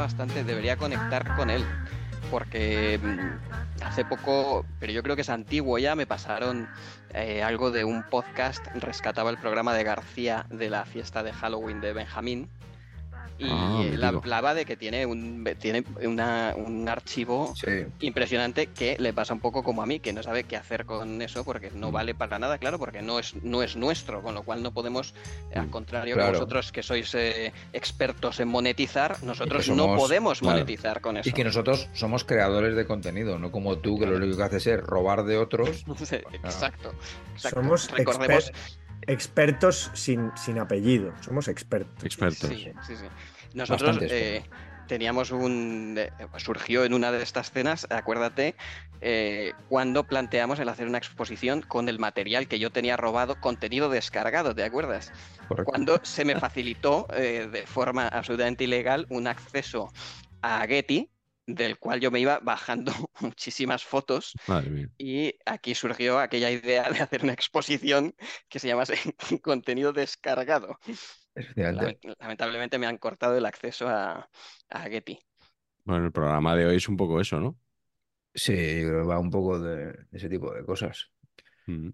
[0.00, 1.64] Bastante, debería conectar con él,
[2.30, 6.68] porque mm, hace poco, pero yo creo que es antiguo ya, me pasaron
[7.14, 11.80] eh, algo de un podcast, rescataba el programa de García de la fiesta de Halloween
[11.80, 12.48] de Benjamín.
[13.40, 17.86] Y Ah, él hablaba de que tiene un, tiene una- un archivo Sí.
[18.00, 21.22] impresionante que le pasa un poco como a mí, que no sabe qué hacer con
[21.22, 21.80] eso porque Mm.
[21.80, 24.72] no vale para nada, claro, porque no es, no es nuestro, con lo cual no
[24.72, 25.14] podemos,
[25.50, 26.32] eh, al contrario Claro.
[26.32, 30.56] que vosotros que sois eh, expertos en monetizar, nosotros no podemos claro.
[30.58, 31.28] monetizar con eso.
[31.28, 34.66] Y que nosotros somos creadores de contenido, no como tú, que lo único que haces
[34.66, 35.68] es robar de otros.
[36.32, 36.92] exacto,
[37.34, 37.60] exacto.
[37.60, 41.12] Somos Recordemos, exper- expertos sin, sin apellido.
[41.22, 42.04] Somos expertos.
[42.04, 42.48] Expertos.
[42.48, 43.06] Sí, sí, sí.
[43.54, 44.44] Nosotros eh,
[44.86, 45.96] teníamos un.
[45.98, 48.54] eh, surgió en una de estas cenas, acuérdate,
[49.00, 53.88] eh, cuando planteamos el hacer una exposición con el material que yo tenía robado, contenido
[53.88, 55.12] descargado, ¿te acuerdas?
[55.48, 55.70] Correcto.
[55.70, 59.92] Cuando se me facilitó de forma absolutamente ilegal un acceso
[60.42, 61.10] a Getty,
[61.54, 64.34] del cual yo me iba bajando muchísimas fotos.
[64.46, 64.88] Madre mía.
[64.98, 68.14] Y aquí surgió aquella idea de hacer una exposición
[68.48, 68.94] que se llamase
[69.42, 70.78] contenido descargado.
[72.18, 74.28] Lamentablemente me han cortado el acceso a,
[74.68, 75.18] a Getty.
[75.84, 77.58] Bueno, el programa de hoy es un poco eso, ¿no?
[78.34, 78.52] Sí,
[78.82, 81.10] yo creo que va un poco de, de ese tipo de cosas.
[81.66, 81.88] Mm.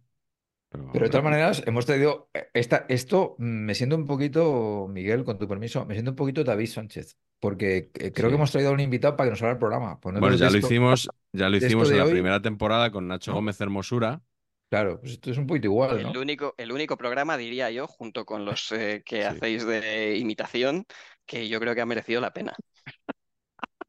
[0.68, 4.88] Pero, Pero de todas maneras, hemos tenido eh, esta, esto, mm, me siento un poquito,
[4.90, 8.30] Miguel, con tu permiso, me siento un poquito David Sánchez, porque eh, creo Sí.
[8.30, 10.00] que hemos traído a un invitado para que nos haga el programa.
[10.00, 13.30] Pues Bueno, ya lo hicimos, ya lo hicimos en la hoy- primera temporada con Nacho
[13.30, 13.36] No.
[13.36, 14.20] Gómez Hermosura.
[14.68, 16.10] Claro, pues esto es un poquito igual, ¿no?
[16.10, 19.26] El único, el único programa, diría yo, junto con los eh, que Sí.
[19.26, 20.86] hacéis de imitación,
[21.24, 22.54] que yo creo que ha merecido la pena.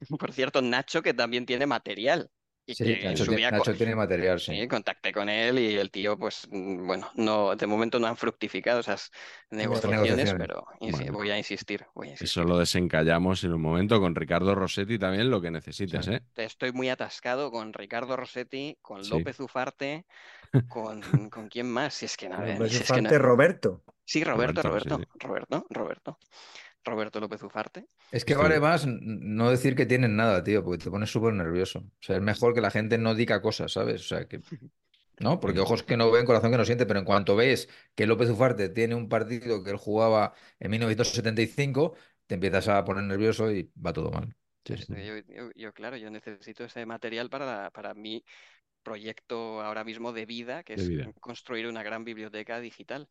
[0.18, 2.30] Por cierto, Nacho, que también tiene material.
[2.66, 4.52] Y Sí, que Nacho, tiene- subía Nacho tiene material, sí.
[4.52, 8.16] Sí, contacté con él y el tío, pues, mm, bueno, no, de momento no han
[8.16, 9.10] fructificado esas
[9.50, 10.46] negociaciones, negociaciones.
[10.46, 11.12] pero Bueno.
[11.18, 12.42] voy a insistir, voy a insistir.
[12.42, 16.12] Eso lo desencallamos en un momento con Ricardo Rossetti también, lo que necesites, Sí.
[16.12, 16.20] ¿eh?
[16.36, 19.10] Estoy muy atascado con Ricardo Rossetti, con Sí.
[19.10, 20.04] López Ufarte,
[20.68, 21.00] con,
[21.30, 23.82] con quién más, si es que nada, López si es que Roberto.
[24.04, 26.18] Sí, Roberto, Roberto, Roberto, sí, Roberto, Roberto,
[26.84, 27.86] Roberto López Ufarte.
[28.10, 28.40] Es que Sí.
[28.40, 31.80] vale más no decir que tienen nada, tío, porque te pones súper nervioso.
[31.80, 34.00] O sea, es mejor que la gente no diga cosas, ¿sabes?
[34.02, 34.40] O sea, que...
[35.20, 35.40] ¿No?
[35.40, 38.30] Porque ojos que no ven, corazón que no siente, pero en cuanto ves que López
[38.30, 41.94] Ufarte tiene un partido que él jugaba en 1975,
[42.26, 44.34] te empiezas a poner nervioso y va todo mal.
[44.64, 44.86] Sí, sí.
[44.88, 48.22] Yo, yo- yo, claro, yo necesito ese material para, para mi
[48.82, 51.12] proyecto ahora mismo de vida, que De es vida.
[51.20, 53.08] construir una gran biblioteca digital.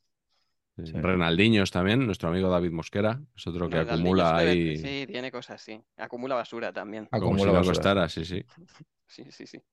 [0.84, 0.94] Sí.
[0.94, 5.82] Renaldiños también, nuestro amigo David Mosquera, es otro que acumula ahí Sí, tiene cosas, sí.
[5.98, 7.10] Acumula basura también.
[7.20, 8.10] como Acumula si basura.
[8.10, 8.44] sí, sí.
[9.10, 9.64] Sí, sí, sí.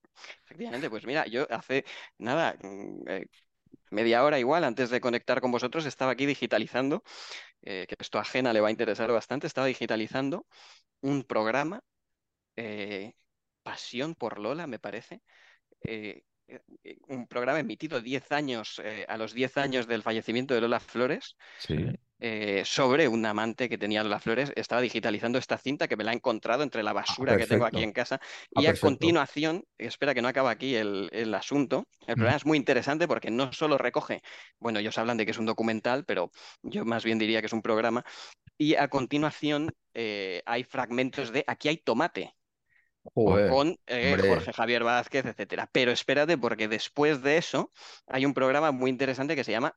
[0.45, 1.83] Efectivamente, pues mira, yo hace
[2.17, 3.27] nada, mm, eh,
[3.91, 7.03] media hora igual, antes de conectar con vosotros, estaba aquí digitalizando,
[7.63, 10.47] eh, que esto a Jena le va a interesar bastante, estaba digitalizando
[11.01, 11.81] un programa,
[12.55, 13.13] eh,
[13.63, 15.21] Pasión por Lola, me parece,
[15.87, 20.53] eh, eh, eh, un programa emitido 10 años, eh, a los 10 años del fallecimiento
[20.53, 21.75] de Lola Flores, Sí.
[22.19, 24.51] eh, sobre un amante que tenía Lola Flores.
[24.55, 27.83] Estaba digitalizando esta cinta que me la he encontrado entre la basura que tengo aquí
[27.83, 28.19] en casa.
[28.55, 28.87] Ah, Y a perfecto.
[28.87, 31.83] continuación, espera que no acaba aquí el, el asunto.
[32.07, 34.21] El programa es muy interesante porque no solo recoge,
[34.59, 36.31] bueno, ellos hablan de que es un documental, pero
[36.63, 38.03] yo más bien diría que es un programa.
[38.57, 42.33] Y a continuación eh, hay fragmentos de Aquí hay tomate.
[43.13, 44.17] Joder, con eh.
[44.27, 45.69] Jorge Javier Vázquez, etcétera.
[45.71, 47.71] Pero espérate, porque después de eso
[48.07, 49.75] hay un programa muy interesante que se llama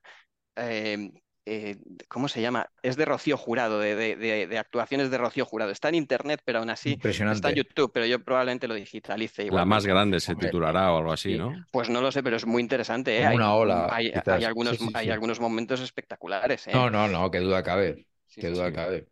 [0.57, 1.11] eh,
[1.47, 1.77] eh,
[2.09, 2.71] ¿cómo se llama?
[2.83, 5.71] Es de Rocío Jurado, de, de- de- de actuaciones de Rocío Jurado.
[5.71, 6.99] Está en internet, pero aún así
[7.33, 11.13] está en YouTube, pero yo probablemente lo digitalice La más grande se titulará o algo
[11.13, 11.39] así, Sí.
[11.39, 11.53] ¿no?
[11.71, 13.27] Pues no lo sé, pero es muy interesante, ¿eh?
[13.27, 16.73] Hay, una ola, hay, hay algunos, sí, hay algunos momentos espectaculares, ¿eh?
[16.75, 18.07] No, no, no, qué duda cabe.
[18.27, 18.73] Sí, Qué sí, duda sí.
[18.75, 19.09] cabe.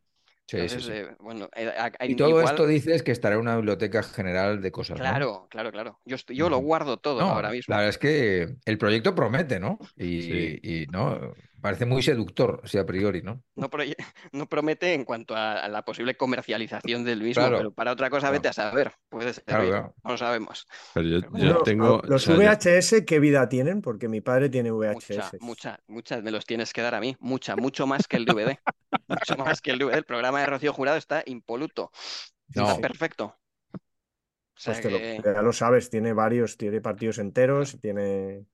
[0.48, 0.92] Sí, sí, Entonces, sí.
[0.92, 4.02] eh, bueno, eh, a- a- Y todo igual, esto dices que estará en una biblioteca
[4.04, 5.02] general de cosas, ¿no?
[5.02, 5.98] claro, claro, claro.
[6.04, 7.72] Yo, estoy- yo lo guardo todo No, ahora la mismo.
[7.74, 9.78] verdad es que el proyecto promete, ¿no?
[9.96, 10.60] Y, Sí.
[10.62, 13.42] y, no, parece muy seductor, así a priori, ¿no?
[13.54, 13.68] No,
[14.32, 18.08] no promete en cuanto a, a la posible comercialización del mismo, Claro, pero para otra
[18.10, 18.32] cosa claro.
[18.34, 18.92] vete a saber.
[19.08, 19.94] Puede Claro, servir, claro.
[20.04, 20.66] no lo sabemos.
[20.94, 22.02] Pero yo, Pero yo Uno- tengo.
[22.04, 23.82] los o sea, yo- VHS, ¿qué vida tienen?
[23.82, 25.38] Porque mi padre tiene VHS.
[25.40, 27.16] mucha, mucha, me los tienes que dar a mí.
[27.20, 28.58] Mucha, mucho más que el DVD.
[29.08, 29.94] Mucho más que el DVD.
[29.94, 31.90] El programa de Rocío Jurado está impoluto.
[31.94, 32.80] Sí, Está No.
[32.80, 33.36] perfecto.
[33.74, 38.46] O sea Pues lo- que- ya lo sabes, tiene varios, tiene partidos enteros, tiene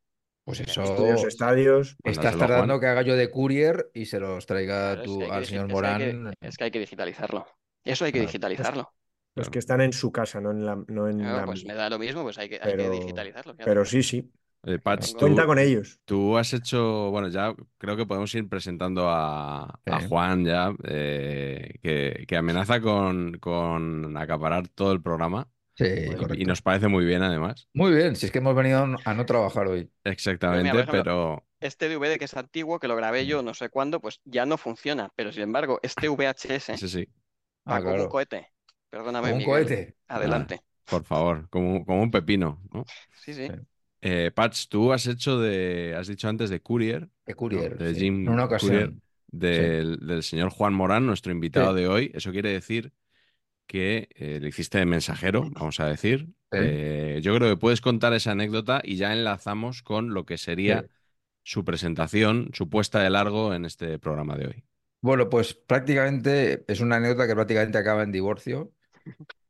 [0.44, 1.28] Pues estudios, eso.
[1.28, 1.96] estadios.
[2.02, 5.24] Estás Mándaselo, tardando que haga yo de courier y se los traiga claro, tú que
[5.30, 6.34] al señor es que hay que- Morán.
[6.40, 7.46] es que hay que digitalizarlo.
[7.84, 8.28] Eso hay que Claro.
[8.28, 8.92] digitalizarlo.
[9.34, 11.74] Los que están en su casa, no en la, no en Claro, la pues me
[11.74, 13.52] da lo mismo, pues hay que, hay que Pero, digitalizarlo.
[13.54, 13.64] fíjate.
[13.70, 14.30] pero sí, sí.
[14.64, 15.98] eh, Patch, Tengo- tú, Cuenta con ellos.
[16.04, 17.10] tú has hecho.
[17.10, 20.00] Bueno, ya creo que podemos ir presentando a, a.
[20.08, 25.48] Juan ya, eh, que, que amenaza con, con acaparar todo el programa.
[25.74, 25.84] Sí,
[26.36, 27.68] Y- nos parece muy bien, además.
[27.72, 29.90] Muy bien, si es que hemos venido a no trabajar hoy.
[30.04, 31.46] Exactamente, ejemplo, pero.
[31.60, 34.58] Este DVD que es antiguo, que lo grabé yo no sé cuándo, pues ya no
[34.58, 35.10] funciona.
[35.16, 37.08] Pero sin embargo, este VHS sí,
[37.68, 38.48] va Ah, como un cohete.
[38.90, 39.64] Perdóname, Como un Miguel.
[39.66, 39.96] cohete.
[40.08, 40.60] Adelante.
[40.84, 42.84] por favor, como, como un pepino, ¿no?
[43.14, 43.46] Sí, sí.
[43.46, 43.54] Sí.
[44.02, 45.94] Eh, Patch, tú has hecho de.
[45.96, 47.78] Has dicho antes de Courier, De courier.
[47.78, 48.00] De sí.
[48.00, 48.84] Jim En una Courier.
[48.88, 49.02] ocasión.
[49.28, 51.80] del, del señor Juan Morán, nuestro invitado Sí.
[51.80, 52.10] de hoy.
[52.12, 52.92] Eso quiere decir
[53.66, 56.28] que eh, le hiciste de mensajero, vamos a decir.
[56.52, 60.86] Eh, yo creo que puedes contar esa anécdota y ya enlazamos con lo que sería
[61.42, 64.64] su presentación, su puesta de largo en este programa de hoy.
[65.00, 68.72] Bueno, pues prácticamente es una anécdota que prácticamente acaba en divorcio,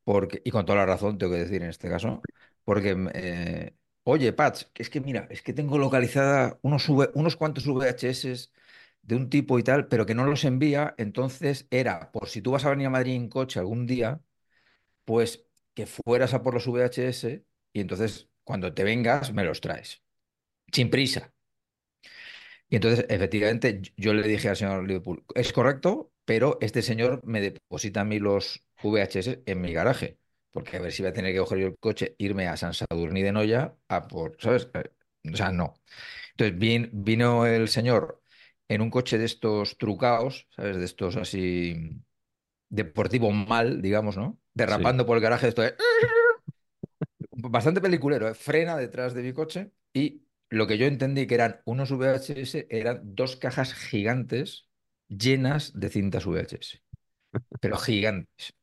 [0.05, 2.23] porque, y con toda la razón tengo que decir en este caso,
[2.65, 3.75] porque, eh,
[4.05, 8.51] oye, Patch, es que mira, es que tengo localizada unos, unos cuantos VHS
[9.03, 12.53] de un tipo y tal, pero que no los envía, entonces era, por si tú
[12.53, 14.21] vas a venir a Madrid en coche algún día,
[15.05, 20.03] pues que fueras a por los VHS y entonces cuando te vengas me los traes,
[20.73, 21.33] sin prisa.
[22.69, 27.41] Y entonces, efectivamente, yo le dije al señor Liverpool, es correcto, pero este señor me
[27.41, 30.19] deposita a mí los VHS en mi garaje,
[30.51, 32.73] porque a ver si voy a tener que coger yo el coche, irme a San
[32.75, 34.69] Sadurní de Noya a por, ¿sabes?
[34.75, 34.91] Eh,
[35.33, 35.75] O sea, no.
[36.33, 38.22] Entonces vin- vino el señor
[38.69, 40.77] en un coche de estos trucaos, ¿sabes?
[40.77, 42.03] De estos así
[42.69, 44.41] deportivo mal, digamos, ¿no?
[44.55, 45.75] Derrapando por el garaje, esto de...
[47.31, 48.35] Bastante peliculero, ¿eh?
[48.35, 53.01] Frena detrás de mi coche y lo que yo entendí que eran unos VHS eran
[53.15, 54.69] dos cajas gigantes
[55.09, 56.83] llenas de cintas VHS,
[57.61, 58.55] pero gigantes.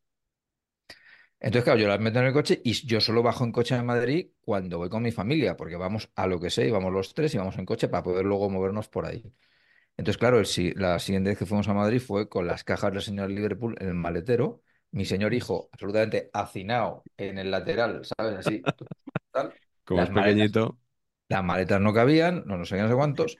[1.39, 3.83] Entonces, claro, yo las meto en el coche y yo solo bajo en coche a
[3.83, 7.13] Madrid cuando voy con mi familia, porque vamos a lo que sé, y vamos los
[7.13, 9.23] tres y vamos en coche para poder luego movernos por ahí.
[9.99, 13.01] Entonces, claro, el la siguiente vez que fuimos a Madrid fue con las cajas del
[13.01, 14.61] señor Liverpool en el maletero,
[14.91, 18.37] mi señor hijo absolutamente hacinado en el lateral, ¿sabes?
[18.37, 18.69] Así,
[19.31, 19.55] tal.
[19.85, 20.51] Como Las es maletas.
[20.51, 20.79] pequeñito,
[21.29, 23.39] Las maletas no cabían, no, no sé qué, no sé cuántos.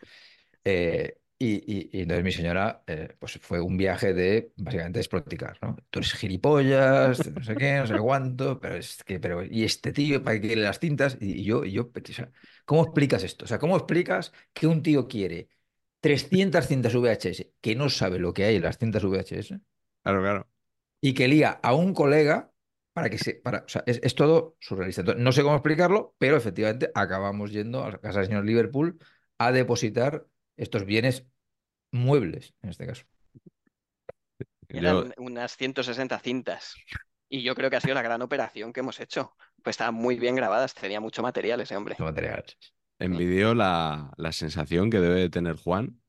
[0.65, 5.57] eh, y, y- y entonces mi señora, eh, pues fue un viaje de básicamente desproticar,
[5.61, 5.77] ¿no?
[5.89, 9.93] Tú eres gilipollas, no sé qué, no sé cuánto, pero es que, pero, y este
[9.93, 11.17] tío, ¿para qué quiere las tintas?
[11.21, 12.31] Y, y yo, y yo, o sea,
[12.65, 13.45] ¿cómo explicas esto?
[13.45, 15.49] O sea, ¿cómo explicas que un tío quiere
[16.01, 19.59] 300 cintas VHS, que no sabe lo que hay en las cintas VHS,
[20.03, 20.47] claro, claro.
[21.01, 22.51] y que lía a un colega
[22.93, 23.35] para que se.
[23.35, 25.01] Para, o sea, es, es todo surrealista.
[25.01, 28.99] Entonces, no sé cómo explicarlo, pero efectivamente acabamos yendo a la casa del señor Liverpool
[29.37, 30.25] a depositar
[30.57, 31.25] estos bienes
[31.91, 33.05] muebles, en este caso.
[34.69, 36.75] Yo, Eran unas 160 cintas.
[37.29, 39.35] Y yo creo que ha sido la gran operación que hemos hecho.
[39.63, 41.95] Pues estaban muy bien grabadas, tenía mucho material ese hombre.
[41.97, 42.57] Los materiales.
[42.99, 46.01] Envidio la, la sensación que debe de tener Juan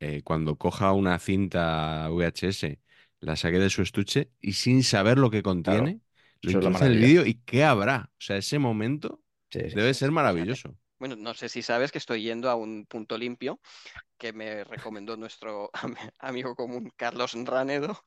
[0.00, 2.80] eh, cuando coja una cinta VHS,
[3.20, 6.00] la saque de su estuche y sin saber lo que contiene,
[6.42, 8.10] lo es la introduce en el vídeo y qué habrá.
[8.14, 9.94] O sea, ese momento Sí, sí, debe sí.
[9.94, 10.76] ser maravilloso.
[10.98, 13.60] Bueno, no sé si sabes que estoy yendo a un punto limpio
[14.18, 18.04] que me recomendó nuestro am- amigo común Carlos Ranedo,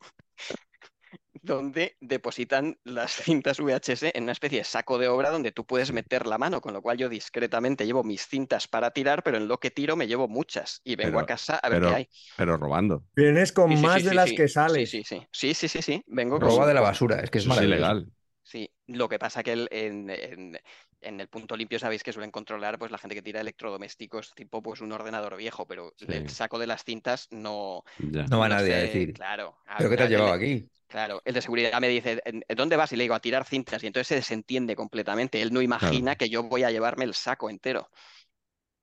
[1.42, 5.92] donde depositan las cintas VHS en una especie de saco de obra donde tú puedes
[5.92, 9.48] meter la mano, con lo cual yo discretamente llevo mis cintas para tirar, pero en
[9.48, 11.96] lo que tiro me llevo muchas y vengo Pero- a casa a ver pero- qué
[11.96, 12.10] hay.
[12.38, 13.04] Pero robando.
[13.16, 14.36] Vienes con Sí, sí, más sí, de sí, las sí.
[14.36, 14.90] que sales.
[14.90, 15.28] Sí, sí, sí.
[15.32, 16.04] Sí, sí, sí, sí.
[16.08, 18.12] Vengo con- Roba de la basura, es que es ilegal.
[18.52, 20.60] Sí, lo que pasa que el- en, en-
[21.02, 24.62] en el punto limpio sabéis que suelen controlar pues la gente que tira electrodomésticos tipo
[24.62, 28.24] pues un ordenador viejo, pero el saco de las cintas no, Ya.
[28.28, 29.14] No va no nadie a decir.
[29.14, 29.58] claro.
[29.66, 30.70] a- ¿Pero qué te has el de- llevado aquí?
[30.88, 32.92] Claro, el de seguridad me dice, "¿En- en ¿dónde vas?
[32.92, 33.82] Y le digo, a tirar cintas.
[33.84, 35.42] Y entonces se desentiende completamente.
[35.42, 37.90] Él no imagina que yo voy a llevarme el saco entero.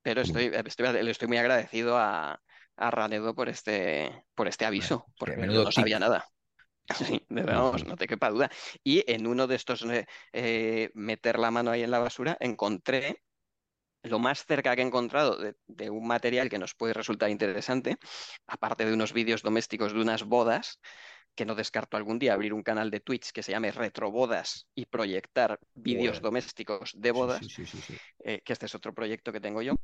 [0.02, 2.40] Pero estoy, estoy, le estoy muy agradecido a,
[2.76, 6.30] a Ranedo por este, por este aviso, que porque yo menudo no sabía nada.
[6.94, 8.50] Sí, vamos, no te quepa duda.
[8.82, 13.22] Y en uno de estos eh, eh, meter la mano ahí en la basura, encontré
[14.02, 17.96] lo más cerca que he encontrado de, de un material que nos puede resultar interesante,
[18.46, 20.80] aparte de unos vídeos domésticos de unas bodas,
[21.34, 24.86] que no descarto algún día abrir un canal de Twitch que se llame Retrobodas y
[24.86, 27.94] proyectar vídeos domésticos de bodas, sí, sí, sí, sí.
[28.24, 29.74] eh, que este es otro proyecto que tengo yo,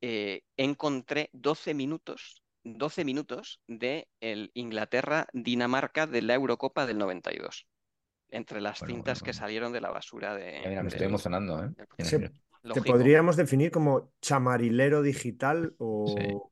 [0.00, 7.66] eh, encontré 12 minutos, 12 minutos de el Inglaterra-Dinamarca de la Eurocopa del 92,
[8.30, 9.38] entre las Bueno, cintas bueno, que bueno.
[9.46, 10.62] salieron de la basura de...
[10.66, 11.70] Mira, me estoy emocionando, ¿eh?
[12.04, 12.30] Se-.
[12.74, 16.50] Te podríamos definir como chamarilero digital o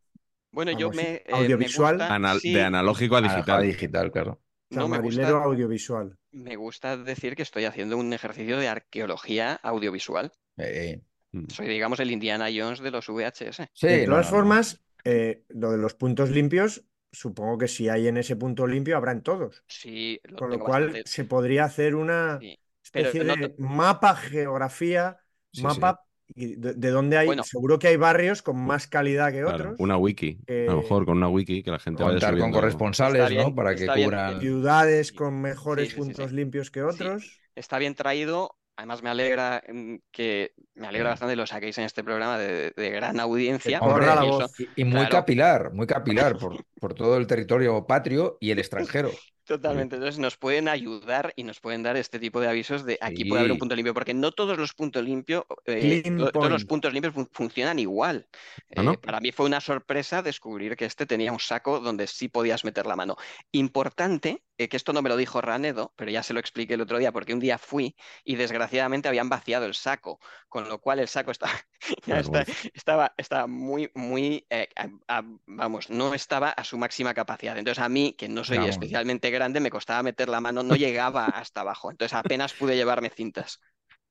[0.52, 1.96] Bueno, yo me, eh, me audiovisual.
[1.96, 3.62] gusta- Anal- sí, De analógico a digital.
[3.62, 4.40] digital, claro.
[4.70, 6.16] no me chamarilero gusta, audiovisual.
[6.30, 10.30] me gusta decir que estoy haciendo un ejercicio de arqueología audiovisual.
[10.58, 11.00] Eh,
[11.32, 11.48] Mm.
[11.48, 13.66] Soy, digamos, el Indiana Jones de los VHS.
[13.72, 14.36] sí, de todas no, no.
[14.36, 18.96] formas, eh, lo de los puntos limpios, supongo que si hay en ese punto limpio,
[18.96, 19.62] habrá en todos.
[19.68, 22.58] Sí, lo Con lo cual bastante- se podría hacer una sí.
[22.82, 25.18] Especie no de mapa, geografía,
[25.52, 27.26] Sí, mapa de, de dónde hay.
[27.26, 27.42] Bueno.
[27.44, 29.80] Seguro que hay barrios con más calidad que Claro, otros.
[29.80, 30.38] una wiki.
[30.48, 32.58] A lo mejor con una wiki que la gente vaya Contar con subiendo.
[32.60, 33.54] corresponsales, Está bien, ¿no?
[33.54, 34.40] Para que cubran.
[34.40, 36.36] Ciudades con mejores Sí, sí, sí, puntos sí.
[36.36, 37.40] limpios que otros.
[37.54, 38.56] está bien traído.
[38.76, 42.90] Además, me alegra mm, que me alegra bastante lo saquéis en este programa de, de
[42.90, 43.80] gran audiencia.
[44.14, 44.50] la voz.
[44.58, 45.08] Y, y muy Claro.
[45.08, 49.24] capilar, muy capilar por, por todo el territorio patrio y el extranjero.
[49.46, 49.96] Totalmente.
[49.96, 53.40] Entonces nos pueden ayudar y nos pueden dar este tipo de avisos de aquí puede
[53.40, 56.94] haber un punto limpio, porque no todos los puntos limpios, eh, to- todos los puntos
[56.94, 58.26] limpios fun- funcionan igual.
[58.74, 58.92] ¿Ah, no?
[58.92, 62.64] Eh, para mí fue una sorpresa descubrir que este tenía un saco donde sí podías
[62.64, 63.16] meter la mano.
[63.52, 66.80] Importante, eh, que esto no me lo dijo Ranedo, pero ya se lo expliqué el
[66.80, 71.00] otro día, porque un día fui y desgraciadamente habían vaciado el saco, con lo cual
[71.00, 71.52] el saco estaba,
[72.06, 77.58] ya está- estaba, estaba muy, muy, a- a- vamos, no estaba a su máxima capacidad.
[77.58, 78.70] Entonces a mí, que no soy Vamos.
[78.70, 81.90] especialmente grande, me costaba meter la mano, no llegaba hasta abajo.
[81.90, 83.60] Entonces apenas pude llevarme cintas,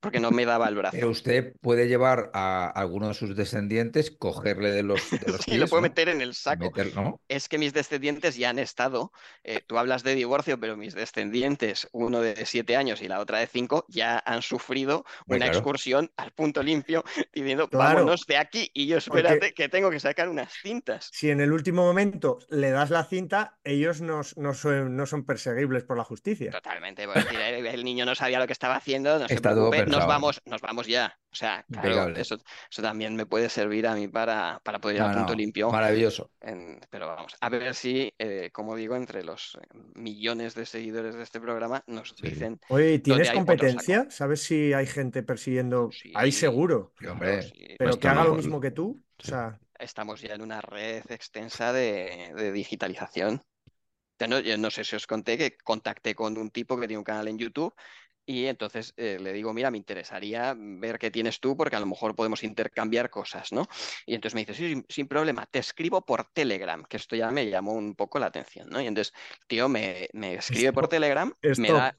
[0.03, 0.95] porque no me daba el brazo.
[0.95, 5.51] Pero usted puede llevar a alguno de sus descendientes, cogerle de los, de los Sí,
[5.51, 5.88] lo pies, puedo ¿no?
[5.88, 6.65] meter en el saco.
[6.65, 7.22] Meter- ¿no?
[7.27, 9.12] Es que mis descendientes ya han estado,
[9.43, 13.39] eh, tú hablas de divorcio, pero mis descendientes, uno de siete años y la otra
[13.39, 15.53] de cinco, ya han sufrido una claro.
[15.53, 18.00] excursión al punto limpio diciendo, Claro.
[18.00, 18.69] vámonos de aquí.
[18.74, 21.10] Y yo, Porque- espérate, que tengo que sacar unas cintas.
[21.13, 25.25] Si en el último momento le das la cinta, ellos no, no son, no son
[25.25, 26.51] perseguibles por la justicia.
[26.51, 27.07] Totalmente,
[27.74, 30.41] el, niño no sabía lo que estaba haciendo, no se Está todo preocupe, nos vamos,
[30.45, 31.17] nos vamos ya.
[31.31, 32.38] O sea, claro, eso,
[32.69, 35.38] eso también me puede servir a mí para, para poder ir al No, punto no,
[35.38, 35.71] limpio.
[35.71, 36.29] Maravilloso.
[36.41, 41.15] En- pero vamos, a ver si, eh, como digo, entre los eh, millones de seguidores
[41.15, 42.27] de este programa nos Sí.
[42.27, 42.59] dicen.
[42.67, 44.07] Oye, ¿y ¿tienes competencia?
[44.09, 45.89] ¿Sabes si hay gente persiguiendo?
[45.91, 46.93] Sí, Hay seguro.
[47.00, 47.41] Sí, hombre.
[47.41, 49.03] sí, Pero Pues que haga lo mismo que tú.
[49.17, 53.41] O sea, estamos ya en una red extensa de, de digitalización.
[54.19, 57.00] Ya no, yo no sé si os conté que contacté con un tipo que tiene
[57.00, 57.73] un canal en YouTube
[58.25, 61.86] y entonces eh, le digo, mira, me interesaría ver qué tienes tú porque a lo
[61.86, 63.68] mejor podemos intercambiar cosas, ¿no?
[64.06, 67.32] Y entonces me dice, sí, sin, sin problema, te escribo por Telegram, que esto ya
[67.32, 68.82] me llamó un poco la atención, ¿no?
[68.82, 69.13] Y entonces,
[69.48, 70.89] tío, me, me escribe por Stop.
[70.89, 71.98] Telegram, me da,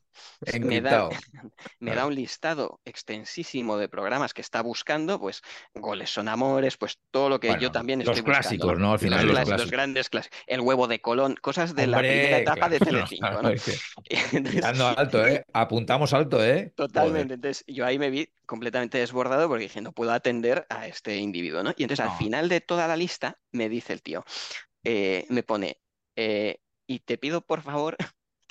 [0.61, 1.09] me da,
[1.80, 2.09] me da Claro.
[2.09, 5.42] un listado extensísimo de programas que está buscando, pues
[5.75, 8.64] goles son amores, pues todo lo que Bueno, yo también los estoy buscando.
[8.64, 8.92] clásicos, ¿no?
[8.92, 10.38] Al final, los, los los grandes clásicos.
[10.47, 13.50] El huevo de Colón, cosas de la primera etapa de Telecinco, ¿no?
[14.33, 15.44] Entonces, alto, ¿eh?
[15.52, 16.73] Apuntamos alto, ¿eh?
[16.76, 17.35] Totalmente.
[17.35, 21.62] Entonces, yo ahí me vi completamente desbordado porque dije, no puedo atender a este individuo,
[21.62, 21.71] ¿no?
[21.76, 22.11] Y entonces, No.
[22.11, 24.25] al final de toda la lista, me dice el tío,
[24.85, 25.80] eh, me pone,
[26.16, 27.97] eh, y te pido por favor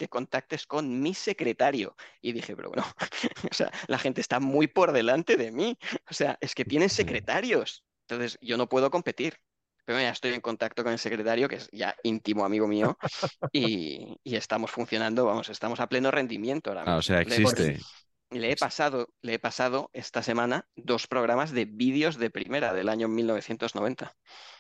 [0.04, 1.96] que contactes con mi secretario.
[2.22, 2.86] Y dije, pero bueno,
[3.52, 5.78] o sea, la gente está muy por delante de mí.
[6.10, 7.86] O sea, es que tienen secretarios.
[8.08, 9.38] Entonces, yo no puedo competir.
[9.86, 12.98] Pero ya estoy en contacto con el secretario, que es ya íntimo amigo mío,
[13.52, 17.52] y, y estamos funcionando, vamos, estamos a pleno rendimiento ahora Ah, o sea, mismo.
[17.52, 17.86] Le- existe.
[18.32, 22.90] le he pasado, le he pasado esta semana dos programas de vídeos de primera del
[22.90, 24.16] año 1990.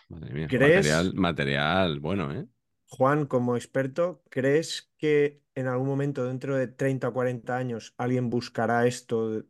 [0.09, 0.49] Madre mía.
[0.49, 0.89] ¿Crees?
[0.89, 2.47] Material, material bueno, ¿eh?
[2.95, 8.29] Juan, como experto, ¿crees que en algún momento, dentro de 30 o 40 años, alguien
[8.29, 9.45] buscará esto de,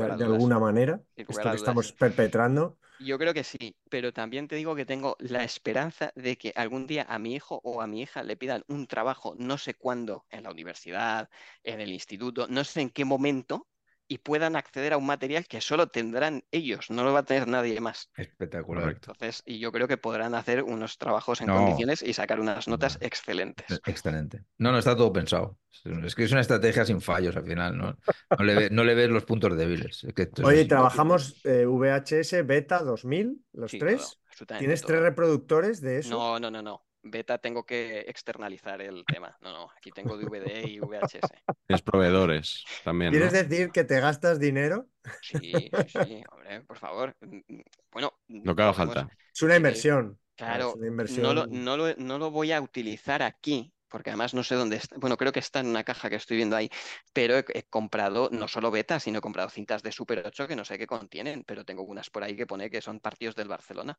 [0.00, 1.02] alguna manera?
[1.16, 2.78] Esto que estamos perpetrando.
[3.00, 6.86] Yo creo que sí, pero también te digo que tengo la esperanza de que algún
[6.86, 10.24] día a mi hijo o a mi hija le pidan un trabajo, no sé cuándo,
[10.30, 11.28] en la universidad,
[11.64, 13.66] en el instituto, no sé en qué momento,
[14.08, 17.48] y puedan acceder a un material que solo tendrán ellos, no lo va a tener
[17.48, 18.10] nadie más.
[18.16, 18.82] Espectacular.
[18.84, 19.12] Correcto.
[19.12, 21.56] Entonces, y yo creo que podrán hacer unos trabajos en No.
[21.56, 23.06] condiciones y sacar unas notas No.
[23.06, 23.80] excelentes.
[23.86, 24.44] Excelente.
[24.58, 25.58] No, no, está todo pensado.
[26.04, 27.96] Es que es una estrategia sin fallos al final, ¿no?
[28.38, 30.04] No le, ve- no le ves los puntos débiles.
[30.04, 34.18] Es que esto es Oye, trabajamos eh, VHS Beta 2000, los Sí, tres.
[34.46, 34.88] todo, ¿Tienes todo.
[34.88, 36.10] tres reproductores de eso?
[36.10, 36.86] No, no, no, no.
[37.04, 39.36] Beta tengo que externalizar el tema.
[39.40, 41.34] No, no, aquí tengo DVD y VHS.
[41.66, 43.20] Tienes proveedores también, ¿no?
[43.20, 44.88] ¿Quieres decir que te gastas dinero?
[45.20, 47.16] Sí, sí, sí, hombre, por favor.
[47.20, 49.10] Mm, mm, Bueno, Lo que haga falta.
[49.34, 50.18] Es una Sí, inversión.
[50.36, 51.34] Claro, Es una no inversión.
[51.34, 54.96] lo, no lo- no lo voy a utilizar aquí, porque además no sé dónde está.
[54.98, 56.70] Bueno, creo que está en una caja que estoy viendo ahí,
[57.12, 60.56] pero he, he comprado no solo beta, sino he comprado cintas de Super 8 que
[60.56, 63.48] no sé qué contienen, pero tengo unas por ahí que pone que son partidos del
[63.48, 63.98] Barcelona.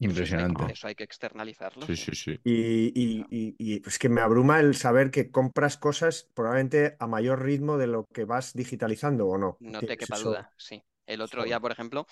[0.00, 0.62] Impresionante.
[0.62, 1.86] Eso hay, que- eso hay que externalizarlo.
[1.86, 2.14] Sí, sí.
[2.14, 2.40] sí.
[2.44, 7.06] Y, y- y- y es que me abruma el saber que compras cosas probablemente a
[7.06, 9.56] mayor ritmo de lo que vas digitalizando o no.
[9.60, 10.82] No te quepa eso- duda, sí.
[11.06, 12.06] El otro día, por ejemplo,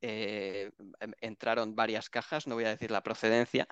[0.00, 3.68] eh, em- entraron varias cajas, no voy a decir la procedencia,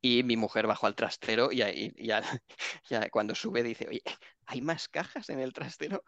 [0.00, 2.22] y mi mujer bajó al trastero y, ahí- y ya,
[2.88, 4.02] ya cuando sube dice, oye,
[4.46, 6.04] ¿hay más cajas en el trastero?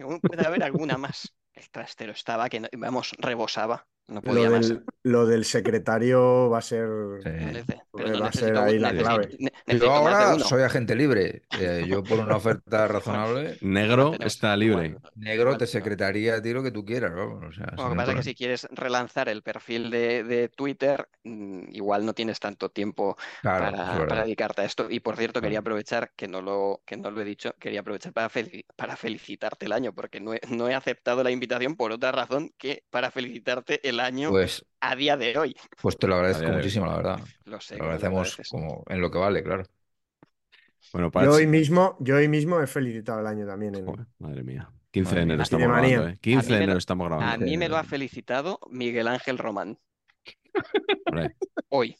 [0.00, 1.34] ¿Cómo puede haber alguna más?
[1.52, 4.68] El trastero estaba que, no- vamos, rebosaba, no Lo más.
[4.68, 6.88] del, lo del secretario va a ser.
[7.22, 7.30] Sí.
[8.22, 9.28] Va a ser ahí la clave.
[9.66, 11.42] Yo ahora soy agente libre.
[11.58, 14.96] Eh, yo por una oferta razonable, Negro está libre.
[15.14, 17.12] negro te secretaría, tío, lo que tú quieras.
[17.14, 20.24] vamos, o sea, Bueno, lo que pasa es que si quieres relanzar el perfil de,
[20.24, 24.88] de Twitter, mm, igual no tienes tanto tiempo Claro, para, dedicarte a esto.
[24.90, 28.12] Y por cierto, quería aprovechar, que no lo, que no lo he dicho, quería aprovechar
[28.12, 31.92] para, felici- para felicitarte el año, porque no he, no he aceptado la invitación por
[31.92, 35.56] otra razón que para felicitarte el año Pues, a día de hoy.
[35.80, 37.20] pues te lo A agradezco muchísimo, la verdad.
[37.44, 37.74] Lo sé.
[37.76, 39.64] Lo lo agradecemos como en lo que vale, claro.
[40.92, 43.74] Bueno, Yo hoy mismo, yo hoy mismo he felicitado el año también.
[43.74, 44.70] en- Joder, madre mía.
[44.90, 46.18] 15 de enero estamos grabando, ¿eh?
[46.20, 47.44] 15 A mí de me lo- enero estamos A grabando.
[47.46, 49.78] mí me lo ha felicitado Miguel Ángel Román,
[51.68, 51.96] hoy.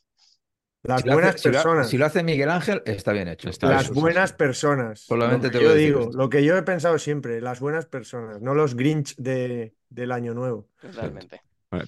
[0.84, 1.88] Las Si buenas hace, si lo ha- personas.
[1.90, 3.50] si lo hace Miguel Ángel, está bien hecho.
[3.50, 4.00] Está Las bien.
[4.00, 4.36] Buenas sí.
[4.38, 5.00] personas.
[5.00, 6.16] Solamente te a yo decir digo, esto.
[6.16, 10.34] lo que yo he pensado siempre, las buenas personas, no los Grinch de, del año
[10.34, 10.68] nuevo.
[10.80, 11.42] Totalmente.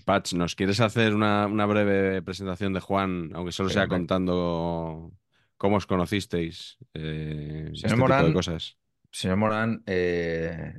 [0.05, 5.13] Patch, ¿nos quieres hacer una, una breve presentación de Juan, aunque solo sea contando
[5.57, 6.77] cómo os conocisteis?
[6.95, 8.77] eh, Señor este tipo de Morán, cosas.
[9.11, 10.75] Señor Morán, eh,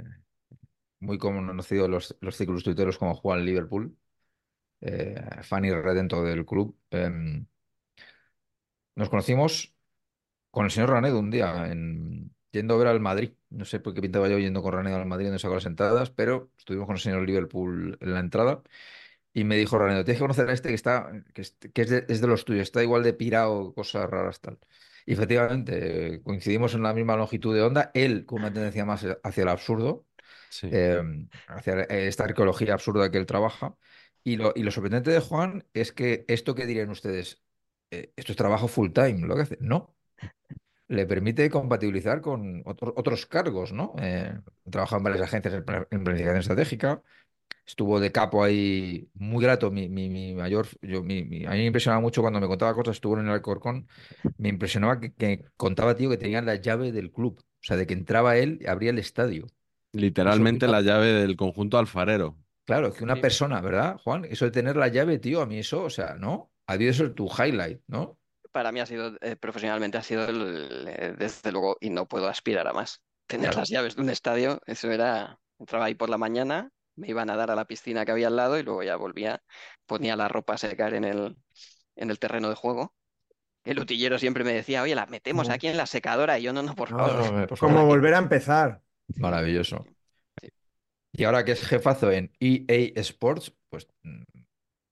[0.99, 3.97] muy conocido los, los ciclos tuiteros como Juan Liverpool,
[4.81, 6.77] eh, fan y redento del club.
[6.91, 7.45] Em,
[8.95, 9.73] nos conocimos
[10.51, 13.33] con el señor Ranedo un día, en, yendo a ver al Madrid.
[13.49, 16.09] No sé por qué pintaba yo yendo con Ranedo al Madrid, donde sacó las entradas,
[16.11, 18.61] pero estuvimos con el señor Liverpool en la entrada.
[19.33, 21.89] Y me dijo Ranedo, tienes que conocer a este que está, que es, que es
[21.89, 24.59] de, es de los tuyos, está igual de pirado, cosas raras tal.
[25.05, 29.43] Y efectivamente, coincidimos en la misma longitud de onda, él con una tendencia más hacia
[29.43, 30.05] el absurdo,
[30.49, 30.67] Sí.
[30.69, 31.01] eh,
[31.47, 33.77] hacia esta arqueología absurda que él trabaja.
[34.23, 37.41] Y lo, y lo sorprendente de Juan es que esto que dirían ustedes,
[37.91, 39.57] eh, esto es trabajo full time, lo que hace.
[39.61, 39.95] No,
[40.91, 43.95] le permite compatibilizar con otro- otros cargos, ¿no?
[43.99, 44.33] Eh,
[44.97, 47.01] en varias agencias en pla- en planificación estratégica,
[47.65, 51.57] estuvo de capo ahí, muy grato, mi, mi, mi mayor, yo, mi, mi- a mí
[51.59, 53.87] me impresionaba mucho cuando me contaba cosas, estuvo en el Alcorcón,
[54.37, 57.87] me impresionaba que, que contaba, tío, que tenían la llave del club, o sea, de
[57.87, 59.47] que entraba él y abría el estadio.
[59.93, 62.37] Literalmente Eso, la llave del conjunto alfarero.
[62.65, 64.25] Claro, que una persona, ¿verdad, Juan?
[64.25, 66.51] Eso de tener la llave, tío, a mí eso, o sea, ¿no?
[66.67, 68.17] Ha debido ser tu highlight, ¿no?
[68.51, 72.27] Para mí ha sido, eh, profesionalmente ha sido, el- eh, desde luego, y no puedo
[72.27, 73.01] aspirar a más.
[73.27, 73.59] Tener Claro.
[73.59, 77.25] las llaves de un estadio, eso era, entraba ahí por la mañana, me iba a
[77.25, 79.41] nadar a la piscina que había al lado y luego ya volvía,
[79.85, 81.37] ponía la ropa a secar en el,
[81.95, 82.93] en el terreno de juego.
[83.63, 86.39] El utillero siempre me decía, oye, la metemos aquí en la secadora.
[86.39, 87.31] Y yo, no, no, por favor.
[87.31, 87.47] No, no.
[87.57, 88.81] Como volver a empezar.
[89.17, 89.85] Maravilloso.
[90.41, 90.49] Sí.
[91.13, 94.23] Y ahora que es jefazo en EA Sports, pues mm,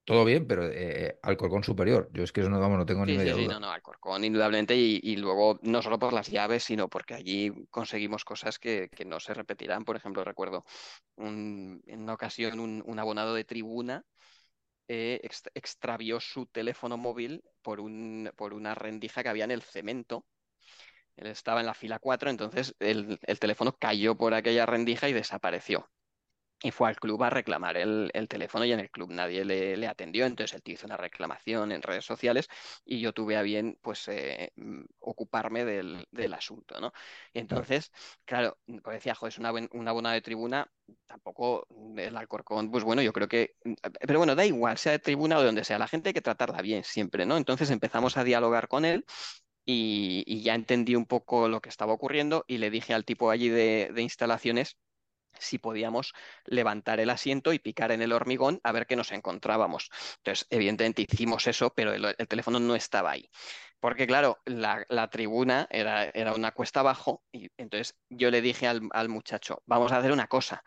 [0.10, 2.10] todo bien, pero eh, Alcorcón superior.
[2.14, 3.48] Yo es que eso no, vamos, no tengo ni Sí, sí, media sí, duda.
[3.48, 7.52] no, no, Alcorcón, indudablemente, y, y luego no solo por las llaves, sino porque allí
[7.72, 9.84] conseguimos cosas que, que no se repetirán.
[9.84, 10.64] Por ejemplo, recuerdo
[11.16, 14.04] un- en una ocasión un, un abonado de tribuna
[14.90, 19.64] eh, ex- extravió su teléfono móvil por, un, por una rendija que había en el
[19.64, 20.26] cemento.
[21.18, 25.14] Él estaba en la fila 4, entonces el, el teléfono cayó por aquella rendija y
[25.14, 25.90] desapareció.
[26.62, 29.78] Y fue al club a reclamar el, el teléfono y en el club nadie le,
[29.78, 32.48] le atendió, entonces él te hizo una reclamación en redes sociales
[32.86, 36.92] y yo tuve a bien pues eh, mm, ocuparme del, del asunto, ¿no?
[37.34, 37.92] Y entonces,
[38.26, 40.70] claro, pues decía, joder, es una, buen- una buena de tribuna,
[41.06, 41.66] tampoco
[41.98, 43.74] el Alcorcón, pues bueno, yo creo que, mm,
[44.08, 46.22] pero bueno, da igual, sea de tribuna o de donde sea, la gente hay que
[46.22, 47.38] tratarla bien siempre, ¿no?
[47.38, 49.06] Entonces empezamos a dialogar con él
[49.66, 53.30] y, y ya entendí un poco lo que estaba ocurriendo y le dije al tipo
[53.30, 54.78] allí de, de instalaciones
[55.38, 56.14] si podíamos
[56.46, 59.90] levantar el asiento y picar en el hormigón a ver qué nos encontrábamos.
[60.18, 63.30] Entonces, evidentemente hicimos eso, pero el, el teléfono no estaba ahí.
[63.80, 69.64] Porque claro, la, tribuna era, una cuesta abajo y entonces yo le dije al, muchacho,
[69.66, 70.64] vamos a hacer una cosa,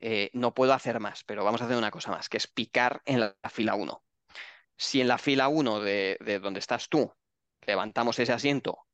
[0.00, 3.02] eh, no puedo hacer más, pero vamos a hacer una cosa más, que es picar
[3.04, 4.02] en la, la fila 1.
[4.76, 7.12] Si en la fila 1 de, de donde estás tú
[7.62, 8.86] levantamos ese asiento,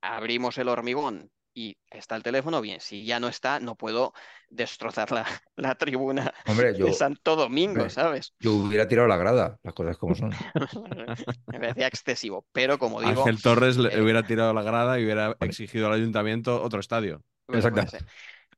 [0.00, 4.12] abrimos el hormigón y está el teléfono, bien, si ya no está, no puedo
[4.48, 8.34] destrozar la, la tribuna Hombre, yo, de Santo Domingo, hombre, ¿sabes?
[8.40, 10.32] yo hubiera tirado la grada, las cosas como son.
[11.50, 15.04] Me parecía excesivo, pero como digo, Ángel Torres le eh, hubiera tirado la grada y
[15.04, 17.22] hubiera exigido al ayuntamiento otro estadio.
[17.46, 17.98] bueno, puede Exacto.
[17.98, 18.04] ser,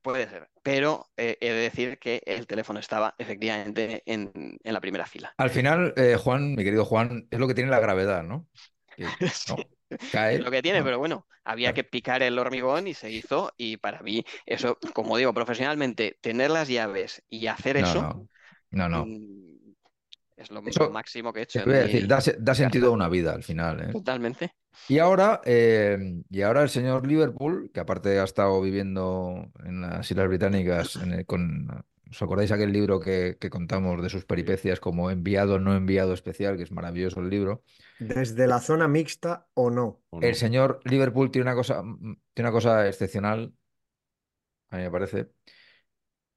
[0.01, 4.31] puede ser, pero eh, he de decir que el teléfono estaba efectivamente en,
[4.63, 5.35] en la primera fila.
[5.37, 8.47] Al final, eh, Juan, mi querido Juan, es lo que tiene la gravedad, ¿no?
[8.95, 9.55] Que, Sí,
[10.29, 10.85] es lo que tiene, ¿no?
[10.85, 15.17] pero bueno, había que picar el hormigón y se hizo, y para mí, eso, como
[15.17, 18.27] digo, profesionalmente, tener las llaves y hacer No, eso no,
[18.71, 19.03] no, no.
[19.03, 19.73] mm,
[20.37, 22.91] es lo, Eso máximo que he hecho voy a decir, da, se- da sentido a
[22.91, 23.97] una vida al final, ¿eh?
[23.97, 24.55] Totalmente.
[24.87, 30.09] Y ahora, eh, y ahora el señor Liverpool, que aparte ha estado viviendo en las
[30.11, 31.67] Islas Británicas, en el- con,
[32.11, 36.57] ¿os acordáis aquel libro que, que contamos de sus peripecias como enviado, no enviado especial,
[36.57, 37.63] que es maravilloso el libro?
[37.99, 40.01] Desde la zona mixta o no.
[40.09, 43.53] ¿o El señor Liverpool tiene una cosa, mm, tiene una cosa excepcional,
[44.69, 45.29] a mí me parece,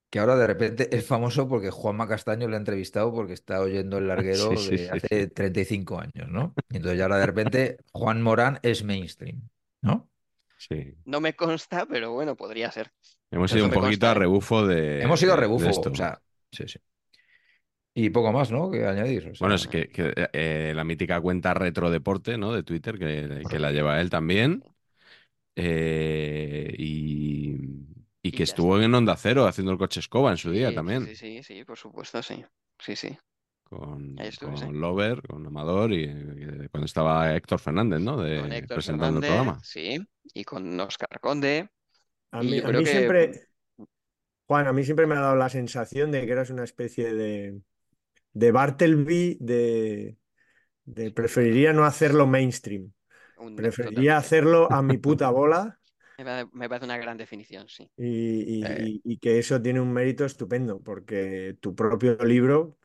[0.09, 3.97] que ahora de repente es famoso porque Juanma Castaño le ha entrevistado porque está oyendo
[3.97, 5.27] el larguero sí, de sí, hace sí.
[5.27, 6.53] 35 años, ¿no?
[6.69, 9.41] Y entonces ya ahora de repente Juan Morán es mainstream,
[9.81, 10.09] ¿no?
[10.57, 10.95] Sí.
[11.03, 12.93] No me consta, pero bueno, podría ser.
[13.31, 14.15] Hemos ido un poquito a ¿eh?
[14.15, 15.89] rebufo de, Hemos ido a rebufo, esto.
[15.91, 16.19] o sea,
[16.51, 16.79] sí, sí.
[17.97, 18.69] Y poco más, ¿no?
[18.69, 19.29] Que añadir.
[19.29, 22.51] O Bueno, es que, que, eh, la mítica cuenta Retrodeporte, ¿no?
[22.53, 24.63] De Twitter, que, que la lleva él también.
[25.55, 28.85] eh, y, que estuvo está.
[28.85, 31.05] en Onda Cero haciendo el coche escoba en su día Sí, también.
[31.05, 32.43] sí, sí, sí, por supuesto, sí.
[32.79, 33.17] Sí, sí.
[33.63, 34.37] Con, sí.
[34.37, 36.07] con Lover, con Amador y
[36.69, 38.17] cuando estaba Héctor Fernández, ¿no?
[38.17, 39.59] Con De, Héctor presentando el programa.
[39.63, 39.97] sí,
[40.33, 41.69] y con Oscar Conde.
[42.37, 43.47] A mí, yo a creo mí que siempre,
[44.47, 47.61] Juan, a mí siempre me ha dado la sensación de que eras una especie de,
[48.33, 50.17] de Bartleby, de,
[50.85, 52.93] de preferiría no hacerlo mainstream.
[53.37, 55.79] un- Preferiría hacerlo a mi puta bola
[56.17, 57.89] Me pa- me parece una gran definición, sí.
[57.97, 62.77] y, y- Eh, y- y que eso tiene un mérito estupendo, porque tu propio libro,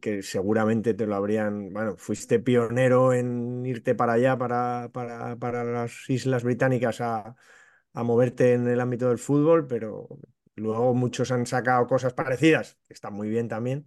[0.00, 5.64] que seguramente te lo habrían, bueno, fuiste pionero en irte para allá, para, para, para
[5.64, 7.36] las Islas Británicas a,
[7.94, 10.08] a moverte en el ámbito del fútbol, pero
[10.56, 13.86] luego muchos han sacado cosas parecidas, que están muy bien también,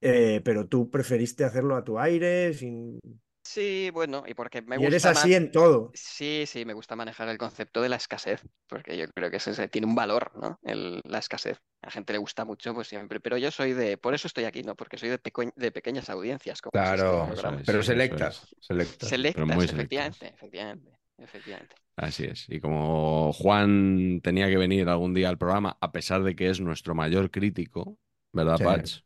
[0.00, 3.00] eh, pero tú preferiste hacerlo a tu aire, sin...
[3.44, 5.34] Sí, bueno, y porque me y eres gusta así más.
[5.34, 5.92] en todo.
[5.94, 9.68] Sí, sí, me gusta manejar el concepto de la escasez, porque yo creo que ese,
[9.68, 10.58] tiene un valor, ¿no?
[10.62, 11.58] El- la escasez.
[11.80, 13.20] A la gente le gusta mucho, pues siempre.
[13.20, 14.74] Pero yo soy de, por eso estoy aquí, ¿no?
[14.76, 15.20] Porque soy de,
[15.56, 19.28] de pequeñas audiencias, como es este claro, pero selectas, selectas.
[19.46, 19.68] Muy selectas.
[19.68, 20.34] efectivamente,
[21.18, 21.76] efectivamente.
[21.96, 22.46] Así es.
[22.48, 26.60] Y como Juan tenía que venir algún día al programa, a pesar de que es
[26.60, 27.98] nuestro mayor crítico,
[28.32, 29.00] ¿verdad, Sí, Patch?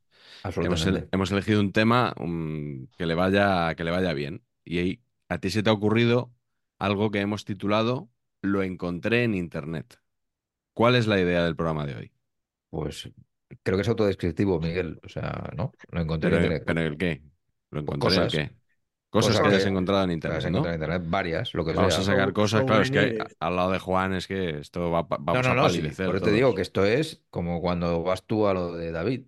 [0.61, 1.11] Hemos, el- absolutamente.
[1.13, 4.45] hemos elegido un tema um, que le vaya, que le vaya bien.
[4.65, 6.33] Y ahí, a ti se te ha ocurrido
[6.79, 8.11] algo que hemos titulado
[8.43, 10.01] Lo encontré en Internet.
[10.75, 12.13] ¿Cuál es la idea del programa de hoy?
[12.71, 13.09] Pues
[13.63, 15.01] creo que es autodescriptivo, Miguel.
[15.05, 15.73] O sea, ¿no?
[15.91, 16.65] Lo encontré en ¿Pero, internet.
[16.65, 17.23] pero el qué?
[17.71, 18.31] ¿Lo Pues encontré el cosas.
[18.31, 18.57] qué?
[19.11, 20.49] Cosas, Cosas que hayas que- encontrado en que has Internet, ¿no?
[20.49, 22.03] encontrado en internet, varias, lo que Vamos sea.
[22.03, 25.43] a sacar cosas, claro, es que al lado de Juan es que esto va, No,
[25.43, 28.47] no, a no, sí, por eso te digo que esto es como cuando vas tú
[28.47, 29.27] a lo de David.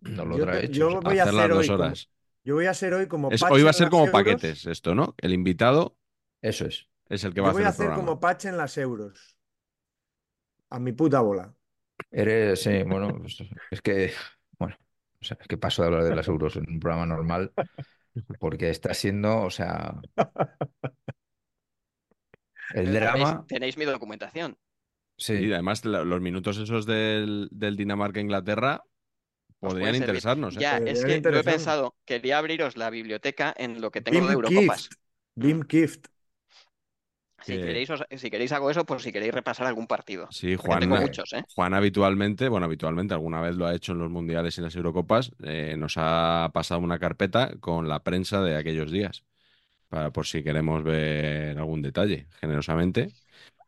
[0.00, 0.72] Nos lo Yo, trae hecho.
[0.72, 2.10] yo voy a Hacer las hacer dos hoy como, horas.
[2.44, 4.12] yo voy a ser hoy como Es- hoy va a ser como Euros.
[4.12, 5.14] paquetes esto, ¿no?
[5.18, 5.96] El invitado
[6.40, 6.88] Eso es.
[7.08, 8.76] es el que Yo va a voy hacer a el hacer como Patch en las
[8.78, 9.36] euros.
[10.70, 11.54] A mi puta bola.
[12.10, 13.38] Eres, sí, bueno, pues,
[13.70, 14.12] es que,
[14.58, 14.76] bueno,
[15.20, 17.52] o sea, es que paso de hablar de las euros en un programa normal
[18.38, 19.94] porque está siendo, o sea,
[22.80, 24.58] el drama, tenéis mi documentación.
[25.16, 28.82] Sí, sí, además la- los minutos esos del, del Dinamarca-Inglaterra
[29.60, 30.64] podrían interesarnos, ¿eh?
[30.64, 31.96] Ya, es que lo he pensado.
[32.04, 34.92] Quería abriros la biblioteca en lo que tengo de Bim Eurocopas.
[34.92, 34.94] Kift.
[35.36, 36.08] Bim Kift.
[37.46, 40.24] Si que- queréis, os- si queréis hago eso por si queréis repasar algún partido.
[40.28, 41.42] Sí, Juan, tengo eh, muchos, ¿eh?
[41.54, 45.32] Juan habitualmente, bueno, habitualmente, alguna vez lo ha hecho en los mundiales y las Eurocopas,
[45.44, 49.24] eh, nos ha pasado una carpeta con la prensa de aquellos días,
[49.88, 53.14] para por si queremos ver algún detalle, generosamente.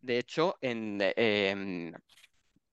[0.00, 1.14] De hecho, en, eh,
[1.50, 1.92] em,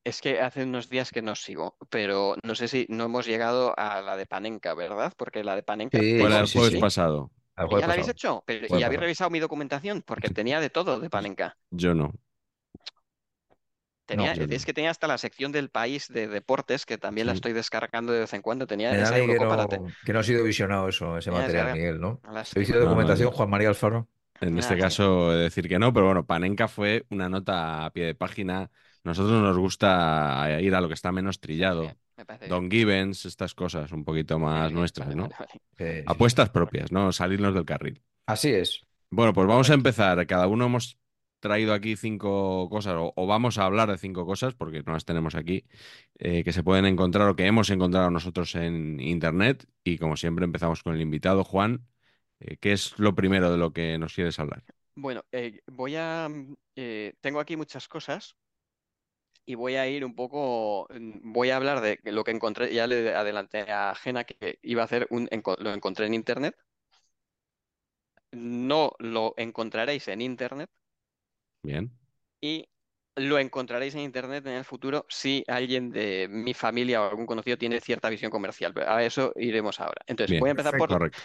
[0.06, 3.76] es que hace unos días que no sigo, pero no sé si no hemos llegado
[3.80, 5.14] a la de Panenka, ¿verdad?
[5.18, 6.78] Porque la de Panenka Sí, Fue el jueves sí.
[6.78, 7.32] pasado,
[7.69, 8.10] ¿Ya jueves la habéis pasado.
[8.10, 8.43] hecho?
[8.45, 9.02] Pero, ¿y habéis pasado.
[9.02, 10.02] revisado mi documentación?
[10.04, 11.58] Porque tenía de todo de Panenka.
[11.71, 12.12] yo no.
[14.06, 14.54] Tenía, yo no.
[14.56, 18.12] es que tenía hasta la sección del país de deportes, que también la estoy descargando
[18.12, 18.67] de vez en cuando.
[18.67, 22.21] Tenía esa que no, que no ha sido visionado eso, ese material, Miguel, ¿no?
[22.41, 23.38] ¿Servicio de No, documentación, no.
[23.38, 24.10] Juan María Alfaro?
[24.41, 24.82] En este sí.
[24.82, 28.15] caso, he de decir que no, pero bueno, Panenka fue una nota a pie de
[28.15, 28.69] página.
[29.04, 31.95] Nosotros nos gusta ir a lo que está menos trillado.
[32.21, 32.69] Me parece Don bien.
[32.69, 35.29] Gibbons, estas cosas un poquito más nuestras, vale, ¿no?
[35.29, 35.62] vale, vale.
[35.77, 37.12] Sí, sí, Apuestas propias, ¿no?
[37.12, 38.03] Salirnos del carril.
[38.25, 38.81] Así es.
[39.10, 40.25] Bueno, pues vamos a empezar.
[40.27, 40.97] Cada uno hemos
[41.39, 45.05] traído aquí cinco cosas, o, o vamos a hablar de cinco cosas, porque no las
[45.05, 45.65] tenemos aquí,
[46.19, 49.67] eh, que se pueden encontrar o que hemos encontrado nosotros en internet.
[49.84, 51.88] Y como siempre, empezamos con el invitado, Juan.
[52.39, 54.63] Eh, ¿qué es lo primero de lo que nos quieres hablar?
[54.95, 56.27] Bueno, eh, voy a.
[56.29, 58.36] mm, eh, tengo aquí muchas cosas
[59.45, 60.88] y voy a ir un poco.
[60.93, 62.73] mm, Voy a hablar de lo que encontré.
[62.73, 65.30] Ya le adelanté a Jena que iba a hacer un.
[65.60, 66.56] Lo encontré en internet.
[68.34, 70.69] No lo encontraréis en internet
[71.63, 71.91] Bien.
[72.39, 72.69] y
[73.15, 77.58] lo encontraréis en internet en el futuro si alguien de mi familia o algún conocido
[77.58, 78.73] tiene cierta visión comercial.
[78.73, 80.01] Pero a eso iremos ahora.
[80.08, 80.38] Entonces, Bien.
[80.38, 81.21] voy a empezar por, Correcto.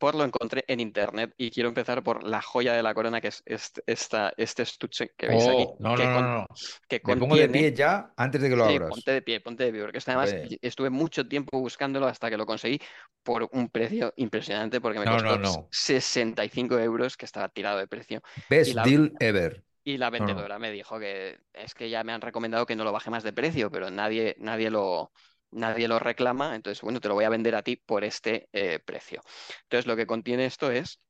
[0.00, 3.28] Por lo encontré en internet y quiero empezar por la joya de la corona que
[3.28, 5.66] es este, esta, este estuche que veis aquí.
[5.66, 6.46] Oh, no, que no, con- no,
[6.88, 8.90] que Me pongo de contiene- pie ya antes de que lo Sí, abras.
[8.90, 12.36] ponte de pie, ponte de pie, porque esto además estuve mucho tiempo buscándolo hasta que
[12.36, 12.80] lo conseguí
[13.22, 15.68] por un precio impresionante porque me costó no, no.
[15.70, 18.22] 65 euros, que estaba tirado de precio.
[18.50, 19.62] Best la- deal ever.
[19.82, 22.92] Y la vendedora me dijo que es que ya me han recomendado que no lo
[22.92, 25.10] baje más de precio, pero nadie, nadie lo,
[25.52, 28.78] nadie lo reclama, entonces bueno, te lo voy a vender a ti por este eh,
[28.80, 29.22] precio.
[29.64, 31.00] Entonces lo que contiene esto es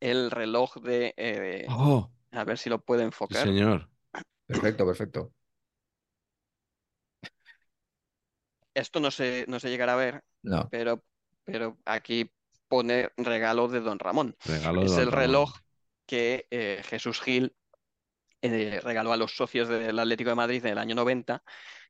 [0.00, 3.46] el reloj de, eh, Oh, a ver si lo puedo enfocar.
[3.46, 3.88] señor.
[4.46, 5.32] Perfecto, perfecto.
[8.74, 10.70] Esto no se, no se llegará a ver, No.
[10.70, 11.02] pero,
[11.44, 12.30] pero aquí
[12.68, 14.36] pone regalo de Don Ramón.
[14.44, 15.20] Regalo Es Don el Ramón.
[15.20, 15.52] reloj
[16.06, 17.54] que eh, Jesús Gil
[18.42, 21.42] eh, regaló a los socios del Atlético de Madrid en el año 90,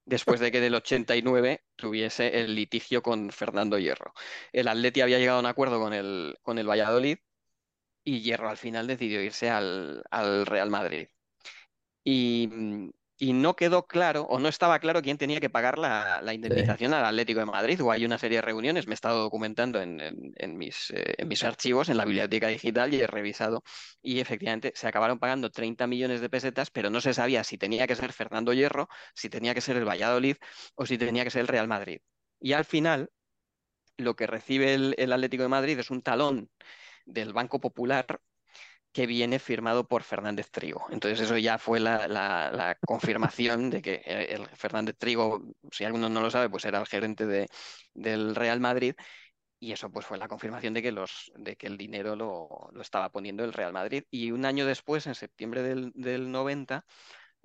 [0.05, 4.13] después de que en el 89 tuviese el litigio con Fernando Hierro.
[4.53, 7.19] El Atleti había llegado a un acuerdo con el, con el Valladolid
[8.05, 11.09] y Hierro al final decidió irse al, al Real Madrid.
[12.05, 16.23] Y, mm, y no quedó claro, o no estaba claro quién tenía que pagar la,
[16.23, 19.21] la indemnización al Atlético de Madrid, o hay una serie de reuniones, me he estado
[19.23, 23.07] documentando en, en- en mis, eh, en mis archivos, en la biblioteca digital, y he
[23.07, 23.63] revisado,
[24.03, 27.87] y efectivamente se acabaron pagando 30 millones de pesetas, pero no se sabía si tenía
[27.87, 30.37] que ser Fernando Hierro, si tenía que ser el Valladolid,
[30.75, 32.01] o si tenía que ser el Real Madrid.
[32.41, 33.11] Y al final,
[33.97, 36.51] lo que recibe el, el Atlético de Madrid es un talón
[37.07, 38.21] del Banco Popular
[38.93, 40.87] que viene firmado por Fernández Trigo.
[40.91, 45.85] Entonces eso ya fue la, la- la confirmación de que eh, el Fernández Trigo, si
[45.85, 47.49] alguno no lo sabe, pues era el gerente de,
[47.95, 48.95] del Real Madrid
[49.59, 52.81] y eso pues fue la confirmación de que, los, de que el dinero lo, lo
[52.81, 54.05] estaba poniendo el Real Madrid.
[54.11, 56.87] Y un año después, en septiembre del, del 90,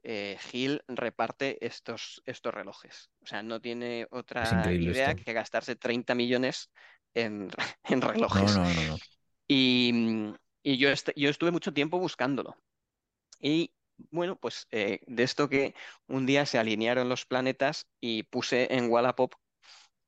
[0.04, 3.12] eh, Gil reparte estos, estos relojes.
[3.24, 5.16] O sea, no tiene otra idea esto.
[5.16, 6.72] que gastarse 30 millones
[7.14, 7.50] en,
[7.84, 8.62] en relojes.
[8.62, 9.02] no, no, no.
[9.48, 12.58] Y, mm, y yo, est- yo estuve mucho tiempo buscándolo.
[13.42, 13.74] Y
[14.12, 15.76] bueno, pues eh, de esto que
[16.08, 19.34] un día se alinearon los planetas y puse en Wallapop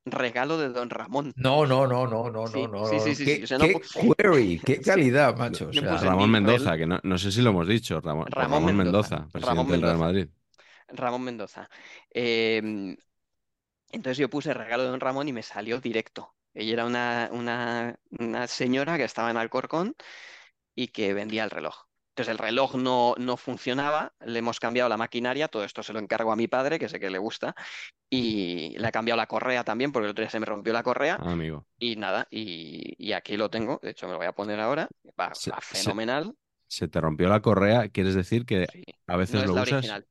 [0.05, 1.35] regalo de Don Ramón.
[1.35, 2.81] No, no, no, no, no, Sí, no, no.
[2.81, 4.61] sí, sí, sí, ¿Qué, sí, o sea, no qué pu- query?
[4.63, 5.69] ¿Qué calidad, macho?
[5.69, 6.31] O sea, Ramón.
[6.31, 8.01] Mendoza, que no, no sé si lo hemos dicho.
[8.01, 9.15] Ramón, Ramón Ramón Mendoza.
[9.15, 9.97] Mendoza, presidente Ramón del Real.
[9.97, 10.29] Madrid.
[10.89, 11.69] Ramón Mendoza.
[12.11, 12.95] Eh,
[13.91, 16.35] entonces yo puse regalo de Don Ramón y me salió directo.
[16.53, 19.95] Ella era una, una, una señora que estaba en Alcorcón
[20.77, 21.75] y que vendía el reloj.
[22.11, 25.99] Entonces el reloj no, no funcionaba, le hemos cambiado la maquinaria, todo esto se lo
[25.99, 27.55] encargo a mi padre, que sé que le gusta,
[28.09, 30.83] y le ha cambiado la correa también, porque el otro día se me rompió la
[30.83, 31.65] correa, Ah, amigo.
[31.79, 34.89] y nada, y, y aquí lo tengo, de hecho me lo voy a poner ahora,
[35.19, 36.35] va, Se- va se- fenomenal,
[36.67, 38.83] Se te rompió la correa, ¿quieres decir que sí.
[39.07, 39.59] a veces No lo usas?
[39.61, 40.07] original.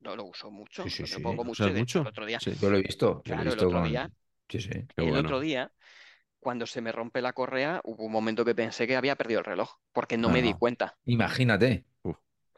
[0.00, 1.22] No lo uso mucho, Sí, sí, lo sí.
[1.22, 2.02] pongo ¿Lo mucho, ¿Usas y de hecho mucho?
[2.02, 2.54] el otro día, Sí.
[2.58, 3.82] yo lo he visto, yo lo he el visto otro con...
[3.82, 4.12] día.
[4.48, 4.70] Sí, sí.
[4.96, 5.16] El bueno.
[5.16, 5.72] otro día,
[6.42, 9.46] cuando se me rompe la correa, hubo un momento que pensé que había perdido el
[9.46, 10.96] reloj, porque no me di cuenta.
[11.04, 11.86] Imagínate.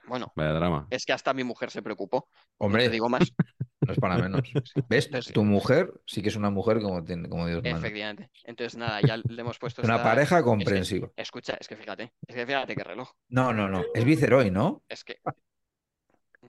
[0.06, 0.86] Bueno, Vaya drama.
[0.90, 3.22] es que hasta mi mujer se preocupó, no te Hombre, digo más.
[3.86, 4.40] No es para menos.
[4.88, 5.06] ¿Ves?
[5.06, 7.78] Entonces, Tu mujer sí que es una mujer como, tiene, como Dios manda.
[7.78, 8.30] efectivamente.
[8.44, 11.10] Entonces, nada, ya le hemos puesto Una esta- pareja es que- comprensiva.
[11.16, 13.10] escucha, es que fíjate, es que fíjate qué reloj.
[13.28, 13.82] No, no, no.
[13.94, 14.82] Es Viceroy, ¿no?
[14.88, 15.18] Es que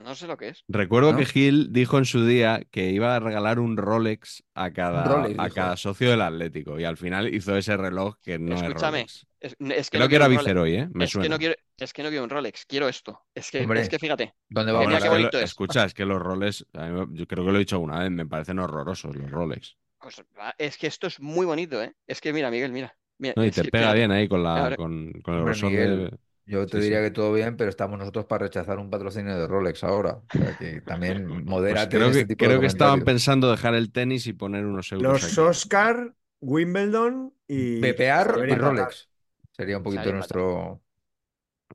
[0.06, 0.64] no sé lo que es.
[0.70, 1.18] Recuerdo ¿No?
[1.18, 5.40] que Gil dijo en su día que iba a regalar un Rolex a cada, Rolex,
[5.40, 9.26] a cada socio del Atlético y al final hizo ese reloj que no Escúchame, es
[9.26, 9.28] Rolex.
[9.42, 10.46] Es, es que Creo no que era quiero un Rolex.
[10.46, 10.90] Viceroy, ¿eh?
[10.94, 11.24] Me es suena.
[11.26, 13.22] que no quiero, es que no quiero un Rolex, quiero esto.
[13.36, 15.04] Es que, Hombre, es que fíjate, ¿Dónde Bueno, vamos?
[15.18, 16.66] Mira es que escucha, es que los Rolex,
[17.12, 19.76] yo creo que lo he dicho alguna vez, me parecen horrorosos los Rolex.
[20.00, 21.94] pues, va, es que esto es muy bonito, ¿eh?
[22.08, 22.96] Es que mira, Miguel, mira.
[23.18, 25.56] mira, No, y te que pega bien ahí con, la, Ahora- con, con el Hombre,
[25.64, 26.18] Miguel, de...
[26.48, 27.06] Yo te Sí, diría sí.
[27.06, 30.22] que todo bien, pero estamos nosotros para rechazar un patrocinio de Rolex ahora.
[30.34, 33.02] O sea, que también Pues modérate creo en que, este tipo de creo que estaban
[33.04, 35.40] pensando dejar el tenis y poner unos euros Los aquí.
[35.42, 38.56] Oscar, Wimbledon y Pepear y.
[38.56, 39.10] Rolex.
[39.52, 40.82] Sería un poquito Saber nuestro.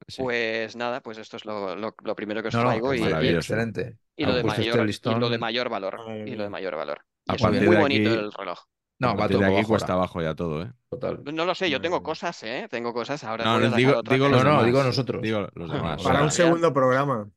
[0.06, 0.22] Sí.
[0.22, 3.28] Pues nada, pues esto es lo, lo- lo primero que os No, traigo y, y-
[3.28, 3.98] excelente.
[4.16, 5.20] y lo de este mayor, y listón.
[5.20, 5.98] lo de mayor valor.
[6.26, 7.04] Y lo de mayor valor.
[7.26, 8.59] Y es muy de bonito aquí- el reloj.
[9.00, 10.04] No, a va todo de aquí cuesta ahora.
[10.04, 10.72] abajo ya todo, ¿eh?
[10.90, 11.20] Total.
[11.24, 12.68] No lo sé, yo tengo cosas, ¿eh?
[12.70, 13.24] Tengo cosas.
[13.24, 14.66] Ahora No, no, digo, otra digo que- los No, no, demás.
[14.66, 15.22] digo nosotros.
[15.22, 16.02] Digo los demás.
[16.02, 16.30] Para un ya.
[16.32, 17.28] segundo programa.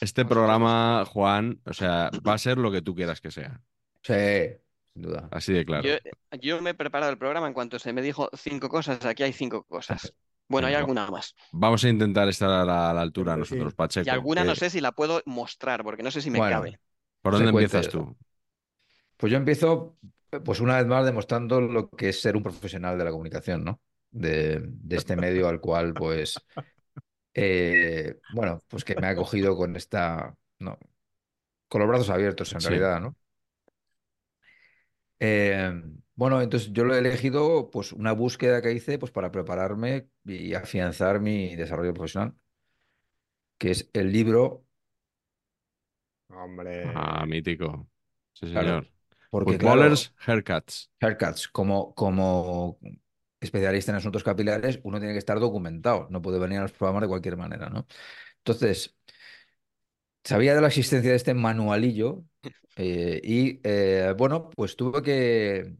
[0.00, 3.60] Este programa, Juan, o sea, va a ser lo que tú quieras que sea.
[4.02, 4.12] Sí,
[4.92, 5.28] sin duda.
[5.30, 5.84] Así de claro.
[5.88, 5.94] Yo,
[6.40, 9.04] yo me he preparado el programa en cuanto se me dijo cinco cosas.
[9.04, 10.12] Aquí hay cinco cosas.
[10.46, 11.34] Bueno, hay alguna más.
[11.52, 13.38] Vamos a intentar estar a la, a la altura sí.
[13.40, 14.06] nosotros, Pacheco.
[14.06, 16.56] Y alguna no que- sé si la puedo mostrar, porque no sé si me Bueno,
[16.58, 16.78] cabe.
[17.22, 18.14] ¿Por dónde empiezas tú?
[19.16, 19.96] Pues yo empiezo,
[20.40, 23.80] pues una vez más, demostrando lo que es ser un profesional de la comunicación, ¿no?
[24.10, 26.46] De, de este medio al cual, pues,
[27.34, 30.78] eh, bueno, pues que me ha acogido con esta, no,
[31.68, 32.64] con los brazos abiertos en Sí.
[32.64, 33.16] realidad, ¿no?
[35.20, 35.72] Eh,
[36.16, 40.54] bueno, entonces yo lo he elegido, pues, una búsqueda que hice, pues, para prepararme y
[40.54, 42.34] afianzar mi desarrollo profesional,
[43.58, 44.64] que es el libro,
[46.28, 46.76] Hombre.
[46.82, 47.88] Ah, mítico.
[48.32, 48.88] Sí, Claro,
[49.34, 49.92] porque claro,
[50.26, 50.92] Haircuts.
[51.00, 52.78] Haircuts, como, como
[53.40, 57.02] especialista en asuntos capilares, uno tiene que estar documentado, no puede venir a los programas
[57.02, 57.84] de cualquier manera, ¿no?
[58.38, 58.94] Entonces,
[60.22, 62.22] sabía de la existencia de este manualillo
[62.76, 65.74] eh, y, eh, bueno, pues tuve que,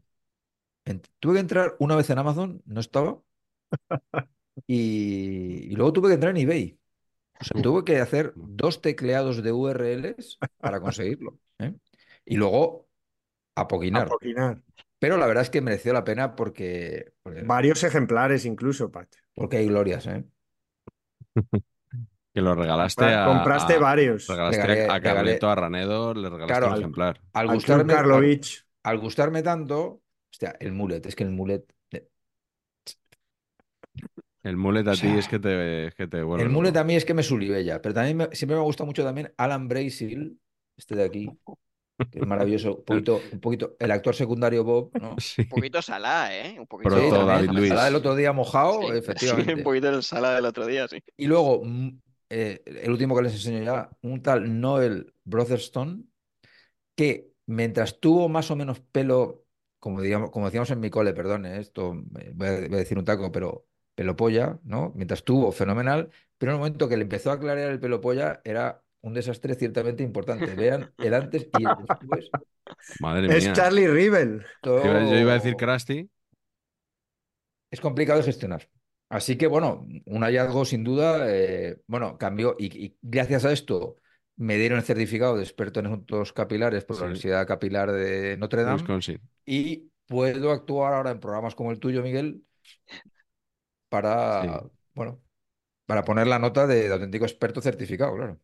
[1.21, 3.21] tuve que entrar una vez en Amazon, no estaba,
[4.67, 6.77] y, y luego tuve que entrar en eBay.
[7.39, 11.73] O sea, tuve que hacer dos tecleados de URLs para conseguirlo, ¿eh?
[12.25, 12.84] Y luego
[13.55, 14.03] apoquinar.
[14.07, 14.61] Apoquinar.
[14.99, 19.13] Pero la verdad es que mereció la pena porque, porque, Varios ejemplares incluso, Pat.
[19.33, 20.25] porque hay glorias, ¿eh?
[22.33, 23.27] Que lo regalaste Compra- a.
[23.27, 24.27] compraste a- varios.
[24.27, 27.21] Regalaste Regalé- a Carleto, regalé- a Ranedo, le regalaste Claro, un al- ejemplar.
[27.31, 28.65] Al gustarme, al, Karlovich.
[28.83, 30.01] al gustarme tanto,
[30.33, 31.63] hostia, el mulet, es que el mulet,
[34.43, 36.79] El mulet a O ti es que te, es que te el mulet loco.
[36.79, 39.33] a mí es que me sublibella, pero también me- siempre me ha gustado mucho también
[39.37, 40.37] Alan Brazel,
[40.77, 41.31] este de aquí,
[42.11, 45.15] que es maravilloso, un poquito, un poquito, el actor secundario Bob, ¿no?
[45.19, 45.43] Sí.
[45.43, 46.59] Un poquito salá, ¿eh?
[46.59, 46.89] Un poquito.
[46.89, 47.69] Proto Sí, también, David Luis.
[47.69, 49.53] Salah el otro día mojado, Sí, sí, efectivamente.
[49.55, 51.01] un poquito el salá del otro día, sí.
[51.17, 56.03] Y luego, mm, eh, el último que les enseño ya, un tal Noel Brotherstone,
[56.95, 59.45] que mientras tuvo más o menos pelo,
[59.79, 62.77] como, digamos, como decíamos en mi cole, perdón, eh, esto eh, voy a, voy a
[62.77, 64.91] decir un taco, pero pelo polla, ¿no?
[64.95, 68.41] Mientras tuvo, fenomenal, pero en el momento que le empezó a clarear el pelo polla,
[68.43, 70.45] era un desastre ciertamente importante.
[70.55, 72.29] Vean el antes y el después.
[72.99, 73.53] Madre Es mía.
[73.53, 74.45] Charlie Rivel.
[74.61, 76.09] Todo Yo iba, a decir Krusty.
[77.71, 78.67] es complicado de gestionar.
[79.09, 83.97] Así que, bueno, un hallazgo sin duda, eh, bueno, cambió y, y gracias a esto
[84.37, 87.01] me dieron el certificado de experto en asuntos capilares por Sí.
[87.01, 89.21] la Universidad Capilar de Notre Dame Wisconsin.
[89.45, 92.43] y puedo actuar ahora en programas como el tuyo, Miguel,
[93.89, 94.49] para, Sí.
[94.93, 95.21] bueno,
[95.85, 98.39] para poner la nota de, de auténtico experto certificado, claro.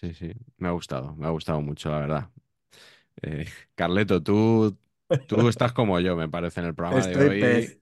[0.00, 0.32] Sí, sí.
[0.58, 1.14] Me ha gustado.
[1.16, 2.30] Me ha gustado mucho, la verdad.
[3.22, 4.78] Eh, Carleto, tú,
[5.26, 7.40] tú estás como yo, me parece, en el programa de Estoy hoy.
[7.40, 7.80] pez.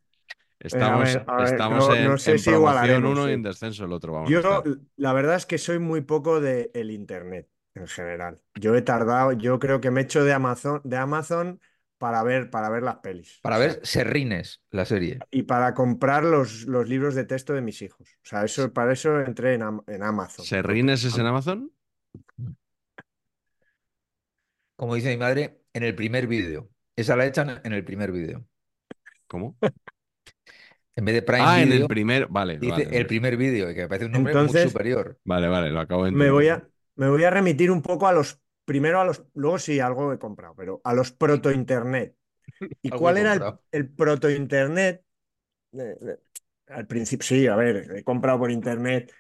[0.61, 3.31] Estamos, Eh, a ver, a ver, estamos no- en, no sé en si promoción uno
[3.31, 4.15] y en descenso el otro.
[4.15, 4.63] Vamos a Yo,
[4.97, 8.41] la verdad es que soy muy poco de el internet en general.
[8.55, 11.61] Yo he tardado, yo creo que me he hecho de Amazon, de Amazon
[11.99, 13.45] para ver, para ver las pelis.
[13.45, 15.25] Para O sea, ver Serrines, la serie.
[15.31, 18.09] y para comprar los, los libros de texto de mis hijos.
[18.25, 20.51] O sea, eso, para eso entré en, en Amazon.
[20.51, 21.73] ¿Serrines es en Amazon?
[24.77, 26.69] Como dice mi madre, en el primer vídeo.
[26.97, 28.45] Esa la echan en el primer vídeo.
[29.27, 29.57] ¿Cómo?
[30.97, 32.29] En vez de Prime Ah, en el primer.
[32.29, 35.19] Vale, dice vale, el primer vídeo, que me parece un nombre muy Entonces- superior.
[35.25, 36.71] Vale, vale, lo acabo de Me voy entender.
[36.71, 40.13] a, me voy a remitir un poco a los, primero a los, luego sí, algo
[40.13, 42.15] he comprado, pero a los proto-internet.
[42.83, 45.03] ¿Y cuál era el proto-internet?
[45.73, 46.17] Eh, eh,
[46.69, 49.13] al principio, sí, a ver, he comprado por internet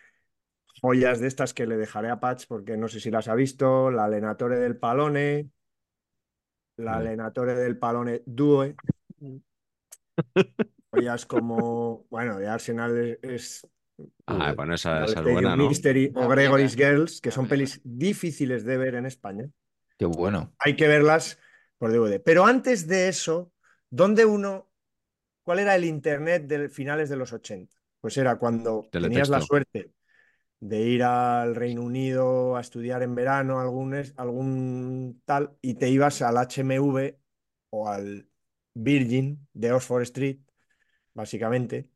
[0.84, 3.90] joyas de estas que le dejaré a Patch porque no sé si las ha visto,
[3.90, 5.48] la Lenatore del Palone,
[6.76, 7.10] la Vale.
[7.10, 8.76] Lenatore del Palone Due.
[10.92, 13.66] Joyas como, bueno, de Arsenal es, es,
[14.26, 15.68] Ah, uh, bueno, esa, esa es buena, ¿no?
[15.68, 16.76] Mystery o Gregory's.
[16.76, 19.48] Girls, que La son pelis difíciles de ver en España.
[19.96, 20.52] Qué bueno.
[20.58, 21.38] Hay que verlas
[21.78, 22.20] por DVD.
[22.22, 23.52] Pero antes de eso,
[23.88, 24.70] ¿dónde uno,
[25.44, 27.74] cuál era el internet de finales de los 80?
[28.02, 29.94] Pues era cuando tenías la suerte
[30.64, 36.22] de ir al Reino Unido a estudiar en verano algún, algún tal y te ibas
[36.22, 37.16] al HMV
[37.68, 38.30] o al
[38.72, 40.38] Virgin de Oxford Street,
[41.12, 41.90] básicamente.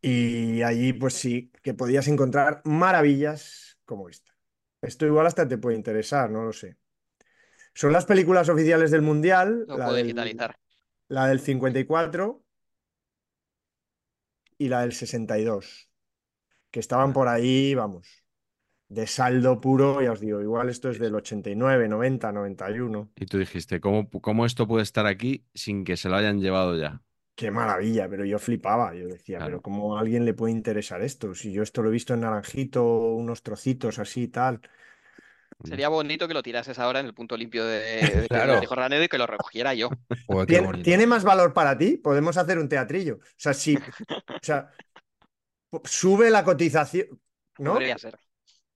[0.00, 4.32] Y allí pues sí que podías encontrar maravillas como esta.
[4.80, 6.76] Esto igual hasta te puede interesar, no lo sé.
[7.74, 10.56] Son las películas oficiales del Mundial, la puedo del, digitalizar.
[11.08, 12.44] la del 54
[14.56, 15.89] y la del 62,
[16.70, 18.24] que estaban por ahí, vamos,
[18.88, 23.10] de saldo puro, ya os digo, igual esto es del 89, 90, 91.
[23.14, 26.76] Y tú dijiste, ¿cómo, cómo esto puede estar aquí sin que se lo hayan llevado
[26.78, 27.02] ya?
[27.34, 29.46] Qué maravilla, pero yo flipaba, yo decía, Claro.
[29.46, 31.34] pero ¿cómo a alguien le puede interesar esto?
[31.34, 34.60] Si yo esto lo he visto en naranjito, unos trocitos así y tal.
[35.62, 37.78] Sería bonito que lo tirases ahora en el punto limpio de,
[38.22, 38.60] de Claro.
[38.70, 39.90] Ranero y que lo recogiera yo.
[40.26, 41.96] Joder, ¿Tiene, tiene más valor para ti?
[41.98, 43.16] Podemos hacer un teatrillo.
[43.16, 43.82] O sea, si, o
[44.40, 44.70] sea,
[45.84, 47.06] sube la cotización,
[47.58, 47.72] ¿no?
[47.74, 48.18] Podría ser.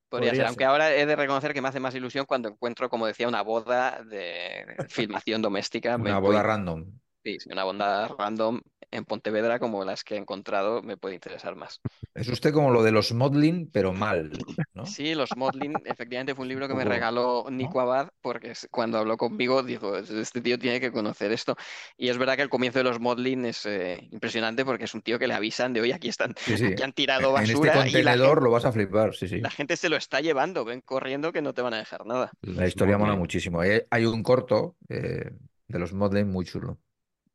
[0.08, 2.88] Podría, Podría ser, aunque ahora he de reconocer que me hace más ilusión cuando encuentro,
[2.88, 5.96] como decía, una boda de filmación doméstica.
[5.96, 6.86] Una boda random.
[7.24, 8.60] Sí, sí, una boda random
[8.94, 11.80] en Pontevedra como las que he encontrado me puede interesar más.
[12.14, 14.30] Es usted como lo de los modeling, pero mal,
[14.72, 14.86] ¿no?
[14.86, 19.16] Sí, Los Motlin, efectivamente fue un libro que me regaló Nico Abad porque cuando habló
[19.16, 21.56] conmigo dijo, este tío tiene que conocer esto.
[21.96, 25.02] Y es verdad que el comienzo de Los Motlin es eh, impresionante porque es un
[25.02, 26.66] tío que le avisan de, oye, aquí están, Sí, sí.
[26.66, 29.26] aquí han tirado En este basura y la contenedor gente, lo vas a flipar, sí,
[29.26, 29.40] sí.
[29.40, 32.30] la gente se lo está llevando, ven corriendo que no te van a dejar nada.
[32.42, 33.60] La historia mola muchísimo.
[33.60, 35.30] Hay, hay un corto eh,
[35.66, 36.78] de los modeling muy chulo.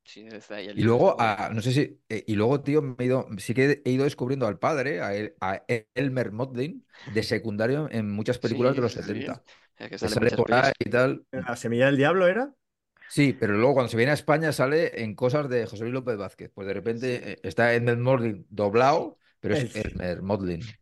[0.10, 1.40] Sí, está ahí el Y luego, está muy bien.
[1.40, 4.04] a- no sé si, eh, y luego, tío, me he ido, sí que he ido
[4.06, 5.64] descubriendo al padre, a, El- a
[5.96, 9.04] Elmer Modlin, de secundario en muchas películas de los sí, sí.
[9.04, 9.44] 70.
[9.78, 10.76] Es que Que salen sale muchas por ahí pelis.
[10.80, 11.26] y tal.
[11.32, 12.54] ¿La semilla del diablo era?
[13.08, 16.16] Sí, pero luego cuando se viene a España sale en cosas de José Luis López
[16.18, 16.52] Vázquez.
[16.54, 17.34] Pues de repente Sí.
[17.34, 20.78] eh, está Elmer Modlin doblado, pero es El- Elmer Modlin.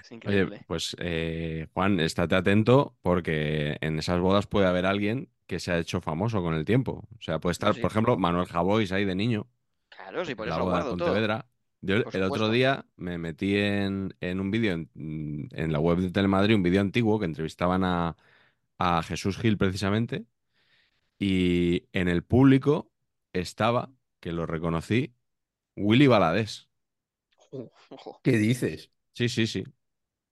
[0.00, 0.66] Es Oye, increíble.
[0.66, 5.78] pues eh, Juan, estate atento porque en esas bodas puede haber alguien que se ha
[5.78, 7.08] hecho famoso con el tiempo.
[7.18, 7.80] O sea, puede estar, sí.
[7.80, 9.48] por ejemplo, Manuel Javois ahí de niño,
[9.88, 11.08] Claro, sí, por la eso lo de guardo todo.
[11.08, 11.48] Pontevedra.
[11.80, 15.98] Yo Por el otro día me metí en, en un vídeo en, en la web
[15.98, 18.16] de Telemadrid, un vídeo antiguo que entrevistaban a,
[18.78, 20.26] a Jesús Gil precisamente,
[21.18, 22.90] y en el público
[23.32, 25.14] estaba, que lo reconocí,
[25.76, 26.68] Willy Baladés.
[28.22, 28.90] ¿Qué dices?
[29.12, 29.64] Sí, sí, sí.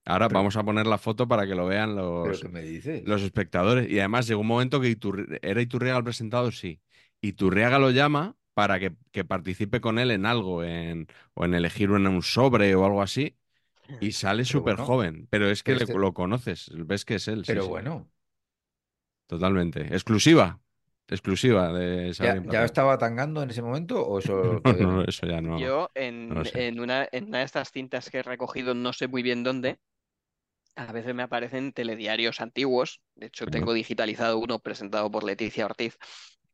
[0.07, 2.63] Ahora Pero- vamos a poner la foto para que lo vean ¿Pero los, qué me
[2.63, 3.03] dices?
[3.05, 3.91] los espectadores.
[3.91, 6.81] Y además llegó un momento que Iturri- era Iturriaga el presentador, sí.
[7.23, 11.91] Iturriaga lo llama para que, que participe con él en algo, en, o en elegir
[11.91, 13.37] un, un sobre o algo así.
[14.01, 15.27] Y sale Pero súper bueno, joven.
[15.31, 17.45] Pero es que pero le- este- lo conoces, ves que es él.
[17.45, 17.69] sí, Pero sí.
[17.69, 18.09] bueno,
[19.27, 19.83] Totalmente.
[19.93, 20.61] Exclusiva.
[21.09, 25.27] Exclusiva de ¿ya, Saber ya estaba tangando en ese momento o eso No, no, eso
[25.27, 25.59] ya no.
[25.59, 29.07] Yo en, no en una, en una de estas cintas que he recogido, no sé
[29.09, 29.79] muy bien dónde,
[30.77, 33.01] a veces me aparecen telediarios antiguos.
[33.15, 35.97] De hecho, tengo digitalizado uno presentado por Leticia Ortiz.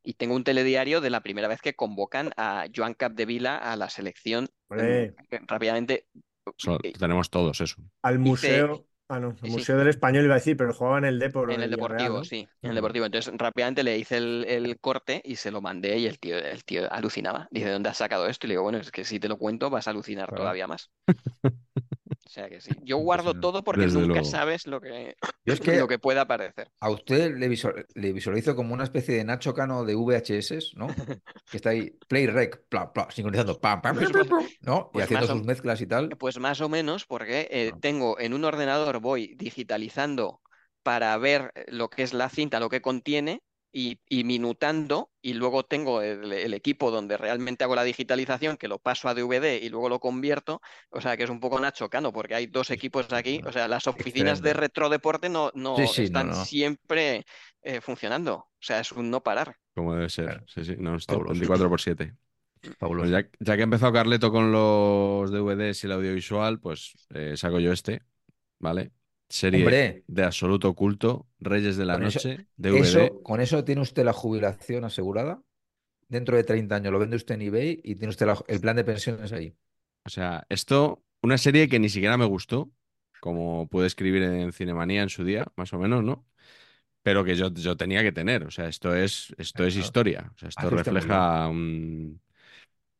[0.03, 3.89] Y tengo un telediario de la primera vez que convocan a Joan Capdevila a la
[3.89, 4.49] selección.
[4.69, 5.13] Mm,
[5.47, 6.07] Rápidamente,
[6.57, 7.77] So- eh, tenemos todos eso.
[8.01, 8.85] Al Hice- museo.
[9.09, 9.51] Ah, no, Sí, el sí.
[9.51, 12.23] Museo del Español iba a decir, pero jugaba en el Depor en el Deportivo, ¿no?
[12.23, 12.75] sí, en el.
[12.75, 13.05] Deportivo.
[13.05, 16.63] Entonces, rápidamente le hice el, el corte y se lo mandé y el tío, el
[16.63, 17.47] tío alucinaba.
[17.51, 18.47] Dice, ¿dónde has sacado esto?
[18.47, 20.43] Y le digo, bueno, es que si te lo cuento vas a alucinar Claro.
[20.43, 20.89] todavía más.
[22.31, 22.71] O sea que sí.
[22.85, 24.31] Yo guardo todo porque Desde nunca luego.
[24.31, 25.15] sabes lo que,
[25.45, 26.69] Yo es que lo que pueda aparecer.
[26.79, 30.87] a usted le, visual- le visualizo como una especie de Nacho Cano de VHS, ¿no?
[31.51, 34.89] Que está ahí, play rec, pla, pla, sincronizando, pam, pam, Pues pam, pam, ¿no?
[34.93, 36.15] Y pues haciendo o- sus mezclas y tal.
[36.17, 40.39] Pues más o menos porque eh, tengo en un ordenador, voy digitalizando
[40.83, 45.33] para ver eh, lo que es la cinta, lo que contiene y, y minutando y
[45.33, 49.59] luego tengo el, el equipo donde realmente hago la digitalización que lo paso a DVD
[49.61, 52.69] y luego lo convierto, o sea que es un poco Nacho Cano porque hay dos
[52.71, 54.53] equipos aquí, o sea, las oficinas de Excelente.
[54.53, 56.45] retrodeporte no, no Sí, sí, no, están no.
[56.45, 57.25] siempre
[57.61, 59.55] eh, funcionando, o sea, es un no parar.
[59.73, 60.25] Como debe ser.
[60.25, 60.45] Claro.
[60.47, 61.33] Sí, sí, no, Fabuloso.
[61.33, 62.15] 24 por 7.
[62.79, 63.09] Fabuloso.
[63.09, 67.35] Pues ya, ya que ha empezado Carleto con los DVDs y el audiovisual, pues eh,
[67.37, 68.03] saco yo este,
[68.59, 68.91] ¿vale?
[69.31, 70.03] Serie Hombre.
[70.07, 72.79] de absoluto culto, Reyes de la Con eso- Noche, DVD.
[72.79, 75.41] Eso, con eso tiene usted la jubilación asegurada.
[76.09, 78.75] Dentro de 30 años lo vende usted en eBay y tiene usted la- el plan
[78.75, 79.55] de pensiones ahí.
[80.05, 82.71] O sea, esto, una serie que ni siquiera me gustó,
[83.21, 86.25] como pude escribir en Cinemanía en su día, más o menos, ¿no?
[87.03, 88.43] Pero que yo, yo tenía que tener.
[88.43, 90.31] O sea, esto es, esto es historia.
[90.35, 92.21] O sea, esto refleja un,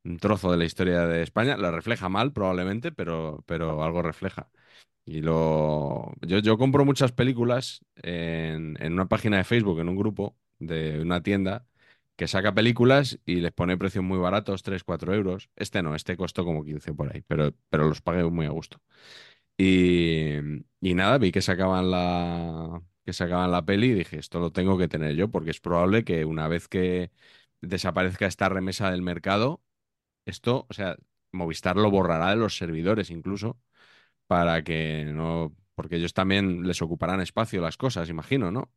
[0.06, 1.58] un trozo de la historia de España.
[1.58, 4.50] La refleja mal, probablemente, pero, pero algo refleja.
[5.06, 6.14] Y lo.
[6.22, 11.02] Yo, yo compro muchas películas en, en una página de Facebook, en un grupo de
[11.02, 11.66] una tienda
[12.16, 15.50] que saca películas y les pone precios muy baratos, 3, 4 euros.
[15.56, 18.80] Este no, este costó como 15 por ahí, pero, pero los pagué muy a gusto.
[19.58, 20.36] Y,
[20.82, 24.78] y nada, vi que sacaban la, que sacaban la peli y dije, esto lo tengo
[24.78, 27.12] que tener yo, porque es probable que una vez que
[27.62, 29.62] desaparezca esta remesa del mercado,
[30.26, 30.98] esto, o sea,
[31.34, 33.60] Movistar lo borrará de los servidores incluso,
[34.32, 38.72] para que no, porque ellos también les ocuparán espacio las cosas, imagino, ¿no?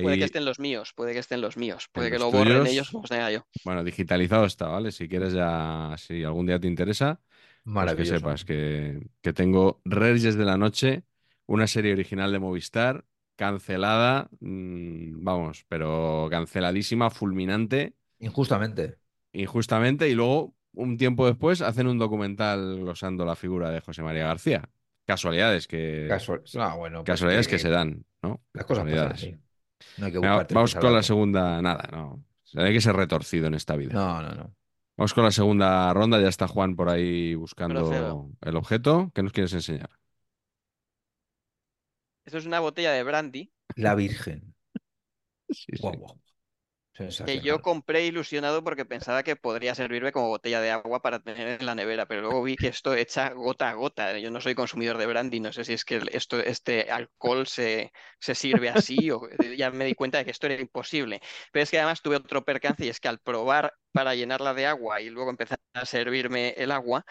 [0.00, 2.70] Puede que estén los míos, puede que estén los míos, puede que lo borren tuyos-
[2.70, 3.46] ellos, como tenga yo.
[3.64, 4.92] Bueno, digitalizado está, ¿vale?
[4.92, 7.20] Si quieres ya, si algún día te interesa,
[7.76, 11.04] pues que sepas que, que tengo Reyes de la Noche,
[11.46, 18.98] una serie original de Movistar, cancelada, mm, vamos, pero canceladísima, fulminante, Injustamente.
[19.32, 24.26] injustamente, y luego, un tiempo después, hacen un documental glosando la figura de José María
[24.26, 24.68] García.
[25.06, 26.42] Casualidades que, Casual...
[26.58, 28.42] Ah, bueno, pues casualidades que se dan, ¿no?
[28.52, 29.36] Las cosas pasan así.
[29.98, 32.24] No hay que Venga, vamos con la segunda, nada, no.
[32.56, 33.92] Hay que ser retorcido en esta vida.
[33.92, 34.54] No, no, no.
[34.96, 36.20] Vamos con la segunda ronda.
[36.20, 38.30] Ya está Juan por ahí buscando Procedo.
[38.40, 39.10] el objeto.
[39.12, 39.90] ¿Qué nos quieres enseñar?
[42.24, 44.54] Esto es una botella de brandy La Virgen.
[45.50, 45.82] Sí, sí.
[45.82, 46.23] Guau, guau.
[47.26, 51.60] Que yo compré ilusionado porque pensaba que podría servirme como botella de agua para tener
[51.60, 54.16] en la nevera, pero luego vi que esto echa gota a gota.
[54.18, 57.92] Yo no soy consumidor de brandy, no sé si es que esto, este alcohol se,
[58.20, 59.22] se sirve así o
[59.56, 61.20] ya me di cuenta de que esto era imposible.
[61.52, 64.66] Pero es que además tuve otro percance y es que al probar para llenarla de
[64.66, 67.04] agua y luego empezar a servirme el agua,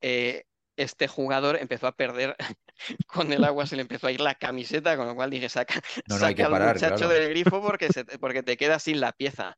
[0.00, 0.44] eh,
[0.78, 2.36] este jugador empezó a perder
[3.06, 5.80] con el agua, se le empezó a ir la camiseta, con lo cual dije, saca,
[6.08, 7.12] No, no, saca al parar, muchacho claro.
[7.12, 9.56] del grifo porque, se, porque te quedas sin la pieza.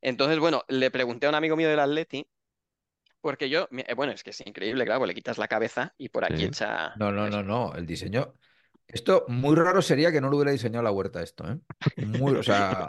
[0.00, 2.26] Entonces, bueno, le pregunté a un amigo mío del Atleti,
[3.20, 6.24] porque yo, eh, bueno, es que es increíble, claro, le quitas la cabeza y por
[6.24, 6.44] aquí Sí.
[6.46, 6.94] echa...
[6.96, 7.74] No, no, no, no.
[7.74, 8.34] El diseño.
[8.88, 11.58] Esto, muy raro sería que no lo hubiera diseñado la huerta esto, ¿eh?
[12.04, 12.86] Muy, o sea,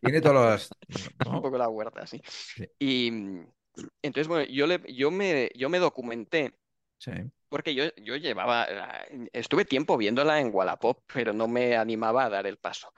[0.00, 0.70] tiene todas las.
[1.26, 2.22] un poco la huerta, sí.
[2.54, 2.64] Sí.
[2.78, 3.46] Y mm,
[4.02, 6.54] entonces, bueno, yo, le, yo, me, yo me documenté
[7.02, 7.10] Sí.
[7.48, 8.66] porque yo, yo llevaba,
[9.10, 12.92] eh, estuve tiempo viéndola en Wallapop, pero no me animaba a dar el paso.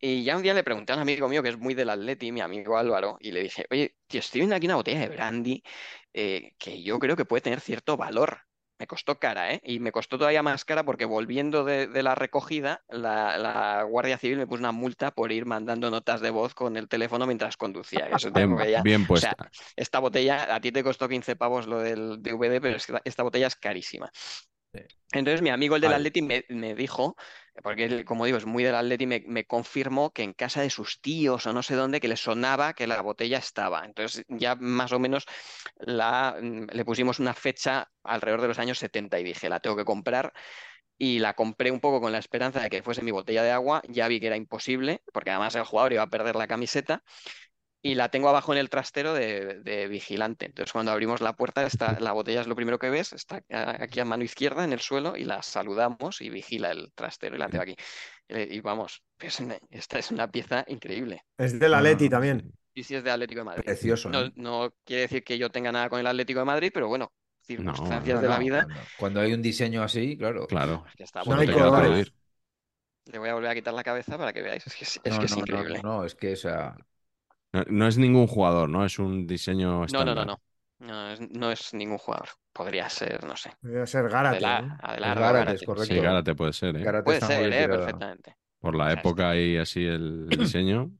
[0.00, 2.32] Y ya un día le pregunté a un amigo mío que es muy del Atleti,
[2.32, 5.62] mi amigo Álvaro, y le dije, oye, tío, estoy viendo aquí una botella de brandy
[6.14, 8.47] eh, que yo creo que puede tener cierto valor.
[8.78, 9.60] Me costó cara, ¿eh?
[9.64, 14.18] Y me costó todavía más cara porque volviendo de, de la recogida, la, la Guardia
[14.18, 17.56] Civil me puso una multa por ir mandando notas de voz con el teléfono mientras
[17.56, 18.08] conducía.
[18.08, 19.34] Eso Bien, ya- bien o sea,
[19.76, 23.24] esta botella, a ti te costó 15 pavos lo del DVD, pero es que esta
[23.24, 24.10] botella es carísima.
[25.12, 25.96] Entonces mi amigo el del Vale.
[25.96, 27.16] Atleti me, me dijo,
[27.62, 31.00] porque como digo, es muy del Atleti, me, me confirmó que en casa de sus
[31.00, 33.84] tíos o no sé dónde, que le sonaba que la botella estaba.
[33.84, 35.26] Entonces ya más o menos
[35.78, 39.76] la, mm, le pusimos una fecha alrededor de los años 70 y dije, la tengo
[39.76, 40.32] que comprar.
[40.98, 43.82] Y la compré un poco con la esperanza de que fuese mi botella de agua.
[43.88, 47.04] Ya vi que era imposible, porque además el jugador iba a perder la camiseta
[47.82, 50.46] y la tengo abajo en el trastero de, de vigilante.
[50.46, 54.00] Entonces, cuando abrimos la puerta, está, la botella es lo primero que ves, está aquí
[54.00, 57.48] a mano izquierda en el suelo y la saludamos y vigila el trastero y la
[57.48, 57.76] tengo aquí.
[58.28, 59.02] Eh, Y vamos,
[59.70, 61.22] esta es una pieza increíble.
[61.36, 62.52] Es del Atleti no, también.
[62.74, 63.64] Y si es de Atlético de Madrid.
[63.64, 64.32] Precioso, No, ¿eh?
[64.36, 67.12] no quiere decir que yo tenga nada con el Atlético de Madrid, pero bueno,
[67.42, 68.66] circunstancias No, de la vida.
[68.66, 70.46] Cuando, cuando hay un diseño así, claro.
[70.46, 70.84] Claro.
[70.86, 71.54] Es que está No Solo hay te bonita.
[71.54, 72.08] queda colores.
[72.08, 72.14] aplaudir.
[73.06, 74.66] Le voy a volver a quitar la cabeza para que veáis.
[74.66, 75.80] Es que es, es No, que es increíble.
[75.82, 76.76] No, no, es que, o sea,
[77.52, 78.84] No, no es ningún jugador, ¿no?
[78.86, 80.14] Es un diseño No, no, estándar.
[80.14, 80.40] no, no.
[80.80, 82.28] No es, no es ningún jugador.
[82.52, 83.50] Podría ser, no sé.
[83.62, 84.80] Debe ser Gárate, Adelar, ¿no?
[84.80, 85.54] Adelardo, Es Gárate, Gárate.
[85.54, 85.94] es correcto.
[85.94, 86.84] Sí, Gárate puede ser, ¿eh?
[86.84, 88.36] Gárate Puede ser, eh, perfectamente.
[88.60, 90.92] Por la O sea, época y así el diseño.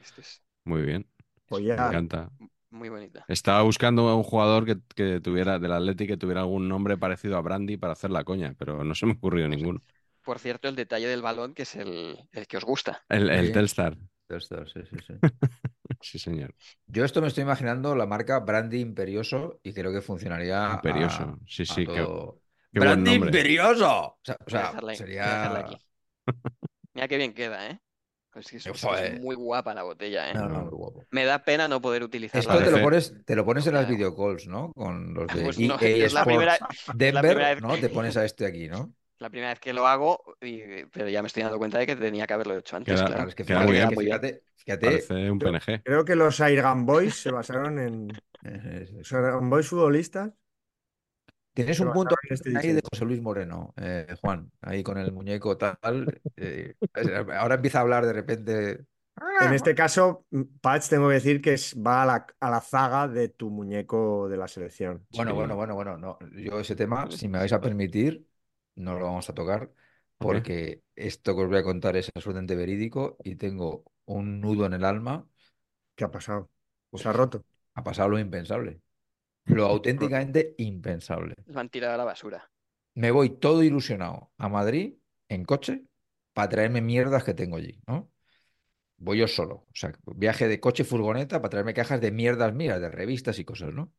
[0.00, 1.06] Este es Muy bien.
[1.46, 2.30] Pues Me encanta.
[2.70, 3.28] muy bonita.
[3.28, 7.36] Estaba buscando a un jugador que, que tuviera del Atleti que tuviera algún nombre parecido
[7.36, 9.82] a Brandy para hacer la coña, pero no se me ocurrió ninguno.
[10.22, 13.04] Por cierto, el detalle del balón, que es el, el que os gusta.
[13.08, 13.52] El, el.
[13.52, 13.96] Telstar.
[14.26, 15.14] Telstar, sí, sí, sí.
[16.02, 16.54] Sí, señor.
[16.86, 21.38] Yo esto me estoy imaginando la marca Brandy Imperioso y creo que funcionaría a- Imperioso.
[21.46, 21.86] Sí, a sí.
[21.88, 22.40] qué- todo.
[22.72, 23.14] qué buen ¡Brandy.
[23.14, 23.90] Imperioso!
[24.06, 25.58] O sea, o sea, sería...
[25.58, 25.76] aquí.
[26.94, 27.80] Mira qué bien queda, ¿eh?
[28.32, 29.20] Pues es, que Joder.
[29.20, 30.34] muy guapa la botella, ¿eh?
[30.34, 31.06] No, no, muy guapo.
[31.10, 32.54] Me da pena no poder utilizarla.
[32.54, 34.72] Esto te lo pones, te lo pones en las videocalls, ¿no?
[34.72, 36.58] Con los de Pues no, EA es la primera,
[37.10, 37.78] la Denver, primera ¿no?
[37.80, 38.94] Te pones a este aquí, ¿no?
[39.18, 41.96] la primera vez que lo hago, y- pero ya me estoy dando cuenta de que
[41.96, 43.14] tenía que haberlo hecho antes, Queda- claro.
[43.16, 43.88] Claro, es que Queda muy bien.
[43.88, 44.16] que Muy bien.
[44.16, 45.82] fíjate, fíjate, Parece un PNG.
[45.82, 48.08] creo que los Airgun Boys se basaron en.
[48.44, 50.32] eh, Los Airgun Boys futbolistas.
[51.52, 52.80] Tienes ¿Qué un punto este ahí de?
[52.92, 56.20] José Luis Moreno, eh, Juan, ahí con el muñeco tal.
[56.36, 56.74] eh,
[57.36, 58.84] ahora empieza a hablar de repente.
[59.40, 60.26] En este caso,
[60.60, 64.28] Patch, tengo que decir que es- va a la, a la zaga de tu muñeco
[64.28, 65.06] de la selección.
[65.10, 65.36] Bueno, Sí.
[65.36, 66.18] bueno, bueno, bueno, no.
[66.36, 68.26] Yo ese tema, si me vais a permitir,
[68.76, 69.70] no lo vamos a tocar
[70.18, 73.84] porque esto que os voy a contar es absolutamente verídico y tengo
[74.14, 75.26] un nudo en el alma.
[75.94, 76.50] ¿Qué ha pasado?
[76.90, 77.44] Pues, ¿Se ha roto?
[77.74, 78.80] ha pasado lo impensable.
[79.44, 81.34] Lo auténticamente impensable.
[81.46, 82.50] Los van a tirar a la basura.
[82.94, 84.94] Me voy todo ilusionado a Madrid
[85.28, 85.84] en coche
[86.32, 88.10] para traerme mierdas que tengo allí, ¿no?
[88.98, 89.66] Voy yo solo.
[89.68, 93.44] O sea, viaje de coche furgoneta para traerme cajas de mierdas mías, de revistas y
[93.44, 93.92] cosas, ¿no?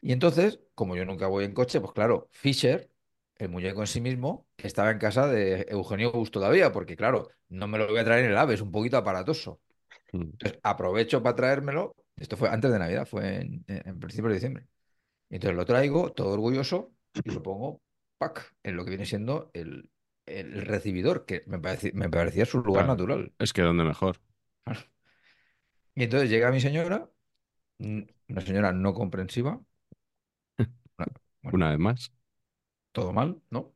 [0.00, 2.90] Y entonces, como yo nunca voy en coche, pues claro, Fisher,
[3.40, 7.68] el muñeco en sí mismo, estaba en casa de Eugenio Bus todavía, porque claro, no
[7.68, 9.60] me lo voy a traer en el AVE, es un poquito aparatoso.
[10.14, 10.32] Mm.
[10.38, 11.94] Entonces, aprovecho para traérmelo.
[12.16, 14.66] Esto fue antes de Navidad, fue en, en principios de diciembre.
[15.30, 16.92] Entonces lo traigo, todo orgulloso,
[17.24, 17.82] y lo pongo,
[18.18, 19.90] pac, en lo que viene siendo el,
[20.26, 22.86] el recibidor, que me parecía, me parecía su lugar Claro.
[22.86, 23.32] natural.
[23.38, 24.20] Es que donde mejor.
[25.94, 27.08] Y entonces llega mi señora,
[28.28, 29.60] una señora no comprensiva,
[30.98, 31.12] una-
[31.42, 32.12] bueno, Una vez más.
[32.92, 33.74] Todo mal, ¿no?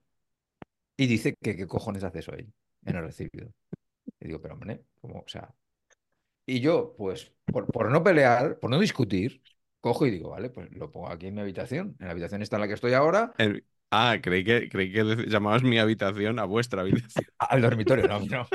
[0.96, 2.46] Y dice que qué cojones hace eso ahí,
[2.84, 3.52] en el recibidor.
[4.20, 5.20] Y digo, pero hombre, ¿cómo?
[5.20, 5.54] O sea.
[6.46, 9.42] Y yo, pues, por, por no pelear, por no discutir,
[9.80, 11.96] cojo y digo, vale, pues lo pongo aquí en mi habitación.
[12.00, 13.64] En la habitación está en la que estoy ahora, El-
[13.96, 17.26] Ah, creí que, creí que llamabas mi habitación a vuestra habitación.
[17.38, 18.48] al dormitorio, no, no.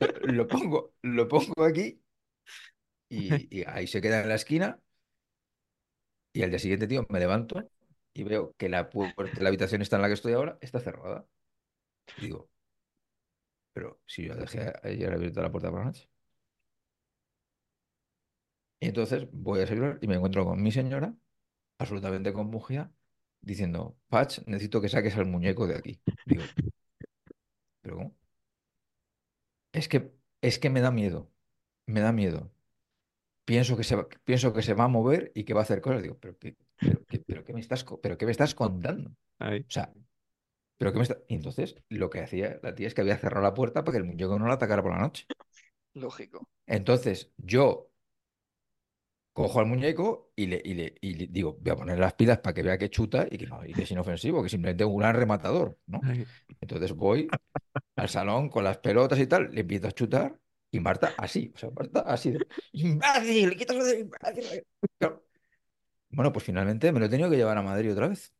[0.24, 2.00] Lo pongo, lo pongo aquí
[3.08, 4.80] y, y ahí se queda en la esquina.
[6.34, 7.62] Y al día siguiente, tío, me levanto
[8.14, 8.90] y veo que la
[9.40, 11.26] la habitación está en la que estoy ahora, está cerrada.
[12.16, 12.50] Digo,
[13.72, 16.08] pero si yo dejé ayer abierta la puerta por la noche.
[18.80, 21.14] Y entonces voy a salir y me encuentro con mi señora,
[21.78, 22.92] absolutamente compungida,
[23.40, 26.02] diciendo, Patch, necesito que saques al muñeco de aquí.
[26.24, 26.52] Digo,
[27.80, 28.14] ¿pero cómo?
[29.72, 31.30] Es que, es que me da miedo,
[31.86, 32.52] me da miedo.
[33.46, 36.02] Pienso que se pienso que se va a mover y que va a hacer cosas.
[36.02, 39.10] Digo, pero, qué- pero, qué- pero qué me estás, pero qué me estás contando?
[39.38, 39.60] Ahí.
[39.60, 39.92] O sea,
[40.76, 41.18] pero qué me está...
[41.28, 43.98] Y entonces lo que hacía la tía es que había cerrado la puerta para que
[43.98, 45.26] el muñeco no la atacara por la noche.
[45.94, 46.48] Lógico.
[46.66, 47.90] Entonces yo
[49.32, 52.38] cojo al muñeco y le, y le, y le digo, voy a poner las pilas
[52.38, 54.90] para que vea que chuta y que, no, y que es inofensivo, que simplemente es
[54.90, 56.00] un gran rematador, ¿no?
[56.02, 56.24] Ahí.
[56.60, 57.28] Entonces voy
[57.96, 60.38] al salón con las pelotas y tal, le empiezo a chutar
[60.70, 64.64] y Marta así, o sea, Marta así de, imbécil, quítate de imbécil".
[64.98, 65.22] Claro.
[66.12, 68.32] Bueno, pues finalmente me lo he tenido que llevar a Madrid otra vez.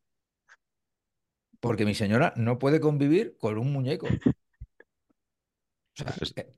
[1.61, 4.09] Porque mi señora no puede convivir con un muñeco.
[4.09, 6.53] O sea, Es- eh,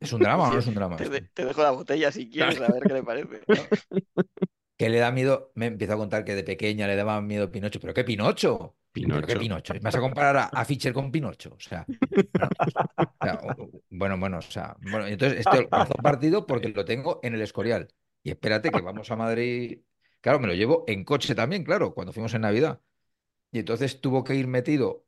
[0.00, 1.20] ¿es un drama o no es un drama Te, esto?
[1.20, 3.46] de- te dejo la botella si quieres, a ver qué le parece.
[4.76, 7.80] que le da miedo, me empieza a contar que de pequeña le daba miedo Pinocho,
[7.80, 8.76] pero ¿qué Pinocho?
[9.06, 9.38] ¿Pero qué Pinocho.
[9.38, 9.74] Pinocho?
[9.74, 11.54] ¿Me vas a comparar a, a Fischer con Pinocho?
[11.54, 11.88] O sea,
[12.32, 16.46] bueno, o sea, o- o- bueno, bueno, o sea, bueno, entonces esto el corazón partido
[16.46, 17.88] porque lo tengo en el Escorial.
[18.22, 19.80] Y espérate que vamos a Madrid.
[20.20, 22.80] Claro, me lo llevo en coche también, claro, cuando fuimos en Navidad.
[23.52, 25.06] Y entonces tuvo que ir metido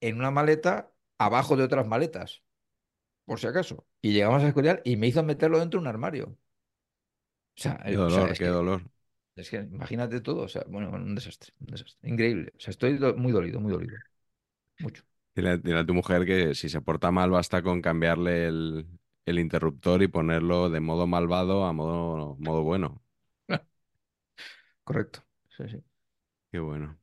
[0.00, 2.44] en una maleta abajo de otras maletas,
[3.26, 3.86] por si acaso.
[4.02, 6.38] Y llegamos al Escorial y me hizo meterlo dentro de un armario.
[7.56, 8.82] O sea, Qué eh, o sea, dolor, qué que- dolor.
[9.36, 12.10] es que imagínate todo, o sea, bueno, bueno, un desastre, un desastre.
[12.10, 12.52] Increíble.
[12.56, 14.02] O sea, estoy do- muy dolido, muy dolido.
[14.78, 15.04] Mucho.
[15.36, 18.86] Dile, dile a tu mujer que si se porta mal basta con cambiarle el,
[19.26, 23.02] el interruptor y ponerlo de modo malvado a modo, modo bueno.
[24.84, 25.20] Correcto.
[25.56, 25.82] Sí, sí.
[26.50, 26.96] Qué bueno.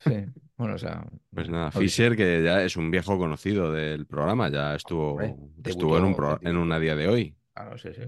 [0.00, 0.26] Sí.
[0.56, 1.04] Bueno, o sea.
[1.34, 5.36] Pues nada, oye, Fisher, que ya es un viejo conocido del programa, ya estuvo, Hombre,
[5.64, 6.74] estuvo en un, pro- en un debutó.
[6.74, 8.02] A día de hoy, Claro, sí, sí.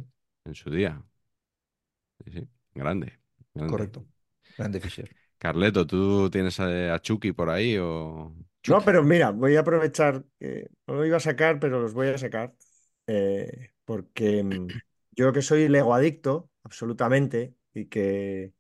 [0.45, 1.03] en su día.
[2.25, 3.19] Sí, sí, grande,
[3.55, 3.73] grande.
[3.73, 4.07] Correcto.
[4.57, 5.11] Grande Fisher.
[5.39, 8.35] Carleto, ¿tú tienes a, a Chucky por ahí o...?
[8.67, 12.09] No, pero mira, voy a aprovechar, que no lo iba a sacar, pero los voy
[12.09, 12.55] a sacar,
[13.07, 14.81] eh, porque mm,
[15.13, 18.55] yo que soy Lego adicto, absolutamente, y que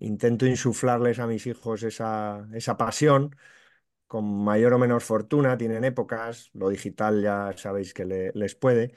[0.00, 3.36] intento insuflarles a mis hijos esa, esa pasión,
[4.06, 8.94] con mayor o menor fortuna, tienen épocas, lo digital ya sabéis que le- les puede,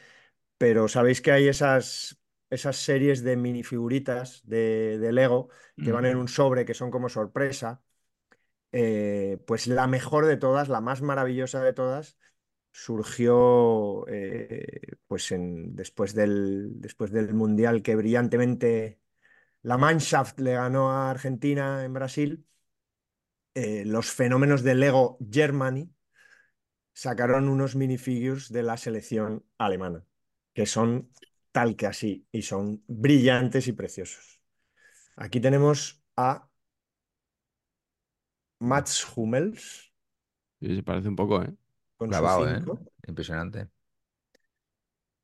[0.58, 2.20] pero sabéis que hay esas,
[2.50, 5.50] esas series de minifiguritas de, de Lego
[5.82, 7.82] que van en un sobre, que son como sorpresa.
[8.72, 12.18] Eh, pues la mejor de todas, la más maravillosa de todas,
[12.74, 19.00] surgió eh, pues en, después del, después del Mundial que brillantemente
[19.70, 22.46] la Mannschaft le ganó a Argentina en Brasil.
[23.56, 25.90] eh, los fenómenos de Lego Germany
[26.94, 30.06] sacaron unos minifigures de la selección alemana,
[30.54, 31.12] que son
[31.52, 34.40] tal que así y son brillantes y preciosos.
[35.18, 36.50] Aquí tenemos a
[38.60, 39.94] Mats Hummels
[40.60, 41.56] Sí, se parece un poco, ¿eh?
[41.98, 42.64] con Clavado, ¿eh?
[42.64, 42.80] 5.
[43.08, 43.70] Impresionante.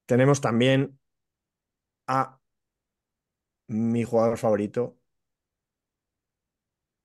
[0.05, 0.99] Tenemos también
[2.07, 2.39] a
[3.71, 4.99] mi jugador favorito,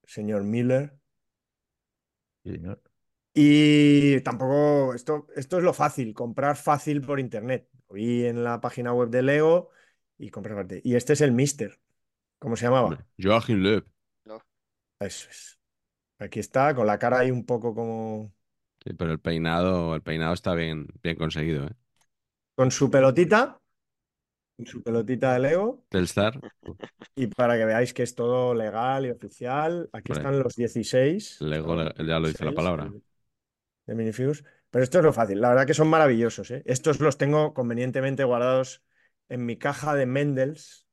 [0.05, 0.99] señor Miller.
[2.45, 2.83] Sí, señor.
[3.35, 7.69] Y tampoco, esto, esto es lo fácil, comprar fácil por internet.
[7.89, 9.71] Lo vi en la página web de Lego
[10.19, 10.81] y compré parte.
[10.83, 11.79] Y este es el Mister.
[12.39, 13.07] ¿Cómo se llamaba?
[13.19, 13.83] Joachim Löw.
[14.99, 15.59] Eso es.
[16.19, 18.33] Aquí está, con la cara ahí un poco como.
[18.83, 21.73] Sí, pero el peinado, el peinado está bien, bien conseguido, ¿eh?
[22.55, 23.61] Con su pelotita.
[24.65, 25.85] Su pelotita de Lego.
[25.91, 26.41] Telstar,
[27.15, 31.41] Y para que veáis que es todo legal y oficial, aquí están los 16.
[31.43, 32.91] Lego, ya lo dice la 16 palabra.
[33.87, 34.45] de- minifigures.
[34.71, 35.41] Pero esto es lo fácil.
[35.41, 36.63] La verdad que son maravillosos, ¿eh?
[36.67, 38.83] Estos los tengo convenientemente guardados
[39.29, 40.87] en mi caja de Mendels,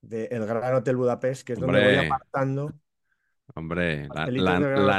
[0.00, 2.72] de El Gran Hotel Budapest, que es donde voy apartando.
[3.54, 4.26] Hombre, la,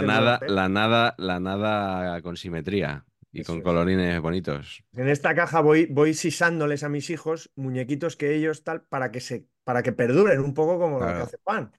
[0.02, 0.52] nada, Budapest.
[0.52, 3.06] la nada, la nada con simetría
[3.36, 3.66] y con es.
[3.66, 4.84] colorines bonitos.
[4.94, 9.20] En esta caja voy, voy sisándoles a mis hijos muñequitos que ellos tal para que
[9.20, 11.72] se, para que perduren un poco como lo que hace Juan.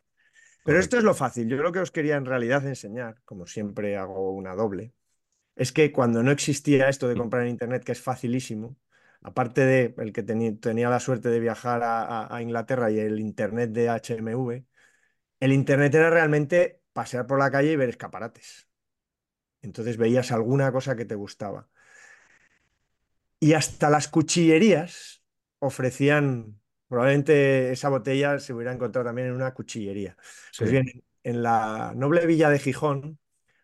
[0.64, 1.48] Pero esto es lo fácil.
[1.48, 4.94] Yo lo que os quería en realidad enseñar, como siempre hago una doble,
[5.56, 8.76] es que cuando no existía esto de comprar en internet, que es facilísimo,
[9.22, 13.20] aparte de el que tenía la suerte de viajar a, a- a Inglaterra y el
[13.20, 14.66] internet de HMV,
[15.40, 18.65] el internet era realmente pasear por la calle y ver escaparates.
[19.62, 21.68] Entonces veías alguna cosa que te gustaba.
[23.40, 25.22] Y hasta las cuchillerías
[25.58, 30.16] ofrecían, probablemente esa botella se hubiera encontrado también en una cuchillería.
[30.56, 30.86] Pues bien,
[31.22, 33.18] en la noble villa de Gijón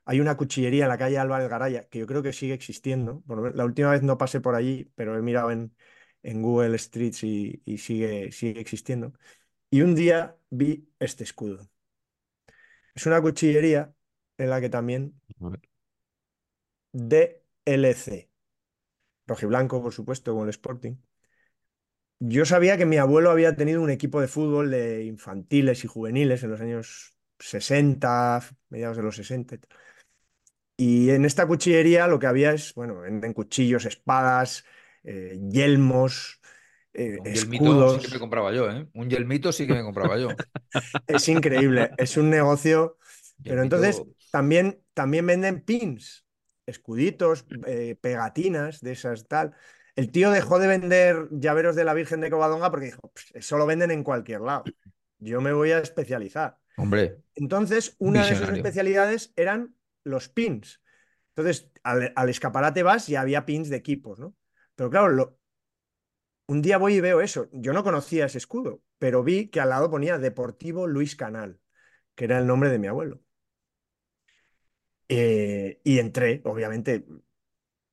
[0.04, 3.22] hay una cuchillería en la calle Álvarez Garaya, que yo creo que sigue existiendo.
[3.54, 5.74] La última vez no pasé por allí, pero he mirado en,
[6.22, 9.12] en Google Streets y, y sigue, sigue existiendo.
[9.70, 11.68] Y un día vi este escudo.
[12.94, 13.94] Es una cuchillería
[14.38, 15.20] en la que también.
[16.92, 18.30] DLC,
[19.26, 20.96] rojiblanco, por supuesto, como el Sporting.
[22.20, 26.42] Yo sabía que mi abuelo había tenido un equipo de fútbol de infantiles y juveniles
[26.44, 29.56] en los años 60, mediados de los 60.
[30.76, 34.64] y en esta cuchillería lo que había es, bueno, venden cuchillos, espadas,
[35.04, 36.40] eh, yelmos,
[36.94, 38.18] eh, Un yelmito sí que me escudos.
[38.18, 38.86] compraba yo, ¿eh?
[38.94, 40.42] Un yelmito sí que me compraba yo.
[41.06, 42.98] Es increíble, es un negocio.
[43.46, 46.26] Pero entonces también, también venden pins,
[46.66, 49.54] escuditos, eh, pegatinas de esas tal.
[49.96, 53.58] El tío dejó de vender llaveros de la Virgen de Covadonga porque dijo, "Pff, eso
[53.58, 54.72] lo venden en cualquier lado.
[55.18, 56.58] Yo me voy a especializar.
[56.76, 60.80] Hombre, Entonces, una de sus especialidades eran los pins.
[61.36, 64.36] Entonces, al, al escaparate vas y había pins de equipos, ¿no?
[64.76, 65.38] Pero claro, lo-
[66.46, 67.48] un día voy y veo eso.
[67.52, 71.60] Yo no conocía ese escudo, pero vi que al lado ponía Deportivo Luis Canal,
[72.14, 73.22] que era el nombre de mi abuelo.
[75.14, 77.04] Eh, y entré, obviamente,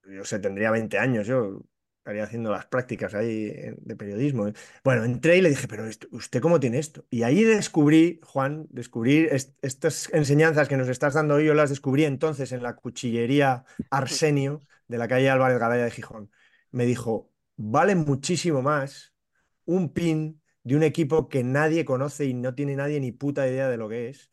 [0.05, 1.61] yo sé, tendría 20 años, yo
[1.99, 4.51] estaría haciendo las prácticas ahí en- de periodismo.
[4.83, 7.05] Bueno, entré y le dije, pero ¿usted cómo tiene esto?
[7.09, 11.69] Y ahí descubrí, Juan, descubrí est- estas enseñanzas que nos estás dando hoy, yo las
[11.69, 16.31] descubrí entonces en la cuchillería Arsenio de la calle Álvarez Garaya de Gijón.
[16.71, 19.13] Me dijo, vale muchísimo más
[19.65, 23.69] un pin de un equipo que nadie conoce y no tiene nadie ni puta idea
[23.69, 24.31] de lo que es,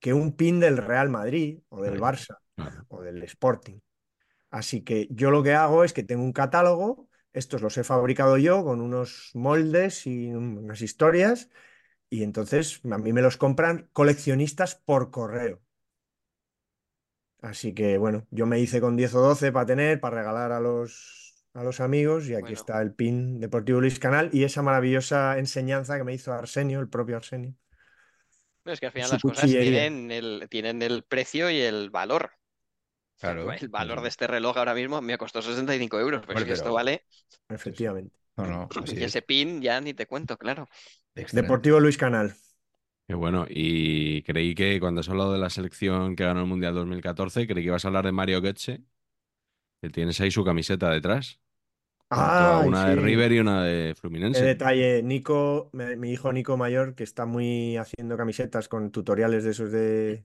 [0.00, 2.38] que un pin del Real Madrid o del Barça
[2.88, 3.80] o del Sporting.
[4.50, 8.36] Así que yo lo que hago es que tengo un catálogo, estos los he fabricado
[8.38, 11.50] yo con unos moldes y unas historias,
[12.10, 15.60] y entonces a mí me los compran coleccionistas por correo.
[17.42, 20.60] Así que bueno, yo me hice con 10 o 12 para tener, para regalar a
[20.60, 22.54] los, a los amigos, y aquí Bueno.
[22.54, 26.88] está el pin Deportivo Luis Canal y esa maravillosa enseñanza que me hizo Arsenio, el
[26.88, 27.54] propio Arsenio.
[28.64, 32.30] No, es que al final las cosas tienen el, tienen el precio y el valor.
[33.18, 36.46] Claro, el valor de este reloj ahora mismo me costó 65 euros, pero Hombre, es
[36.46, 37.04] que esto pero- vale.
[37.48, 38.14] Efectivamente.
[38.36, 39.06] no, no, así Y es.
[39.08, 40.68] ese pin ya ni te cuento, claro.
[41.14, 41.42] Excelente.
[41.42, 42.34] Deportivo Luis Canal.
[43.06, 43.46] Qué bueno.
[43.48, 47.62] Y creí que cuando has hablado de la selección que ganó el Mundial 2014, creí
[47.64, 48.82] que ibas a hablar de Mario Götze,
[49.82, 51.40] que tienes ahí su camiseta detrás.
[52.10, 52.96] Junto a Ay, una de.
[52.96, 53.94] River y una de
[54.32, 54.42] Qué Fluminense.
[54.42, 59.72] detalle, Nico, mi hijo Nico mayor, que está muy haciendo camisetas con tutoriales de esos
[59.72, 60.24] de,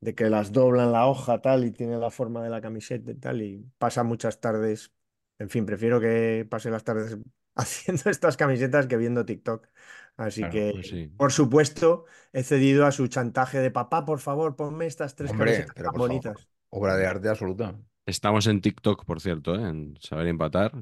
[0.00, 3.14] de que las doblan la hoja tal y tiene la forma de la camiseta y
[3.16, 4.92] tal, y pasa muchas tardes.
[5.38, 7.18] En fin, prefiero que pase las tardes
[7.56, 9.68] haciendo estas camisetas que viendo TikTok.
[10.16, 11.12] Así Claro, que, pues sí.
[11.16, 15.72] por supuesto, he cedido a su chantaje de papá, por favor, ponme estas tres Hombre,
[15.72, 16.48] camisetas tan favor, bonitas.
[16.70, 17.78] obra de arte absoluta.
[18.08, 19.68] Estamos en TikTok, por cierto, ¿eh?
[19.68, 20.72] en Saber Empatar.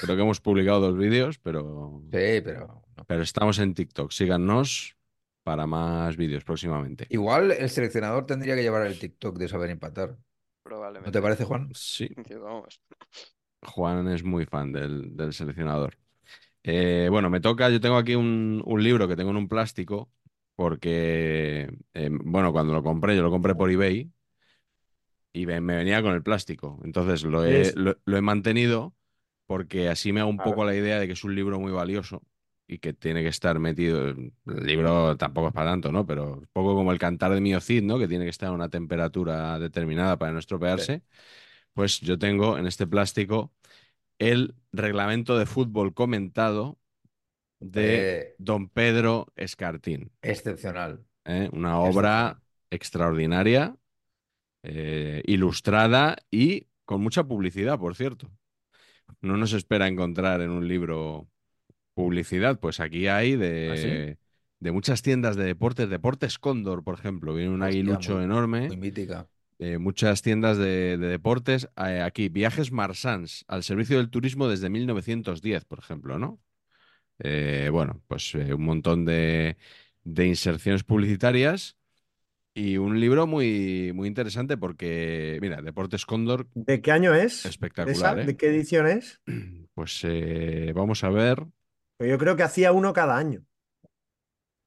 [0.00, 4.10] Creo que hemos publicado dos vídeos, pero, Sí, pero pero estamos en TikTok.
[4.10, 4.96] Síganos
[5.44, 7.06] para más vídeos próximamente.
[7.08, 10.16] Igual el seleccionador tendría que llevar el TikTok de saber empatar.
[10.64, 11.08] Probablemente.
[11.08, 11.70] ¿No te parece, Juan?
[11.72, 12.80] Sí, Sí, vamos.
[13.64, 15.96] Juan es muy fan del, del seleccionador.
[16.64, 20.10] Eh, bueno, me toca, yo tengo aquí un, un libro que tengo en un plástico,
[20.56, 24.10] porque, eh, bueno, cuando lo compré, yo lo compré por eBay
[25.32, 26.80] y me, me venía con el plástico.
[26.84, 28.94] Entonces lo he, Es- lo, lo he mantenido
[29.46, 30.42] porque así me hago un Claro.
[30.42, 32.22] poco la idea de que es un libro muy valioso
[32.66, 34.08] y que tiene que estar metido.
[34.10, 36.06] El libro tampoco es para tanto, ¿no?
[36.06, 37.98] Pero un poco como el cantar de Mio Cid, ¿no?
[37.98, 41.02] Que tiene que estar a una temperatura determinada para no estropearse.
[41.74, 43.52] Pues yo tengo en este plástico
[44.18, 46.78] el reglamento de fútbol comentado
[47.60, 50.12] de Eh, Don Pedro Escartín.
[50.22, 51.04] excepcional.
[51.24, 51.48] ¿eh?
[51.52, 53.76] Una obra extraordinaria,
[54.62, 58.30] eh, ilustrada y con mucha publicidad, por cierto.
[59.20, 61.28] No nos espera encontrar en un libro
[61.94, 64.16] publicidad, pues aquí hay de,
[64.60, 68.76] de muchas tiendas de deportes, Deportes Cóndor, por ejemplo, viene un aguilucho muy- enorme Muy
[68.78, 69.28] mítica.
[69.58, 71.68] eh, muchas tiendas de, de deportes.
[71.76, 76.40] Eh, aquí, Viajes Marsans, al servicio del turismo desde 1910, por ejemplo, ¿no?
[77.18, 79.56] Eh, bueno, pues un montón de,
[80.02, 81.76] de inserciones publicitarias
[82.54, 87.46] y un libro muy, muy interesante porque, mira, Deportes Cóndor, ¿De qué año es?
[87.46, 88.22] Espectacular, ¿Esa?
[88.22, 88.26] ¿eh?
[88.26, 89.20] ¿De qué edición es?
[89.74, 91.44] pues eh, vamos a ver.
[91.96, 93.44] Pues yo creo que hacía uno cada año.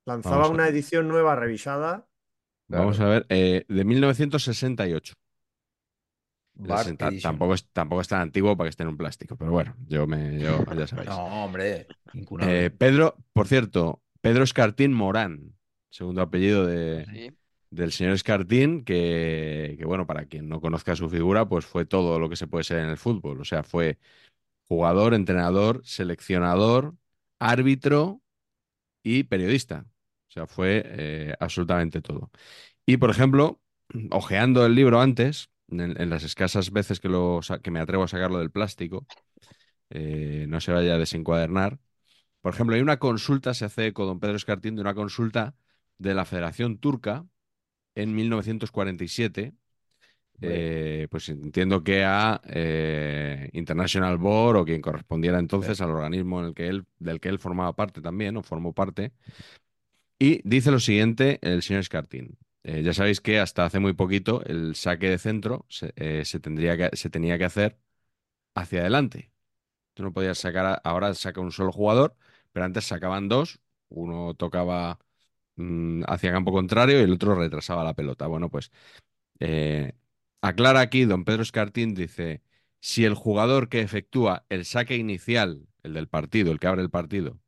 [0.06, 2.08] Lanzaba una edición nueva revisada.
[2.68, 5.14] Vamos a ver, eh, de 1968.
[6.56, 7.32] Bar Es- ta- Edition.
[7.34, 10.08] tampoco, es, tampoco es tan antiguo para que esté en un plástico, pero bueno, yo
[10.08, 11.10] me, yo, ya sabéis.
[11.10, 11.88] No, hombre.
[12.42, 15.56] Eh, Pedro, por cierto, Pedro Escartín Morán,
[15.90, 17.36] segundo apellido de, Sí.
[17.76, 22.30] Del señor Escartín, que, bueno, para quien no conozca su figura, pues fue todo lo
[22.30, 23.42] que se puede ser en el fútbol.
[23.42, 24.00] O sea, fue
[24.68, 26.96] jugador, entrenador, seleccionador,
[27.40, 28.22] árbitro
[29.04, 29.86] y periodista.
[30.30, 32.32] O sea, fue eh, absolutamente todo.
[32.86, 33.62] Y, por ejemplo,
[34.12, 37.10] ojeando el libro antes, en, las escasas veces que,
[37.72, 39.06] me atrevo a sacarlo del plástico,
[39.90, 41.80] eh, no se vaya a desencuadernar.
[42.42, 45.56] Por ejemplo, hay una consulta, se hace eco don Pedro Escartín de una consulta
[45.98, 47.26] de la Federación Turca
[47.96, 49.54] en 1947.
[50.42, 56.48] eh, pues entiendo que a eh, International Board o quien correspondiera entonces al organismo en
[56.48, 59.14] el que él, del que él formaba parte también, o formó parte.
[60.20, 62.38] Y dice lo siguiente el señor Escartín.
[62.64, 66.40] Eh, ya sabéis que hasta hace muy poquito el saque de centro se, eh, se
[66.40, 67.78] tendría que, se tenía que hacer
[68.56, 69.32] hacia adelante.
[69.96, 72.16] Tú no podías sacar, a- ahora saca un solo jugador,
[72.54, 75.00] pero antes sacaban dos, uno tocaba
[75.56, 78.28] mm, hacia campo contrario y el otro retrasaba la pelota.
[78.28, 78.72] Bueno, pues
[79.40, 79.94] eh,
[80.42, 82.42] aclara aquí, don Pedro Escartín dice,
[82.80, 86.90] si el jugador que efectúa el saque inicial, el del partido, el que abre el
[86.90, 87.40] partido,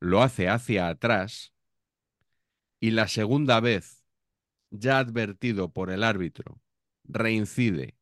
[0.00, 1.52] lo hace hacia atrás
[2.80, 4.04] y la segunda vez,
[4.70, 6.60] ya advertido por el árbitro,
[7.04, 7.96] reincide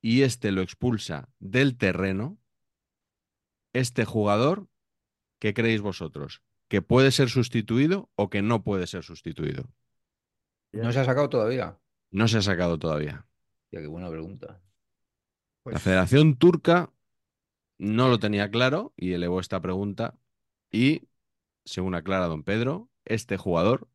[0.00, 2.38] y éste lo expulsa del terreno,
[3.72, 4.68] este jugador,
[5.38, 6.42] ¿qué creéis vosotros?
[6.72, 9.68] ¿Que puede ser sustituido o que no puede ser sustituido?
[10.72, 11.78] No se ha sacado todavía.
[12.10, 13.26] No se ha sacado todavía.
[13.64, 14.58] Hostia, qué buena pregunta.
[15.62, 16.90] Pues, La Federación Turca
[17.76, 20.16] no lo tenía claro y elevó esta pregunta
[20.70, 21.02] y,
[21.66, 23.90] según aclara don Pedro, este jugador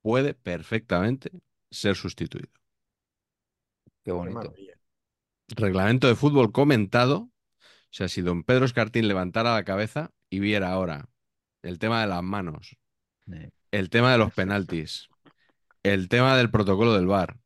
[0.00, 1.32] puede perfectamente
[1.72, 2.52] ser sustituido.
[4.04, 4.54] Qué bonito.
[5.48, 7.16] Reglamento de fútbol comentado.
[7.16, 11.08] O sea, si don Pedro Escartín levantara la cabeza y viera ahora
[11.62, 12.76] el tema de las manos,
[13.70, 15.08] el tema de los penaltis,
[15.82, 17.38] el tema del protocolo del VAR,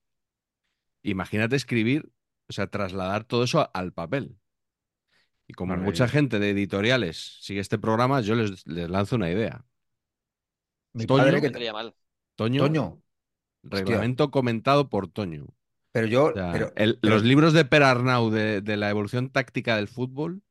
[1.02, 2.10] imagínate escribir,
[2.48, 4.36] o sea, trasladar todo eso al papel.
[5.48, 5.90] Y como Maravilla.
[5.90, 9.64] mucha gente de editoriales sigue este programa, yo les, les lanzo una idea.
[10.92, 11.72] Mi Toño, padre que...
[11.72, 11.94] mal.
[12.34, 13.02] Toño, Toño,
[13.62, 15.46] reglamento comentado por Toño.
[15.92, 16.24] pero yo...
[16.26, 19.76] O sea, pero, el- pero- los libros de Per Arnau de, de la evolución táctica
[19.76, 20.42] del fútbol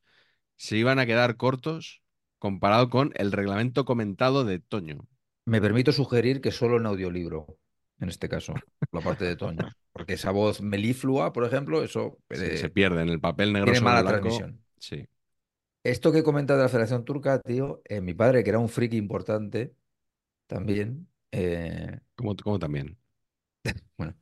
[0.55, 2.01] se iban a quedar cortos
[2.45, 5.07] comparado con el reglamento comentado de Toño.
[5.45, 7.57] Me permito sugerir que solo en audiolibro,
[7.99, 8.53] en este caso,
[8.91, 9.67] la parte de Toño.
[9.91, 13.71] Porque esa voz meliflua, por ejemplo, eso Se, eh, se pierde en el papel negro
[13.71, 14.27] tiene mala blanco.
[14.27, 14.59] transmisión.
[14.77, 15.07] Sí.
[15.83, 18.97] Esto que comenta de la Federación Turca, tío, eh, mi padre, que era un friki
[18.97, 19.75] importante,
[20.45, 22.97] también, eh, Como, como también.
[23.97, 24.15] bueno,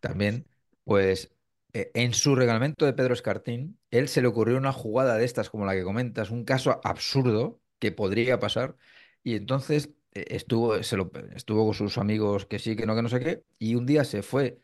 [0.00, 0.46] también,
[0.84, 1.30] pues
[1.72, 5.50] eh, en su reglamento de Pedro Escartín, él se le ocurrió una jugada de estas
[5.50, 8.76] como la que comentas, un caso absurdo que podría pasar,
[9.22, 13.02] y entonces eh, estuvo, se lo, estuvo con sus amigos que sí, que no, que
[13.02, 14.60] no sé qué, y un día se fue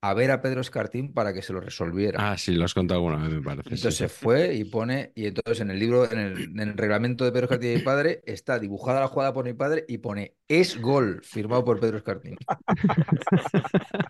[0.00, 2.30] a ver a Pedro Escartín para que se lo resolviera.
[2.30, 3.68] Ah, sí, lo has contado alguna vez, me parece.
[3.68, 4.04] Entonces sí.
[4.04, 7.32] se fue y pone, y entonces en el libro, en el, en el reglamento de
[7.32, 10.80] Pedro Escartín y mi padre, está dibujada la jugada por mi padre y pone es
[10.80, 12.36] gol, firmado por Pedro Escartín.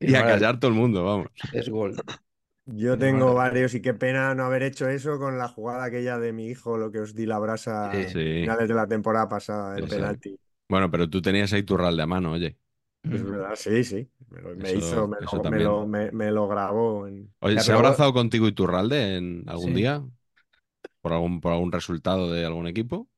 [0.00, 1.28] Y a callar todo el mundo, vamos.
[1.52, 1.96] Es gol.
[2.66, 6.32] Yo tengo varios y qué pena no haber hecho eso con la jugada aquella de
[6.32, 8.18] mi hijo, lo que os di la brasa Sí.
[8.40, 10.00] finales de la temporada pasada, el Sí, sí.
[10.00, 10.38] penalti.
[10.68, 12.58] Bueno, pero tú tenías ahí tu ral de a mano, oye.
[13.08, 14.10] Es verdad, sí, sí.
[14.30, 15.60] Me lo, me hizo, me lo, me también.
[15.60, 17.06] lo- me- me lo grabó.
[17.06, 19.74] en- Oye, ¿se ha abrazado contigo y Turralde en algún Sí.
[19.74, 20.02] día?
[21.02, 23.08] ¿Por algún, por algún resultado de algún equipo?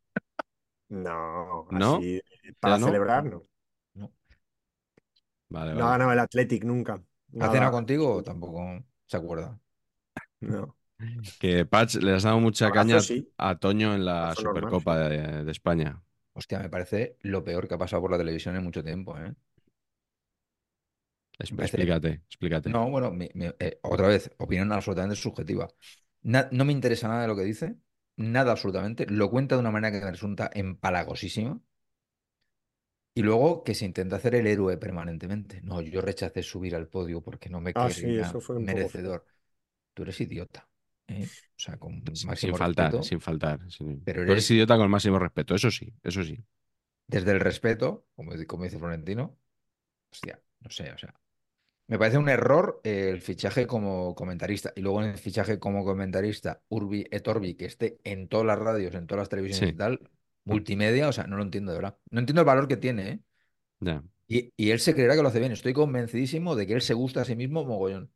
[0.88, 2.10] No, ¿No?
[2.10, 2.20] así
[2.60, 2.88] para no?
[2.88, 3.46] celebrar, no.
[5.48, 7.00] Vale, No ha ganado el Athletic nunca.
[7.38, 8.22] ¿Ha cenado contigo?
[8.22, 8.62] Tampoco
[9.06, 9.58] se acuerda.
[10.40, 10.76] No.
[11.40, 13.32] Que Patch le has dado mucha Abrazo, caña sí.
[13.38, 16.02] a Toño en la Abrazo normal, Supercopa de, de España.
[16.34, 19.34] Hostia, me parece lo peor que ha pasado por la televisión en mucho tiempo, ¿eh?
[21.38, 22.70] Es- Me parece- Explícate, explícate.
[22.70, 25.68] No, bueno, mi- mi- eh, otra vez, opinión absolutamente subjetiva.
[26.22, 27.76] Na- no me interesa nada de lo que dice,
[28.16, 29.06] nada absolutamente.
[29.08, 31.60] Lo cuenta de una manera que me resulta empalagosísima.
[33.16, 35.62] Y luego que se intenta hacer el héroe permanentemente.
[35.62, 38.66] No, yo rechacé subir al podio porque no me Ah, sí, creía eso fue un
[38.66, 39.24] poco merecedor.
[39.94, 40.68] Tú eres idiota.
[41.08, 41.24] ¿eh?
[41.24, 43.02] O sea, con Sin- sin máximo faltar, respeto.
[43.08, 43.70] sin faltar.
[43.70, 46.38] sin- Pero Tú eres eres- idiota con el máximo respeto, eso sí, eso sí.
[47.06, 49.38] Desde el respeto, como, como dice Florentino,
[50.12, 51.14] hostia, no sé, o sea.
[51.88, 54.72] Me parece un error el fichaje como comentarista.
[54.76, 58.58] Y luego en el fichaje como comentarista, Urbi et Orbi, que esté en todas las
[58.58, 59.74] radios, en todas las televisiones Sí.
[59.74, 60.00] y tal,
[60.46, 61.98] multimedia, o sea, no lo entiendo de verdad.
[62.10, 63.20] No entiendo el valor que tiene, ¿eh?
[63.80, 64.02] Ya.
[64.26, 65.52] Y, y él se creerá que lo hace bien.
[65.52, 68.10] Estoy convencidísimo de que él se gusta a sí mismo mogollón.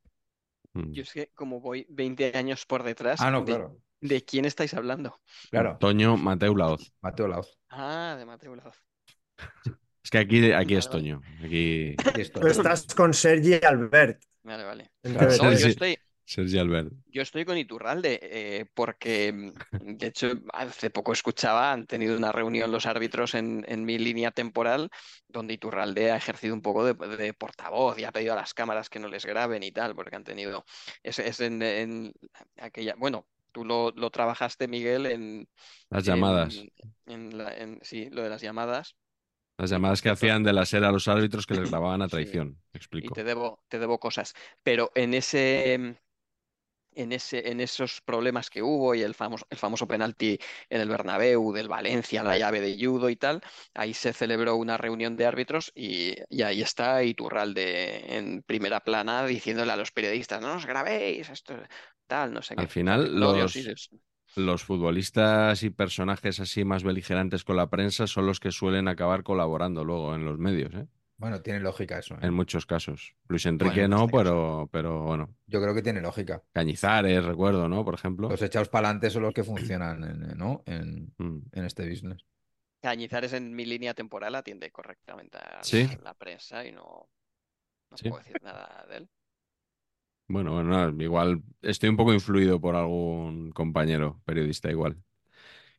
[0.73, 0.93] Mm.
[0.93, 3.77] Yo es que como voy 20 años por detrás, Ah, no, de, claro.
[4.01, 5.21] ¿de quién estáis hablando?
[5.51, 5.77] Claro.
[5.79, 6.93] Toño Mateu Laoz.
[7.03, 7.59] Mateo Laoz.
[7.69, 8.77] Ah, de Mateo Laoz.
[10.03, 10.89] Es que aquí, aquí es.
[10.89, 11.21] Toño.
[11.45, 11.95] Aquí.
[12.33, 14.23] Tú estás con Sergi Albert.
[14.43, 14.91] Vale, vale.
[15.03, 15.37] Claro.
[15.37, 15.99] No, yo estoy,
[16.33, 16.93] Sergi Albert.
[17.07, 22.31] yo estoy con Iturralde, eh, porque mm, de hecho hace poco escuchaba, han tenido una
[22.31, 24.91] reunión los árbitros en, en mi línea temporal,
[25.29, 28.89] donde Iturralde ha ejercido un poco de, de portavoz y ha pedido a las cámaras
[28.89, 30.65] que no les graben y tal, porque han tenido.
[31.03, 32.13] Es, es en, en
[32.59, 32.95] aquella.
[32.97, 35.49] Bueno, tú lo, lo trabajaste, Miguel, en.
[35.91, 36.63] Las llamadas.
[37.07, 38.95] En, la- sí, lo de las llamadas.
[39.59, 42.11] Las llamadas que hacían de la SER a los árbitros que les grababan a Sí.
[42.17, 42.57] traición.
[42.73, 43.15] y Explico.
[43.15, 44.35] te debo, te debo cosas.
[44.63, 45.97] Pero en ese,
[46.95, 50.39] en ese, en esos problemas que hubo y el famoso, el famoso penalti
[50.69, 53.41] en el Bernabéu del Valencia, la llave de judo y tal,
[53.75, 59.25] ahí se celebró una reunión de árbitros y, y ahí está Iturralde en primera plana
[59.27, 61.55] diciéndole a los periodistas, no os grabéis, esto
[62.07, 62.63] tal, no sé qué.
[62.63, 63.73] Al final, los-
[64.37, 69.23] Los futbolistas y personajes así más beligerantes con la prensa son los que suelen acabar
[69.25, 70.89] colaborando luego en los medios, ¿eh?
[71.21, 72.15] Bueno, tiene lógica eso.
[72.15, 72.21] ¿eh?
[72.23, 73.15] En muchos casos.
[73.29, 75.29] Luis Enrique Bueno, no, este pero, pero bueno.
[75.47, 76.43] Yo creo que tiene lógica.
[76.55, 77.85] Cañizares, recuerdo, ¿no?
[77.85, 78.31] Por ejemplo.
[78.31, 80.63] Los echados para adelante son los que funcionan en, ¿no?
[80.65, 81.39] en, Mm.
[81.53, 82.25] en este business.
[82.81, 85.87] Cañizares en mi línea temporal atiende correctamente a Sí.
[85.87, 87.11] la, la prensa y no,
[87.91, 88.09] no Sí.
[88.09, 89.09] puedo decir nada de él.
[90.29, 94.97] Bueno, bueno, igual estoy un poco influido por algún compañero periodista igual,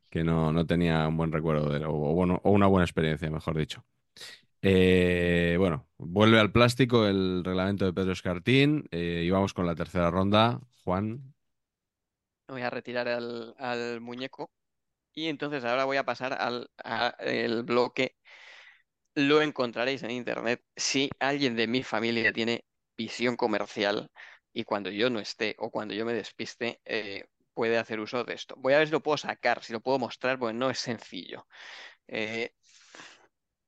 [0.09, 2.85] que no, no tenía un buen recuerdo de él, o, o bueno, o una buena
[2.85, 3.85] experiencia, mejor dicho.
[4.61, 9.75] Eh, bueno, vuelve al plástico el reglamento de Pedro Escartín eh, y vamos con la
[9.75, 10.59] tercera ronda.
[10.83, 11.33] Juan,
[12.47, 14.51] voy a retirar al, muñeco
[15.13, 18.15] y entonces ahora voy a pasar al bloque.
[19.15, 22.63] Lo encontraréis en internet si alguien de mi familia tiene
[22.97, 24.09] visión comercial
[24.53, 28.33] y cuando yo no esté o cuando yo me despiste eh, puede hacer uso de
[28.33, 28.55] esto.
[28.57, 31.45] Voy a ver si lo puedo sacar, si lo puedo mostrar, porque no es sencillo.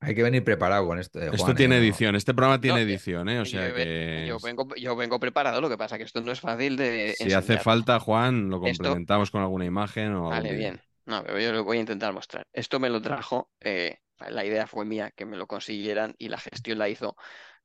[0.03, 1.19] Hay que venir preparado con esto.
[1.19, 1.79] eh, esto Juan, tiene ¿eh?
[1.79, 3.39] No- edición, este programa tiene No, edición, ¿eh?
[3.39, 6.31] O yo, sea que yo vengo, yo vengo preparado, lo que pasa que esto no
[6.31, 10.53] es fácil de si hace falta, Juan, lo Esto- complementamos con alguna imagen o Vale,
[10.55, 10.81] bien.
[11.05, 12.45] No, pero yo lo voy a intentar mostrar.
[12.53, 13.97] Esto me lo trajo, eh,
[14.29, 17.15] la idea fue mía que me lo consiguieran y la gestión la hizo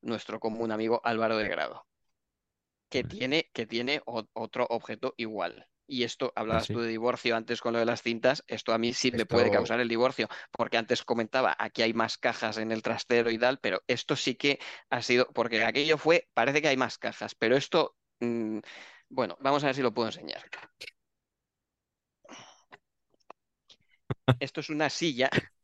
[0.01, 1.87] nuestro común amigo Álvaro de Grado,
[2.89, 5.67] que tiene, que tiene otro objeto igual.
[5.91, 6.75] Y esto, hablabas sí?
[6.75, 9.51] tú de divorcio antes con lo de las cintas, esto a mí sí me puede
[9.51, 13.59] causar el divorcio, porque antes comentaba, aquí hay más cajas en el trastero y tal,
[13.61, 14.59] pero esto sí que
[14.91, 18.59] ha sido, porque aquello fue, parece que hay más cajas, pero esto, mm,
[19.09, 20.43] bueno, vamos a ver si lo puedo enseñar.
[24.41, 25.31] Esto es una silla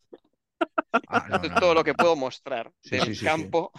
[1.07, 3.25] Ah, no, Esto es no, todo lo que puedo mostrar Sí, del sí.
[3.25, 3.73] campo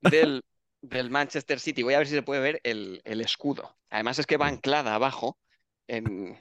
[0.00, 0.42] Del,
[0.82, 1.82] del Manchester City.
[1.84, 3.76] Voy a ver si se puede ver el, el escudo.
[3.90, 5.38] Además es que va anclada abajo.
[5.88, 6.38] En-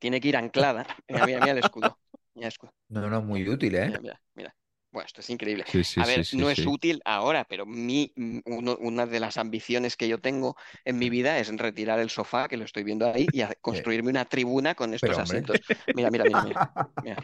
[0.00, 0.86] Tiene que ir anclada.
[1.08, 1.98] Mira, mira, mira el escudo.
[2.34, 2.72] Mira el escudo.
[2.88, 3.92] No, no, muy útil, ¿eh?
[3.92, 4.56] Mira, mira, mira.
[4.90, 5.64] Bueno, esto es increíble.
[5.64, 8.12] Sí, sí, A ver, sí, no es útil ahora, pero mi,
[8.46, 12.48] uno- una de las ambiciones que yo tengo en mi vida es retirar el sofá,
[12.48, 15.60] que lo estoy viendo ahí, y a- construirme una tribuna con estos pero, asientos.
[15.92, 17.20] Mira, mira, mira, mira.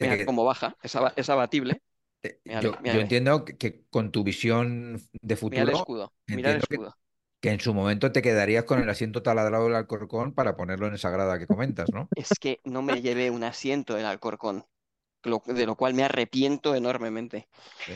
[0.00, 0.76] Mira, cómo baja.
[0.82, 1.82] Es, es abatible.
[2.22, 6.12] Eh, Yo, entiendo que, que con tu visión de Mira el futuro, escudo.
[6.30, 6.96] Mira el escudo.
[7.40, 10.94] Que en su momento te quedarías con el asiento taladrado del Alcorcón para ponerlo en
[10.94, 12.12] esa grada que comentas, ¿no?
[12.16, 14.66] Es que no me llevé un asiento del Alcorcón,
[15.24, 17.48] lo- de lo cual me arrepiento enormemente.
[17.78, 17.92] Sí.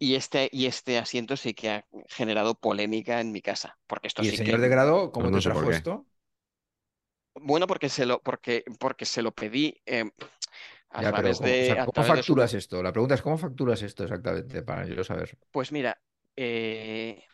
[0.00, 4.22] Y este, y este asiento sí que ha generado polémica en mi casa, porque esto
[4.22, 4.60] ¿Y el señor que...
[4.60, 5.82] de grado, cómo no te sé por trajo qué.
[5.82, 6.06] esto?
[7.34, 10.04] Bueno, porque se lo, porque, porque se lo pedí eh,
[10.90, 12.82] a Ya, pero través ¿cómo, o de, sea, ¿cómo través de su- facturas esto?
[12.82, 14.62] La pregunta es, ¿cómo facturas esto exactamente?
[14.62, 15.38] Para yo saber.
[15.50, 16.00] Pues mira,
[16.36, 17.24] eh,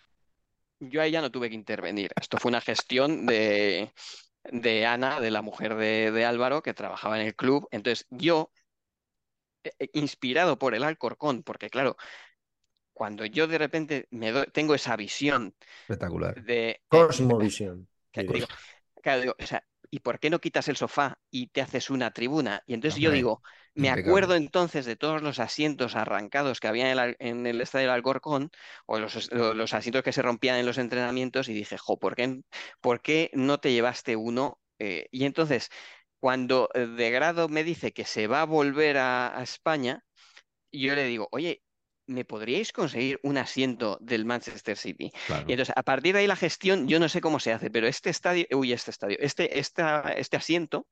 [0.90, 2.12] yo ahí ya no tuve que intervenir.
[2.20, 3.92] Esto fue una gestión de,
[4.44, 7.68] de Ana, de la mujer de, de Álvaro, que trabajaba en el club.
[7.72, 8.50] Entonces yo,
[9.64, 11.96] eh, eh, inspirado por el Alcorcón, porque claro,
[12.92, 15.54] cuando yo de repente me doy- tengo esa visión
[15.88, 16.36] Espectacular.
[16.36, 16.82] de...
[16.88, 17.88] Cosmovisión.
[18.12, 18.46] que diría.
[18.46, 18.48] digo,
[19.02, 22.12] claro, digo, o sea, ¿y por qué no quitas el sofá y te haces una
[22.12, 22.62] tribuna?
[22.66, 23.42] Y entonces yo digo,
[23.74, 24.10] me impecable.
[24.10, 27.86] acuerdo entonces de todos los asientos arrancados que había en el, Al- en el estadio
[27.86, 28.50] del Alcorcón,
[28.86, 32.40] o los, asientos que se rompían en los entrenamientos, y dije, jo, ¿por qué,
[32.80, 34.60] por qué no te llevaste uno?
[34.78, 35.68] Eh, y entonces,
[36.20, 40.04] cuando eh, De Grado me dice que se va a volver a, a España,
[40.72, 41.62] yo le digo, oye,
[42.06, 45.10] ¿me podríais conseguir un asiento del Manchester City?
[45.26, 45.44] Claro.
[45.48, 47.86] Y entonces, a partir de ahí la gestión, yo no sé cómo se hace, pero
[47.86, 50.86] este estadio, uy, este estadio, este, esta- este asiento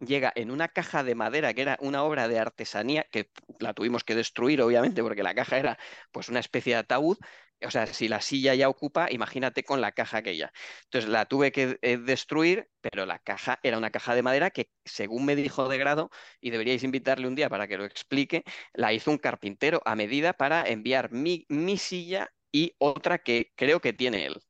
[0.00, 3.30] llega en una caja de madera que era una obra de artesanía que
[3.60, 5.78] la tuvimos que destruir, obviamente, porque la caja era
[6.12, 7.18] pues una especie de ataúd.
[7.64, 10.52] O sea, si la silla ya ocupa, imagínate con la caja aquella.
[10.84, 14.70] Entonces la tuve que eh, destruir, pero la caja era una caja de madera que,
[14.84, 18.92] según me dijo de grado, y deberíais invitarle un día para que lo explique, la
[18.92, 23.92] hizo un carpintero a medida para enviar mi, mi silla y otra que creo que
[23.92, 24.40] tiene él.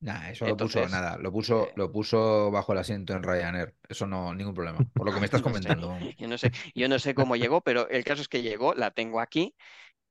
[0.00, 3.76] Nah, eso lo puso nada, lo puso, eh, lo puso bajo el asiento en Ryanair.
[3.88, 4.86] Eso no, ningún problema.
[4.94, 5.98] Por lo que me estás No sé, comentando.
[6.18, 8.90] yo no sé, yo no sé cómo llegó, pero el caso es que llegó, la
[8.90, 9.54] tengo aquí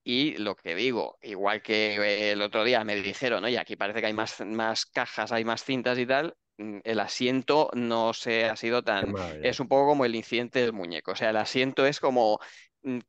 [0.04, 4.08] y lo que digo, igual que el otro día me dijeron, oye, aquí parece que
[4.08, 8.56] hay más, más cajas, hay más cintas y tal, mm, el asiento no se ha
[8.58, 9.14] sido tan...
[9.42, 12.40] Es un poco como el incidente del muñeco, o sea, el asiento es como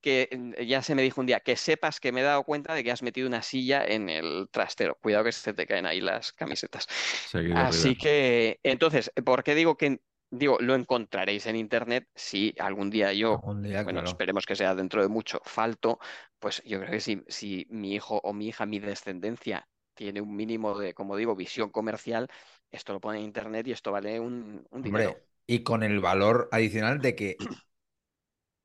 [0.00, 2.74] que mm, ya se me dijo un día, que sepas que me he dado cuenta
[2.74, 4.96] de que has metido una silla en el trastero.
[5.00, 6.86] Cuidado que se te caen ahí las camisetas.
[7.24, 10.00] Seguido Así que, entonces, ¿por qué digo que,
[10.30, 12.08] digo, lo encontraréis en internet?
[12.14, 14.10] Si algún día yo, Algún día, bueno, claro.
[14.10, 15.98] esperemos que sea dentro de mucho, falto,
[16.38, 20.34] pues yo creo que si, si mi hijo o mi hija, mi descendencia, tiene un
[20.36, 22.28] mínimo de, como digo, visión comercial,
[22.70, 25.10] esto lo pone en internet y esto vale un, un dinero.
[25.10, 27.36] Hombre, y con el valor adicional de que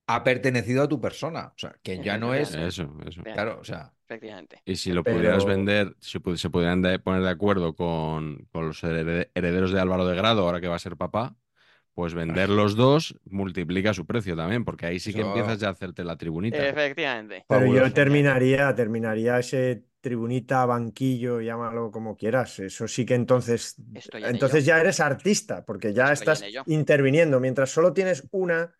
[0.07, 1.47] ha pertenecido a tu persona.
[1.47, 2.53] O sea, que ya no es.
[2.53, 3.23] Eso, eso.
[3.23, 4.61] Claro, o sea, Efectivamente.
[4.65, 8.67] Y si lo Pero- pudieras vender, si se pudieran de- poner de acuerdo con, con
[8.67, 11.35] los herede- herederos de Álvaro de Grado, ahora que va a ser papá,
[11.95, 15.69] pues vender los dos multiplica su precio también, porque ahí sí que Eso- empiezas ya
[15.69, 16.57] a hacerte la tribunita.
[16.67, 17.45] Efectivamente.
[17.47, 17.87] Pero Fabuloso.
[17.87, 22.59] yo terminaría, terminaría ese tribunita, banquillo, llámalo como quieras.
[22.59, 24.75] Eso sí que entonces, Estoy en entonces ello.
[24.75, 27.39] ya eres artista, porque ya Estoy estás interviniendo.
[27.39, 28.71] Mientras solo tienes una,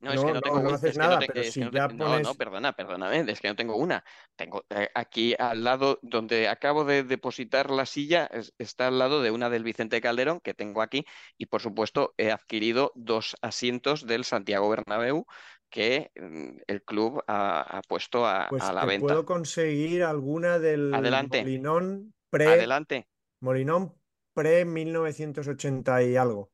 [0.00, 1.40] No, es No, que no no, tengo no un- haces es que no nada, pero
[1.40, 4.04] es si no te- ya no, pones- no, perdona, perdóname, es que no tengo una.
[4.36, 9.22] Tengo eh, aquí al lado, donde acabo de depositar la silla, es- está al lado
[9.22, 11.04] de una del Vicente Calderón que tengo aquí
[11.36, 15.26] y por supuesto he adquirido dos asientos del Santiago Bernabéu
[15.70, 19.06] que mm, el club ha, ha puesto a, pues a la venta.
[19.06, 21.38] puedo conseguir alguna del Adelante.
[21.38, 23.08] Molinón pre, Adelante.
[23.40, 23.94] Molinón
[24.34, 26.52] pre 1980 y algo.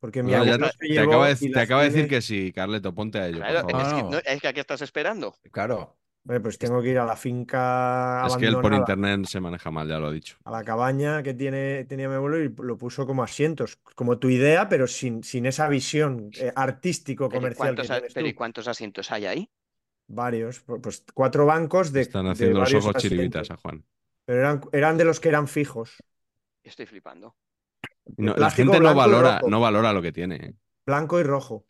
[0.00, 2.08] Porque mi No, abuelo te, se te llevó acaba de, y te acaba de decir
[2.08, 3.86] que sí, Carleto, ponte a ello, Claro, por favor.
[3.86, 4.10] es que, No.
[4.10, 5.34] no, es que aquí estás esperando.
[5.50, 5.96] claro.
[6.24, 9.70] Hombre, pues tengo que ir a la finca Es que él por internet se maneja
[9.70, 10.36] mal, ya lo ha dicho.
[10.44, 14.28] a la cabaña que tiene, tenía mi abuelo y lo puso como asientos, como tu
[14.30, 18.32] idea, pero sin, sin esa visión eh, Pero ¿y artístico-comercial que cuántos, tienes pero ¿y
[18.32, 18.38] tú.
[18.38, 19.50] cuántos asientos hay ahí?
[20.08, 23.84] Varios, pu- pues cuatro bancos de, Están de haciendo los ojos chiribitas a Juan.
[24.24, 25.96] Pero eran, eran de los que eran fijos.
[26.62, 27.36] Estoy flipando.
[28.16, 30.36] No, la gente no valora, no valora lo que tiene.
[30.36, 30.54] ¿eh?
[30.86, 31.66] Blanco y rojo.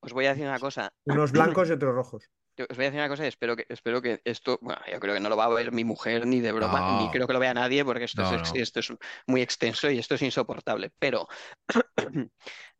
[0.00, 0.92] Os voy a decir una cosa.
[1.04, 2.30] Unos blancos y otros rojos.
[2.56, 5.00] Yo os voy a decir una cosa y espero que, espero que esto, bueno, yo
[5.00, 7.32] creo que no lo va a ver mi mujer ni de broma, ni creo que
[7.32, 8.60] lo vea nadie porque esto, No, es, no.
[8.60, 8.92] esto es
[9.26, 10.92] muy extenso y esto es insoportable.
[10.98, 11.26] Pero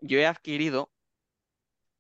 [0.00, 0.92] yo he adquirido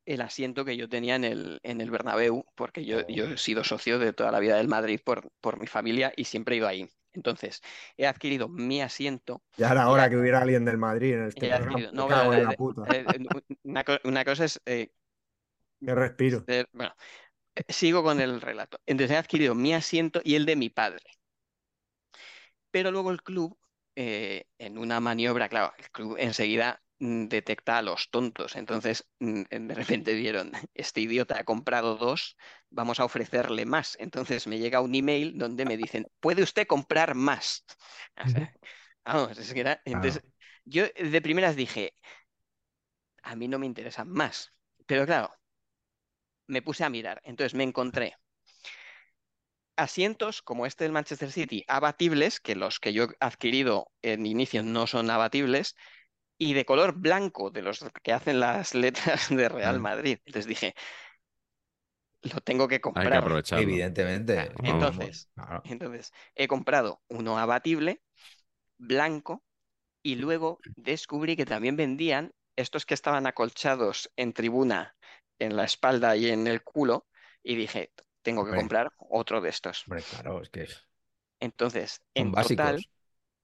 [0.06, 3.64] el asiento que yo tenía en el, en el Bernabéu porque yo, yo he sido
[3.64, 6.68] socio de toda la vida del Madrid por, por mi familia y siempre he ido
[6.68, 6.88] ahí.
[7.14, 7.62] Entonces,
[7.96, 11.84] he adquirido mi asiento Ya era hora que hubiera alguien del Madrid en este programa.
[11.92, 12.86] no, en la eh, puta.
[12.86, 13.18] eh,
[13.62, 14.90] una, co- una cosa es eh,
[15.80, 16.48] Qué respiro.
[16.72, 16.94] bueno,
[17.68, 18.80] sigo con el relato.
[18.86, 21.02] Entonces he adquirido mi asiento y el de mi padre.
[22.70, 23.58] Pero luego el club,
[23.96, 28.56] eh, en una maniobra, claro, el club enseguida detecta a los tontos.
[28.56, 32.36] Entonces, mm, de repente vieron, este idiota ha comprado dos,
[32.70, 33.96] vamos a ofrecerle más.
[34.00, 37.64] Entonces me llega un email donde me dicen, ¿puede usted comprar más?
[38.24, 38.54] O sea,
[39.04, 39.82] vamos, es que era...
[39.84, 40.22] Entonces,
[40.64, 41.94] yo de primeras dije,
[43.22, 44.52] a mí no me interesan más.
[44.86, 45.34] Pero claro,
[46.46, 47.20] me puse a mirar.
[47.24, 48.16] Entonces me encontré
[49.76, 54.62] asientos como este del Manchester City, abatibles, que los que yo he adquirido en inicio
[54.62, 55.74] no son abatibles,
[56.44, 59.80] y de color blanco, de los que hacen las letras de Real.
[59.80, 60.18] Madrid.
[60.26, 60.74] Entonces dije,
[62.22, 63.18] lo tengo que Hay que comprar.
[63.18, 63.84] aprovecharlo.
[64.32, 64.52] Evidentemente.
[64.62, 65.62] Entonces, Claro.
[65.62, 68.02] entonces, he comprado uno abatible,
[68.78, 69.44] blanco,
[70.02, 74.96] y luego descubrí que también vendían estos que estaban acolchados en tribuna,
[75.38, 77.06] en la espalda y en el culo,
[77.42, 77.92] y dije,
[78.22, 78.54] tengo que Hombre.
[78.54, 79.86] comprar otro de estos.
[79.86, 80.66] Hombre, claro, es que
[81.40, 82.86] Entonces, en total,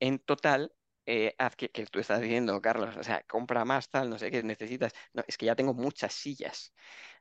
[0.01, 0.73] en total,
[1.07, 4.31] eh, haz que, que tú estás diciendo, Carlos, o sea, compra más, tal, no sé
[4.31, 4.93] qué necesitas.
[5.13, 6.73] No, es que ya tengo muchas sillas.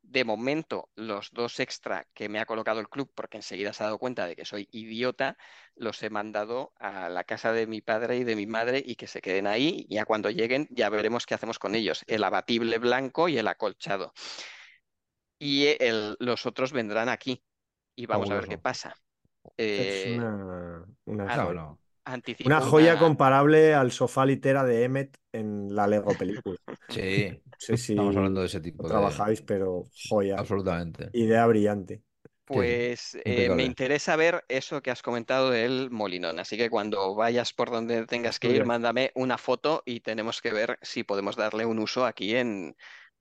[0.01, 3.87] De momento, los dos extra que me ha colocado el club, porque enseguida se ha
[3.87, 5.37] dado cuenta de que soy idiota,
[5.75, 9.07] los he mandado a la casa de mi padre y de mi madre y que
[9.07, 9.85] se queden ahí.
[9.89, 12.03] Y ya cuando lleguen, ya veremos qué hacemos con ellos.
[12.07, 14.13] El abatible blanco y el acolchado.
[15.39, 17.43] Y el- los otros vendrán aquí
[17.95, 18.95] y vamos a ver qué pasa.
[19.75, 21.29] Es Eh, una, una
[22.13, 26.57] anticipo Una joya una- comparable al sofá litera de Emmet en la Lego película.
[26.89, 28.89] Sí, No sé si estamos hablando de ese tipo de.
[28.89, 30.37] trabajáis, pero joya.
[30.39, 31.09] Absolutamente.
[31.13, 32.01] Idea brillante.
[32.45, 36.39] Pues eh, me interesa ver eso que has comentado del Molinón.
[36.39, 40.51] Así que cuando vayas por donde tengas que ir, mándame una foto y tenemos que
[40.51, 42.75] ver si podemos darle un uso aquí en,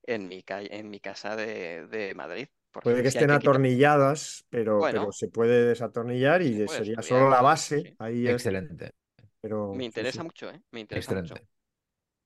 [0.05, 2.48] en mi, ca- en mi casa de, de Madrid.
[2.73, 5.01] Puede que estén atornilladas, pero, Bueno.
[5.01, 7.82] pero se puede desatornillar y Se sería solo la base.
[7.82, 7.95] sí.
[7.99, 8.93] Ahí es- Excelente,
[9.40, 10.27] pero Me interesa sí.
[10.27, 10.62] mucho, ¿eh?
[10.70, 11.35] Me interesa mucho.
[11.35, 11.49] excelente.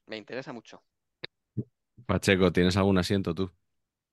[0.06, 0.82] Me interesa mucho.
[2.06, 3.50] Pacheco, ¿tienes algún asiento tú?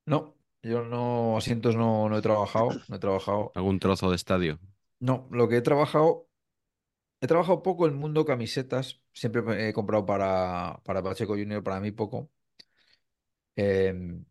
[0.06, 3.51] No, yo no, asientos no, no he trabajado, no he trabajado.
[3.56, 4.60] ¿Algún trozo de estadio?
[4.99, 6.27] No, lo que he trabajado,
[7.22, 9.01] he trabajado poco en el mundo camisetas.
[9.14, 12.31] Siempre he comprado para, para Pacheco Junior, para mí poco.
[13.56, 14.26] Em,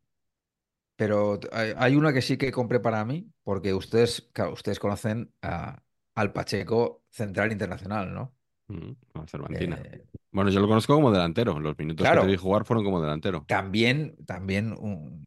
[0.98, 5.32] pero hay, hay una que sí que compré para mí, porque ustedes, claro, ustedes conocen
[5.42, 5.82] a-
[6.16, 8.34] al Pacheco Central Internacional, ¿no?
[8.68, 9.76] Mm, la Cervantina.
[9.84, 11.58] Eh, Bueno, yo lo conozco como delantero.
[11.60, 12.22] Los minutos Claro.
[12.22, 13.46] que te vi jugar fueron como delantero.
[13.46, 14.74] también, también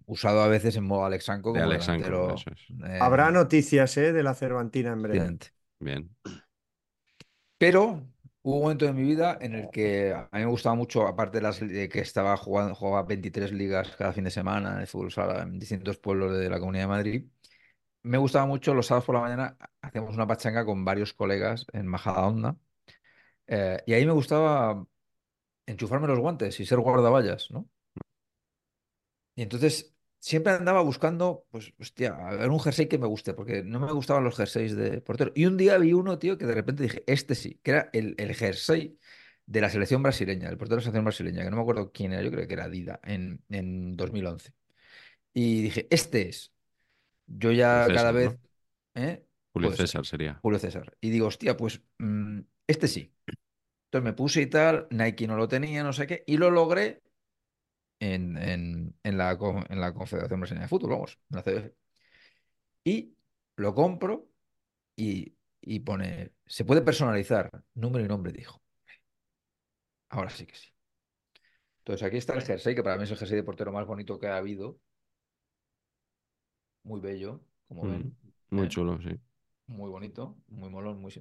[0.06, 2.36] usado a veces en modo Alexanco De como Alexanco, delantero.
[2.36, 2.60] eso es.
[2.86, 4.12] eh, Habrá noticias ¿eh?
[4.14, 5.38] de la Cervantina en breve.
[5.80, 6.10] Bien.
[7.58, 8.11] Pero
[8.44, 11.38] hubo un momento de mi vida en el que a mí me gustaba mucho, aparte
[11.38, 15.44] de las que estaba jugando, jugaba 23 ligas cada fin de semana de fútbol sala
[15.44, 17.26] en distintos pueblos de la Comunidad de Madrid,
[18.04, 21.88] me gustaba mucho los sábados por la mañana, hacíamos una pachanga con varios colegas en
[21.88, 22.58] Majadahonda,
[23.48, 24.86] eh, y ahí me gustaba
[25.66, 27.70] enchufarme los guantes y ser guardaballas, ¿no?
[29.36, 33.64] Y entonces siempre andaba buscando, pues, hostia, a ver un jersey que me guste, porque
[33.64, 35.32] no me gustaban los jerseys de portero.
[35.36, 38.16] Y un día vi uno, tío, que de repente dije, este sí, que era el,
[38.18, 38.98] el jersey
[39.48, 42.14] de la selección brasileña, el portero de la selección brasileña, que no me acuerdo quién
[42.14, 44.54] era, yo creo que era Dida, en, en 2011.
[45.34, 46.54] Y dije, este es.
[47.26, 48.38] Yo ya cada vez...
[48.94, 49.26] ¿eh?
[49.54, 49.88] Julio Puede ser.
[49.88, 50.40] César sería.
[50.42, 50.96] Julio César.
[51.02, 53.12] Y digo, hostia, pues mm, este sí.
[53.86, 57.02] Entonces me puse y tal, Nike no lo tenía, no sé qué, y lo logré
[58.02, 59.38] en, en, en la,
[59.70, 61.72] en la Confederación Brasileña de Fútbol, vamos, en la CBF.
[62.84, 63.16] Y
[63.58, 64.28] lo compro
[64.96, 68.62] y, y pone, se puede personalizar, número y nombre, dijo.
[70.10, 70.70] Ahora sí que sí.
[71.80, 74.20] Entonces aquí está el jersey, que para mí es el jersey de portero más bonito
[74.20, 74.80] que ha habido.
[76.84, 78.18] Muy bello, como ven.
[78.50, 78.70] Mm, Muy ¿eh?
[78.70, 79.20] chulo, sí.
[79.68, 81.14] muy bonito, muy molón, muy...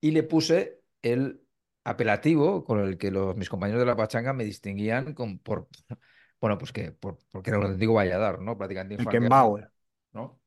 [0.00, 1.43] Y le puse el
[1.84, 5.68] apelativo con el que los, mis compañeros de la pachanga me distinguían con, por,
[6.40, 8.56] bueno, pues que por, porque era un auténtico Valladar, ¿no?
[8.58, 9.70] Prácticamente El Kenbauer.
[10.12, 10.40] ¿no?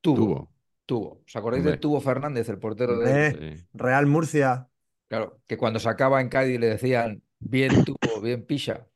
[0.00, 0.50] Tuvo, Tuvo.
[0.86, 1.10] tuvo.
[1.26, 1.80] ¿Os acordáis de Hombre.
[1.82, 3.66] Tuvo Fernández, el portero de...
[3.72, 4.68] Real Murcia.
[5.08, 8.86] Claro, que cuando sacaba en Cádiz le decían, bien Tuvo, bien Pisha.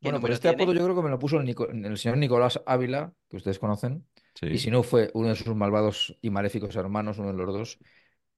[0.00, 0.62] ¿Qué Bueno, pues este tiene?
[0.62, 3.58] apodo yo creo que me lo puso el, Nico- el señor Nicolás Ávila, que ustedes
[3.58, 4.06] conocen.
[4.34, 4.46] Sí.
[4.50, 7.80] Y si no, fue uno de sus malvados y maléficos hermanos, uno de los dos.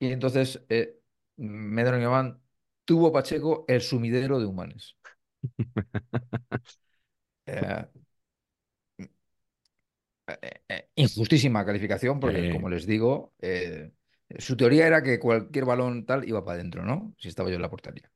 [0.01, 0.99] Y entonces eh,
[1.37, 2.41] me denominaban
[2.85, 4.97] Tuvo Pacheco el sumidero de humanes.
[7.47, 7.85] Eh,
[10.43, 13.35] eh, eh, injustísima calificación, porque como les digo,
[14.39, 17.15] su teoría era que cualquier balón tal iba para adentro, ¿no?
[17.19, 18.11] Si estaba yo en la portería.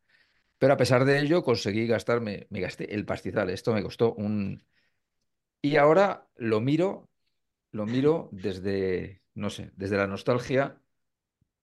[0.58, 3.50] Pero a pesar de ello, conseguí gastarme, me gasté el pastizal.
[3.50, 4.62] Esto me costó un,
[5.62, 7.10] Y ahora lo miro,
[7.72, 10.80] lo miro desde, no sé, desde la nostalgia,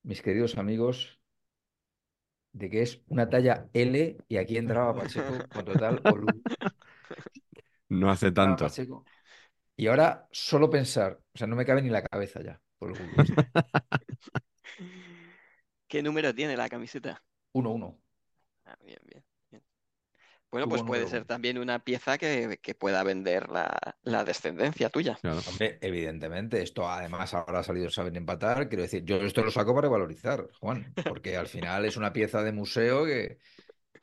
[0.04, 1.20] mis queridos amigos,
[2.54, 6.42] de que es una talla L y aquí entraba Pacheco con total orgullo.
[7.90, 8.66] No hace tanto.
[8.66, 9.06] Pacheco.
[9.76, 12.98] Y ahora solo pensar, o sea, no me cabe ni la cabeza ya, por el
[13.18, 13.36] este.
[15.88, 17.24] ¿Qué número tiene la camiseta?
[17.54, 18.00] 1-1.
[18.66, 19.31] Ah, bien, bien, bien.
[20.52, 25.18] Bueno, pues puede ser también una pieza que, que pueda vender la, la descendencia tuya.
[25.22, 25.40] Claro.
[25.48, 28.68] Hombre, evidentemente, esto además ahora ha salido saben empatar.
[28.68, 32.44] Quiero decir, yo esto lo saco para valorizar, Juan, porque al final es una pieza
[32.44, 33.38] de museo que.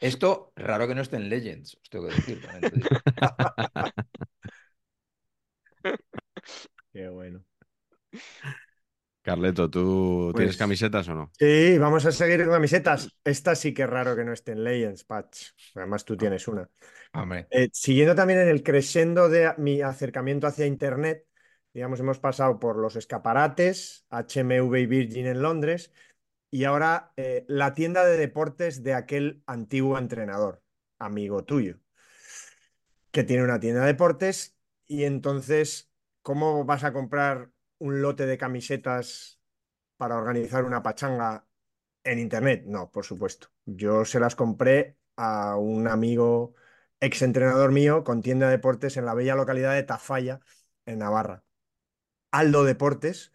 [0.01, 2.41] Esto, raro que no esté en Legends, os tengo que decir.
[6.93, 7.45] Qué bueno.
[9.29, 11.31] Carleto, ¿tú tienes Pues- camisetas o no?
[11.39, 13.09] Sí, vamos a seguir con camisetas.
[13.25, 15.49] Esta sí que es raro que no esté en Legends, Patch.
[15.75, 16.69] Además, tú tienes una.
[17.13, 21.27] Hombre, Eh, siguiendo también en el crescendo de mi acercamiento hacia Internet,
[21.75, 25.93] digamos, hemos pasado por los escaparates, HMV y Virgin en Londres,
[26.51, 30.63] y ahora eh, la tienda de deportes de aquel antiguo entrenador,
[30.99, 31.77] amigo tuyo,
[33.11, 34.57] que tiene una tienda de deportes,
[34.87, 35.91] y entonces,
[36.23, 39.41] ¿cómo vas a comprar un lote de camisetas
[39.97, 41.47] para organizar una pachanga
[42.05, 42.65] en Internet?
[42.67, 43.49] No, por supuesto.
[43.65, 46.55] Yo se las compré a un amigo
[47.01, 50.41] exentrenador mío con tienda de deportes en la bella localidad de Tafalla,
[50.87, 51.45] en Navarra.
[52.31, 53.33] Aldo Deportes.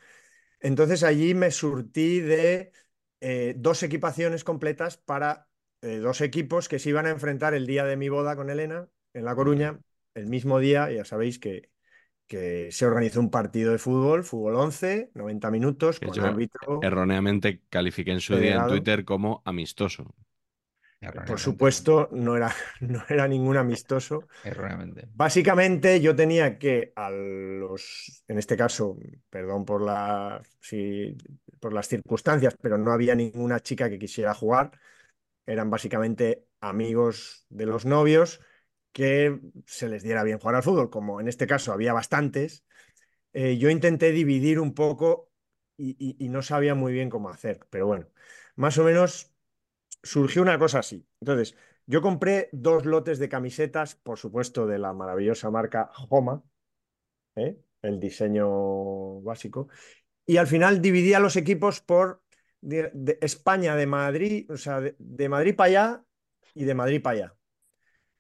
[0.60, 2.72] Entonces allí me surtí de
[3.22, 5.50] eh, dos equipaciones completas para
[5.82, 8.90] eh, dos equipos que se iban a enfrentar el día de mi boda con Elena
[9.14, 9.80] en La Coruña.
[10.14, 11.73] El mismo día, ya sabéis que,
[12.34, 16.80] que se organizó un partido de fútbol, fútbol 11, 90 minutos, Que con yo árbitro.
[16.82, 18.68] Erróneamente califiqué en su día en.
[18.68, 20.16] Twitter como amistoso.
[21.28, 24.28] Por supuesto, no era, no era ningún amistoso.
[24.44, 25.08] Erróneamente.
[25.14, 28.98] Básicamente yo tenía que a los, en este caso,
[29.30, 31.16] perdón por la, sí,
[31.60, 34.72] por las circunstancias, pero no había ninguna chica que quisiera jugar.
[35.46, 38.40] Eran básicamente amigos de los novios
[38.94, 42.66] que se les diera bien jugar al fútbol, como en este caso había bastantes.
[43.34, 45.32] eh, yo intenté dividir un poco
[45.78, 48.08] y, no sabía muy bien cómo hacer, pero bueno,
[48.56, 49.34] más o menos
[50.04, 51.08] surgió una cosa así.
[51.22, 51.56] Entonces,
[51.86, 56.44] yo compré dos lotes de camisetas, por supuesto, de la maravillosa marca Homa,
[57.36, 57.60] ¿eh?
[57.82, 59.70] el diseño básico,
[60.26, 62.24] y al final dividí a los equipos por
[62.62, 66.06] de, de España, de Madrid, o sea, de, de Madrid para allá
[66.54, 67.36] y de Madrid para allá.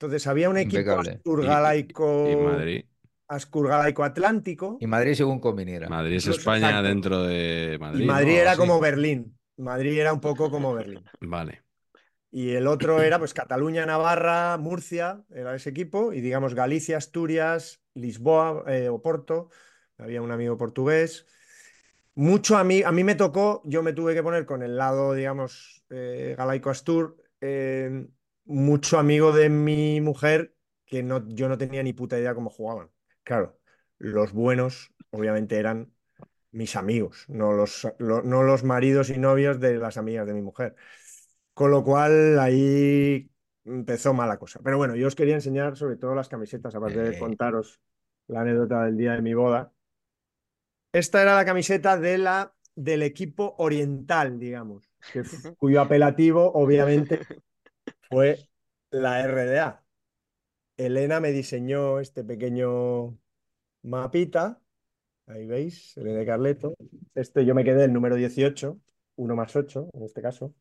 [0.03, 1.01] Entonces, había un equipo.
[1.03, 2.85] Y, asturgalaico, y Madrid.
[3.27, 4.77] asturgalaico atlántico.
[4.80, 5.88] Y Madrid según conviniera.
[5.88, 6.88] Madrid es España exacto.
[6.89, 8.05] dentro de Y Madrid.
[8.05, 8.39] Madrid ¿no?
[8.41, 9.38] era como Berlín.
[9.57, 11.03] Madrid era un poco como Berlín.
[11.21, 11.61] Vale.
[12.31, 17.80] Y el otro era pues Cataluña, Navarra, Murcia, era ese equipo, y digamos Galicia, Asturias,
[17.93, 19.49] Lisboa, eh, Oporto,
[19.99, 21.27] había un amigo portugués.
[22.15, 25.13] Mucho a mí, a mí me tocó, yo me tuve que poner con el lado,
[25.13, 28.07] digamos, eh, galaico astur, eh,
[28.45, 30.56] mucho amigo de mi mujer
[30.86, 32.90] que no, yo no tenía ni puta idea cómo jugaban.
[33.24, 33.60] Claro,
[33.98, 35.94] los buenos obviamente eran
[36.52, 40.41] mis amigos, no los, lo- no los maridos y novios de las amigas de mi
[40.41, 40.76] mujer.
[41.53, 43.30] Con lo cual ahí
[43.65, 44.60] empezó mala cosa.
[44.64, 47.20] Pero bueno, yo os quería enseñar sobre todo las camisetas, aparte de Eh.
[47.20, 47.80] contaros
[48.28, 49.74] la anécdota del día de mi boda.
[50.91, 55.24] Esta era la camiseta de la, del equipo oriental, digamos, que
[55.57, 57.20] cuyo apelativo obviamente
[58.14, 58.48] fue
[58.91, 59.84] la RDA.
[60.77, 63.18] Elena me diseñó este pequeño
[63.84, 64.61] mapita.
[65.27, 66.76] Ahí veis, Elena de Carleto.
[67.15, 68.80] Este yo me quedé el número 18,
[69.15, 70.53] 1 más 8 en este caso.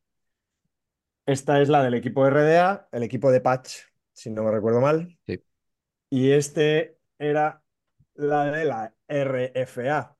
[1.25, 3.77] Esta es la del equipo RDA, el equipo de Patch,
[4.11, 5.17] si no me recuerdo mal.
[5.25, 5.41] Sí.
[6.09, 7.63] Y este era
[8.15, 10.17] la de la RFA.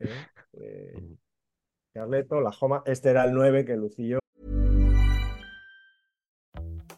[0.00, 0.08] ¿eh?
[0.60, 1.16] Eh,
[1.92, 2.82] Carleto, la Joma.
[2.84, 4.18] Este era el 9 que lucí yo.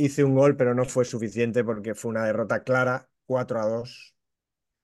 [0.00, 4.14] Hice un gol, pero no fue suficiente porque fue una derrota clara, 4 a 2,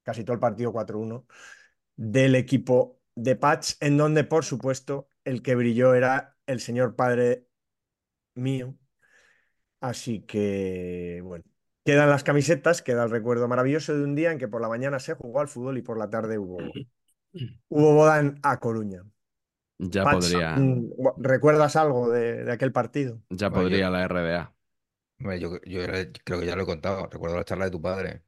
[0.02, 1.26] casi todo el partido 4-1,
[1.96, 7.46] del equipo de Patch, en donde, por supuesto, el que brilló era el señor padre
[8.34, 8.76] mío,
[9.80, 11.44] Así que, bueno,
[11.84, 14.98] quedan las camisetas, queda el recuerdo maravilloso de un día en que por la mañana
[14.98, 16.58] se jugó al fútbol y por la tarde hubo,
[17.68, 19.02] hubo boda en A Coruña.
[19.78, 23.20] Ya Patch, podría, mm, ¿recuerdas algo de, de aquel partido?
[23.30, 24.55] ya podría la RDA.
[25.18, 27.06] Yo, yo era- creo que ya lo he contado.
[27.08, 28.22] Recuerdo la charla de tu padre.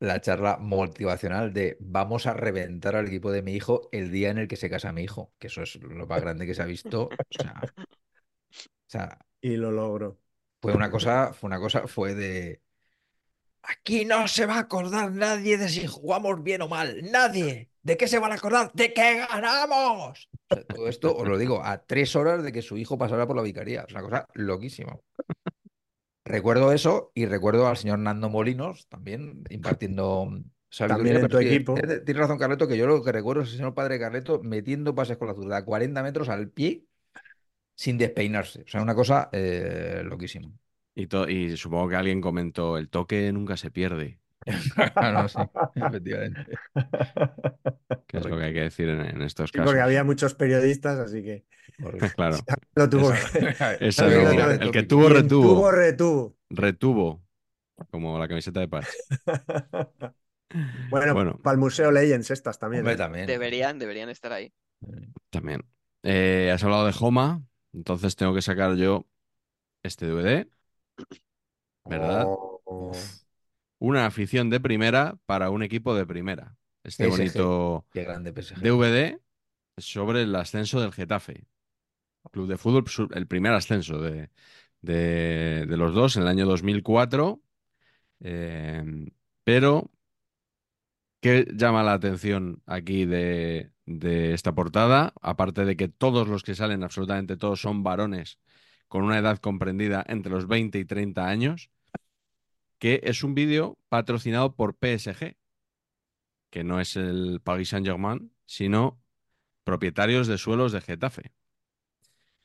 [0.00, 4.38] La charla motivacional de vamos a reventar al equipo de mi hijo el día en
[4.38, 5.32] el que se casa mi hijo.
[5.38, 7.20] Que eso es lo más grande que se ha visto.
[7.28, 7.72] O sea,
[8.86, 10.18] o sea, Y lo logró.
[10.60, 12.62] fue una cosa, fue una cosa, fue de
[13.68, 17.00] aquí no se va a acordar nadie de si jugamos bien o mal.
[17.10, 17.70] Nadie.
[17.82, 18.70] ¿De qué se van a acordar?
[18.74, 20.28] ¡De que ganamos!
[20.50, 23.26] O sea, todo esto os lo digo a tres horas de que su hijo pasara
[23.26, 23.84] por la vicaría.
[23.86, 24.98] Es una cosa loquísima.
[26.24, 30.28] Recuerdo eso y recuerdo al señor Nando Molinos también impartiendo.
[30.76, 31.74] También en tu equipo.
[31.74, 35.16] tiene- razón, Carleto, que yo lo que recuerdo es el señor padre Carleto metiendo pases
[35.16, 36.84] con la zurda a 40 metros al pie
[37.74, 38.62] sin despeinarse.
[38.62, 40.50] O sea, una cosa eh, loquísima.
[40.98, 44.20] Y, y supongo que alguien comentó, el toque nunca se pierde,
[45.02, 45.38] no, sí,
[45.74, 46.58] efectivamente.
[48.06, 49.66] que es lo que hay que decir en, en estos Sí, casos.
[49.66, 51.44] porque había muchos periodistas, así que.
[52.16, 52.36] Claro,
[52.74, 53.14] lo tuvo lo
[54.50, 55.48] el que tuvo, retuvo.
[55.54, 56.36] tuvo, retuvo.
[56.50, 57.22] Retuvo,
[57.90, 58.86] como la camiseta de Patch.
[60.90, 61.38] Bueno, Bueno.
[61.42, 62.80] para el Museo Legends estas también.
[62.80, 62.96] Hombre, ¿eh?
[62.96, 63.26] también.
[63.26, 64.52] Deberían, deberían estar ahí.
[65.30, 65.62] También.
[66.02, 67.42] Eh, has hablado de Homa,
[67.72, 69.06] entonces tengo que sacar yo
[69.82, 70.48] este DVD,
[71.84, 72.32] ¿verdad?
[72.66, 73.10] Oh,
[73.78, 76.56] Una afición de primera para un equipo de primera.
[76.82, 77.06] Este PSG.
[77.06, 78.62] bonito Qué grande PSG.
[78.62, 79.20] DVD
[79.76, 81.46] sobre el ascenso del Getafe.
[82.32, 82.84] Club de fútbol,
[83.14, 84.30] el primer ascenso de,
[84.82, 87.42] de- de los dos en el año 2004.
[88.20, 88.84] Eh,
[89.44, 89.90] pero,
[91.20, 95.12] ¿qué llama la atención aquí de, de esta portada?
[95.22, 98.38] Aparte de que todos los que salen, absolutamente todos, son varones
[98.88, 101.70] con una edad comprendida entre los 20 y 30 años,
[102.78, 105.36] que es un vídeo patrocinado por PSG,
[106.50, 109.00] que no es el Paris Saint-Germain, sino
[109.64, 111.32] propietarios de suelos de Getafe.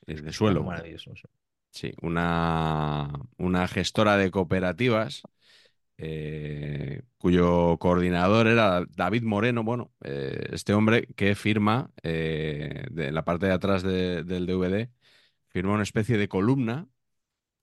[0.07, 0.72] Eh, De suelo.
[0.74, 1.11] Eso.
[1.72, 5.24] Sí, una, una gestora de cooperativas
[5.98, 9.64] eh, cuyo coordinador era David Moreno.
[9.64, 14.45] Bueno, eh, este hombre que firma eh, de, en la parte de atrás de- del
[14.48, 14.91] DVD,
[15.53, 16.88] firma una especie de columna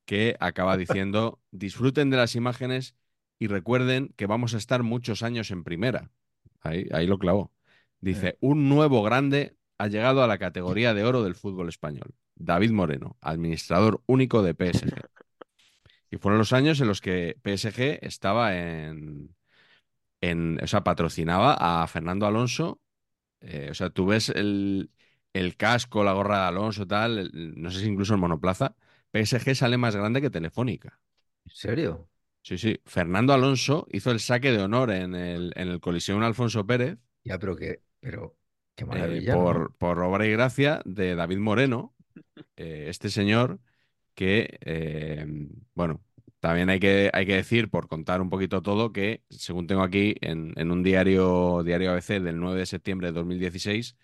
[0.07, 2.95] que acaba diciendo, disfruten de las imágenes
[3.39, 6.11] y recuerden que vamos a estar muchos años en primera.
[6.61, 7.53] Ahí, ahí lo clavó.
[8.01, 12.15] Dice, un nuevo grande ha llegado a la categoría de oro del fútbol español.
[12.37, 14.95] David Moreno, administrador único de PSG.
[16.11, 19.35] Y fueron los años en los que PSG estaba en,
[20.21, 22.81] en o sea, patrocinaba a Fernando Alonso.
[23.41, 24.91] Eh, o sea, tú ves el,
[25.33, 28.75] el casco, la gorra de Alonso, tal, el- no sé si incluso el monoplaza.
[29.13, 31.01] PSG sale más grande que Telefónica.
[31.45, 32.09] ¿En serio?
[32.43, 32.81] Sí, sí.
[32.87, 37.39] Fernando Alonso hizo el saque de honor en el, en el Coliseum Alfonso Pérez Ya,
[37.39, 38.37] pero qué, pero
[38.75, 39.37] qué eh, maravilla.
[39.37, 39.47] ¿no?
[39.47, 41.95] por, por obra y gracia de David Moreno,
[42.57, 43.61] eh, este señor
[44.15, 45.27] que, eh,
[45.75, 46.03] bueno,
[46.41, 50.17] también hay que, hay que decir, por contar un poquito todo, que según tengo aquí
[50.23, 53.97] en, en un diario, diario ABC del 9 de septiembre de 2016,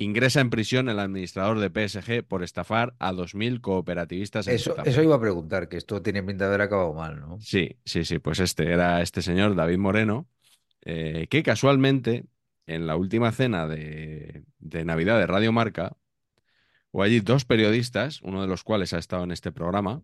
[0.00, 5.02] ingresa en prisión el administrador de PSG por estafar a 2.000 cooperativistas en Eso, eso
[5.02, 7.38] iba a preguntar, que esto tiene pinta de haber acabado mal, ¿no?
[7.40, 10.26] Sí, sí, sí, pues este era este señor, David Moreno,
[10.82, 12.24] eh, que casualmente
[12.66, 15.96] en la última cena de, de Navidad de Radio Marca,
[16.92, 20.02] hubo allí dos periodistas, uno de los cuales ha estado en este programa,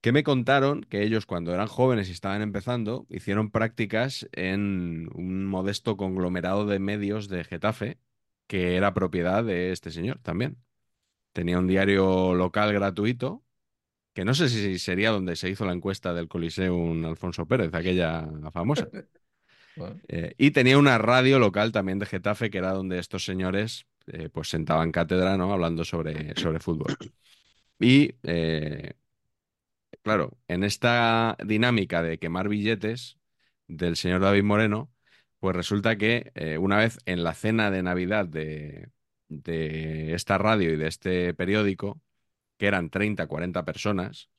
[0.00, 5.46] que me contaron que ellos cuando eran jóvenes y estaban empezando, hicieron prácticas en un
[5.46, 7.98] modesto conglomerado de medios de Getafe,
[8.50, 10.58] que era propiedad de este señor también.
[11.32, 13.44] Tenía un diario local gratuito
[14.14, 18.28] que no sé si sería donde se hizo la encuesta del Coliseum Alfonso Pérez, aquella
[18.52, 18.88] famosa.
[19.76, 23.86] Bueno, Eh, y tenía una radio local también de Getafe, que era donde estos señores
[24.08, 25.52] eh, pues sentaban cátedra, ¿no?
[25.52, 26.96] Hablando sobre, sobre fútbol.
[27.80, 28.94] Y eh,
[30.02, 33.18] claro, en esta dinámica de quemar billetes
[33.66, 34.92] del señor David Moreno,
[35.40, 38.90] pues resulta que eh, una vez en la cena de Navidad de,
[39.28, 42.00] de esta radio y de este periódico,
[42.58, 44.30] que eran 30, 40 personas,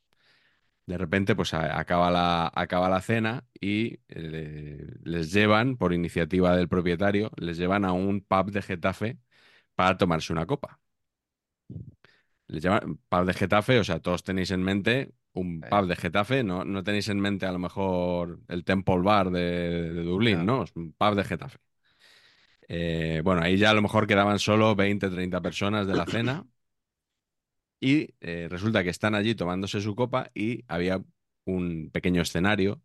[0.86, 6.69] de repente pues acaba la, acaba la cena y eh, les llevan, por iniciativa del
[6.69, 9.19] propietario, les llevan a un pub de Getafe
[9.76, 10.80] para tomarse una copa.
[12.48, 16.44] Les llevan pub de Getafe, o sea, todos tenéis en mente un pub de Getafe,
[16.44, 20.45] no, no tenéis en mente a lo mejor el Temple Bar de, de Dublín.
[20.45, 20.64] ¿no?
[20.64, 21.58] Es un pub de Getafe.
[22.68, 26.45] Eh, bueno, ahí ya a lo mejor quedaban solo 20, 30 personas de la cena.
[27.80, 31.03] Y eh, resulta que están allí tomándose su copa y había
[31.45, 32.82] un pequeño escenario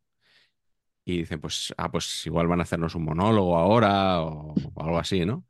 [1.04, 4.98] y dicen, pues, ah, pues igual van a hacernos un monólogo ahora o, o algo
[4.98, 5.44] así, ¿no?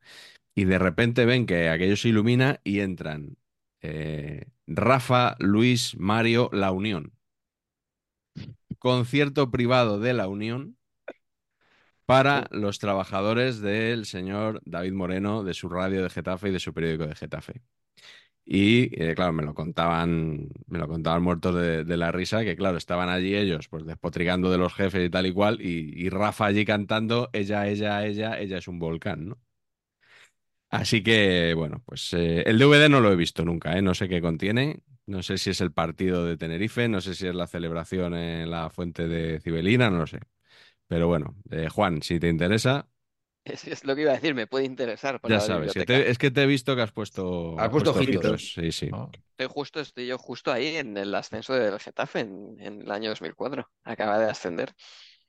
[0.54, 3.36] Y de repente ven que aquello se ilumina y entran
[3.86, 7.12] eh, Rafa, Luis, Mario, La Unión.
[8.78, 10.76] Concierto privado de La Unión
[12.06, 16.72] para los trabajadores del señor David Moreno, de su radio de Getafe y de su
[16.72, 17.62] periódico de Getafe.
[18.44, 22.56] Y eh, claro, me lo contaban, me lo contaban muertos de, de la risa, que
[22.56, 26.10] claro, estaban allí ellos, pues despotricando de los jefes y tal y cual, y, y
[26.10, 29.38] Rafa allí cantando, ella, ella, ella, ella es un volcán, ¿no?
[30.70, 33.82] Así que, bueno, pues eh, el DVD no lo he visto nunca, ¿eh?
[33.82, 37.26] No sé qué contiene, no sé si es el partido de Tenerife, no sé si
[37.26, 40.20] es la celebración en la fuente de Cibelina, no lo sé.
[40.88, 42.88] Pero bueno, eh, Juan, si te interesa,
[43.44, 45.72] Es, es lo que iba a decir, me puede interesar para ya la sabes.
[45.72, 45.84] que biblioteca.
[45.84, 47.24] te- es que te he visto que has puesto,
[47.54, 48.24] Has puesto ojitos.
[48.24, 48.52] ojitos.
[48.54, 48.90] Sí, sí.
[48.90, 49.10] ¿no?
[49.32, 53.10] Estoy justo, estoy yo justo ahí en el ascenso del Getafe en, en el año
[53.10, 53.70] 2004.
[53.84, 54.74] Acaba de ascender.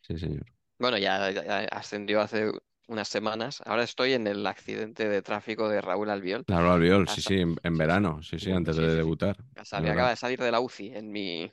[0.01, 0.45] Sí, señor.
[0.79, 2.51] Bueno, ya, ya ascendió hace
[2.87, 3.61] unas semanas.
[3.65, 6.45] Ahora estoy en el accidente de tráfico de Raúl Albiol.
[6.45, 8.95] Claro, Albiol, sí, Hasta- sí, en, verano, sí, sí, antes sí, de sí.
[8.95, 9.37] debutar.
[9.81, 9.91] Verdad.
[9.93, 11.51] acaba de salir de la UCI en mi,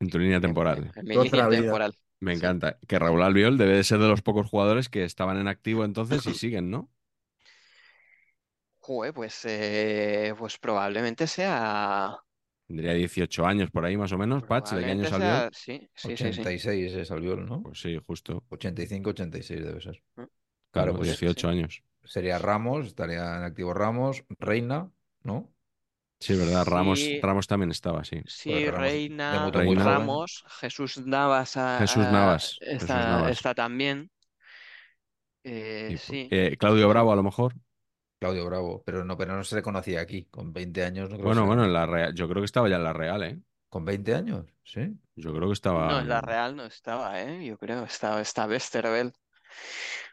[0.00, 0.92] En tu línea en- temporal.
[0.94, 1.60] en mi Otra línea vida.
[1.62, 1.94] temporal.
[2.20, 2.38] Me Sí.
[2.38, 2.78] encanta.
[2.88, 6.26] Que Raúl Albiol debe de ser de los pocos jugadores que estaban en activo entonces
[6.26, 6.90] y siguen, ¿no?
[8.80, 12.16] Joder, pues, eh, pues probablemente sea.
[12.72, 14.44] Tendría 18 años por ahí más o menos.
[14.44, 15.26] Patch, ¿de qué año salió?
[15.26, 15.50] sea.
[15.52, 16.40] Sí, sí, sí, sí.
[16.40, 17.62] 86 es Albiol, ¿no?
[17.62, 18.42] Pues sí, justo.
[18.48, 20.02] 85, 86 debe ser.
[20.16, 20.22] Mm.
[20.22, 20.30] Claro,
[20.70, 21.52] Claro, pues 18 sí.
[21.52, 21.82] años.
[22.02, 24.90] sería Ramos, estaría en activo Ramos, Reina,
[25.22, 25.52] ¿no?
[26.18, 26.64] Sí, verdad.
[26.64, 27.20] Ramos, Sí.
[27.20, 28.22] Ramos también estaba, sí.
[28.24, 29.50] Sí, Ramos Reina.
[29.84, 33.32] Ramos, Jesús Navas, ah, Jesús ah, Navas, Jesús está, Navas.
[33.32, 34.10] está también.
[35.44, 36.28] Eh, Y, sí.
[36.30, 37.52] eh, Claudio Bravo, a lo mejor.
[38.22, 40.26] Claudio Bravo, pero no, pero no se le conocía aquí.
[40.26, 42.14] Con 20 años no creo que Bueno, le bueno, en la Real.
[42.14, 43.40] Yo creo que estaba ya en la Real, ¿eh?
[43.68, 44.96] Con 20 años, sí.
[45.16, 45.88] Yo creo que estaba.
[45.88, 47.44] No, en la Real no estaba, ¿eh?
[47.44, 49.12] Yo creo, estaba, está Westerveld.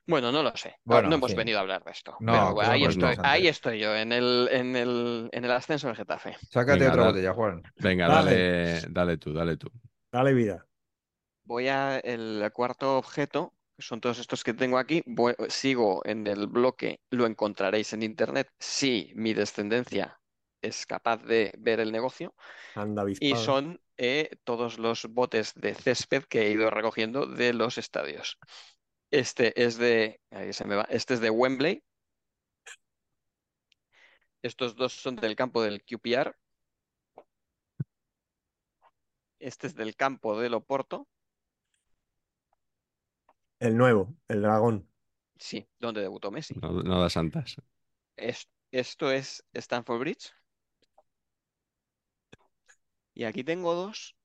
[0.08, 0.70] Bueno, no lo sé.
[0.70, 2.18] Ah, Bueno, no hemos venido a hablar de esto.
[2.20, 5.52] No, pero que es ahí estoy, ahí estoy yo, en el, en el, en el
[5.52, 6.36] ascenso del Getafe.
[6.50, 7.62] Sácate Venga, otra botella, Juan.
[7.78, 8.32] Venga, Dale.
[8.32, 9.70] dale, dale tú, dale tú.
[10.12, 10.66] Dale vida.
[11.44, 15.04] Voy a el cuarto objeto, que son todos estos que tengo aquí.
[15.06, 20.20] Voy- sigo en el bloque, lo encontraréis en internet si mi descendencia
[20.62, 22.34] es capaz de ver el negocio.
[22.76, 27.78] Anda Y son eh, todos los botes de césped que he ido recogiendo de los
[27.78, 28.38] estadios.
[29.12, 31.84] Este es de, ahí se me va, este es de Wembley.
[34.42, 36.34] Estos dos son del campo del QPR.
[39.40, 41.08] Este es del campo del Oporto,
[43.62, 44.90] El nuevo, el dragón.
[45.38, 46.56] sí, donde debutó Messi.
[46.62, 47.56] No, no da santas.
[48.18, 50.32] Es- esto es Stamford Bridge.
[53.14, 54.16] Y aquí tengo dos.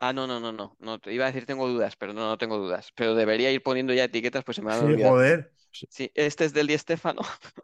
[0.00, 0.76] Ah, no, no, no, no.
[0.80, 2.90] No, te iba a decir tengo dudas, pero no, no tengo dudas.
[2.96, 5.52] Pero debería ir poniendo ya etiquetas, pues se me van a Sí, joder.
[5.90, 7.22] Sí, este es del Di Stéfano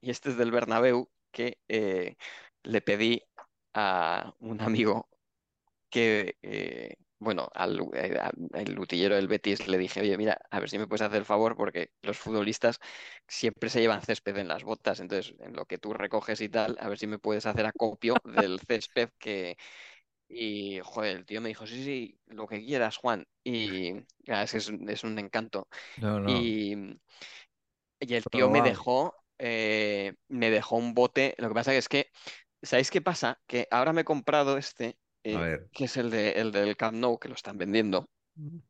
[0.00, 2.16] y este es del Bernabéu que eh,
[2.62, 3.22] le pedí
[3.74, 5.08] a un amigo
[5.90, 8.18] que, eh, bueno, al, eh,
[8.54, 11.24] al utillero del Betis le dije, oye, mira, a ver si me puedes hacer el
[11.24, 12.80] favor porque los futbolistas
[13.28, 16.76] siempre se llevan césped en las botas, entonces en lo que tú recoges y tal,
[16.80, 19.56] a ver si me puedes hacer acopio del césped que...
[20.28, 23.26] Y, joder, el tío me dijo, sí, sí, lo que quieras, Juan.
[23.44, 23.92] Y
[24.28, 25.68] ah, es que es, un- es un encanto.
[25.96, 26.46] No, no.
[26.46, 26.76] Y,
[28.00, 31.34] y el tío me dejó, eh, me dejó un bote.
[31.38, 32.10] Lo que pasa que es que,
[32.62, 33.40] ¿sabéis qué pasa?
[33.46, 35.68] Que ahora me he comprado este, eh, A ver.
[35.72, 38.06] que es el de, el del Camp Nou, que lo están vendiendo.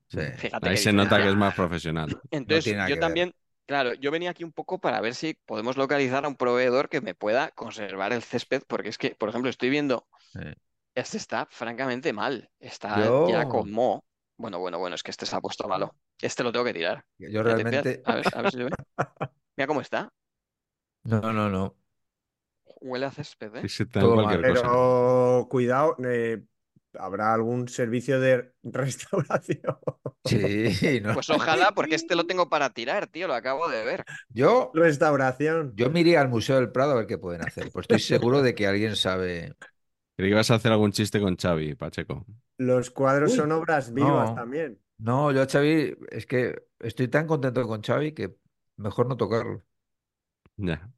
[0.09, 0.20] Sí.
[0.36, 2.09] Fíjate Ahí se nota que es más profesional.
[2.31, 3.01] Entonces, yo ver.
[3.01, 3.32] también,
[3.66, 7.01] claro, yo venía aquí un poco para ver si podemos localizar a un proveedor que
[7.01, 10.40] me pueda conservar el césped, porque es que, por ejemplo, estoy viendo, Sí.
[10.94, 12.51] este está francamente mal.
[12.60, 14.05] Está Yo- ya con moho.
[14.36, 15.94] Bueno, bueno, bueno, es que este se ha puesto malo.
[16.20, 17.05] Este lo tengo que tirar.
[17.18, 18.02] Yo realmente.
[18.05, 18.70] a ver, a ver si se ve.
[19.56, 20.10] Mira cómo está.
[21.05, 21.76] No, no, no.
[22.85, 23.69] Huele a césped, ¿eh?
[23.69, 24.39] Sí, Todo cosa.
[24.40, 26.43] Pero cuidado, eh,
[26.98, 29.78] habrá algún servicio de restauración.
[30.27, 31.12] Sí, no.
[31.15, 34.05] Pues ojalá, porque este lo tengo para tirar, tío, lo acabo de ver.
[34.31, 35.74] Yo, Restauración.
[35.77, 37.70] yo me iría al Museo del Prado a ver qué pueden hacer.
[37.70, 39.55] Pues estoy seguro de que alguien sabe.
[40.16, 42.24] Creí que ibas a hacer algún chiste con Xavi, Pacheco.
[42.56, 44.35] Los cuadros Uy, son obras vivas no.
[44.35, 44.78] también.
[44.98, 48.35] No, yo a Xavi, es que estoy tan contento con Xavi que
[48.77, 49.62] mejor no tocarlo.
[50.56, 50.90] Ya.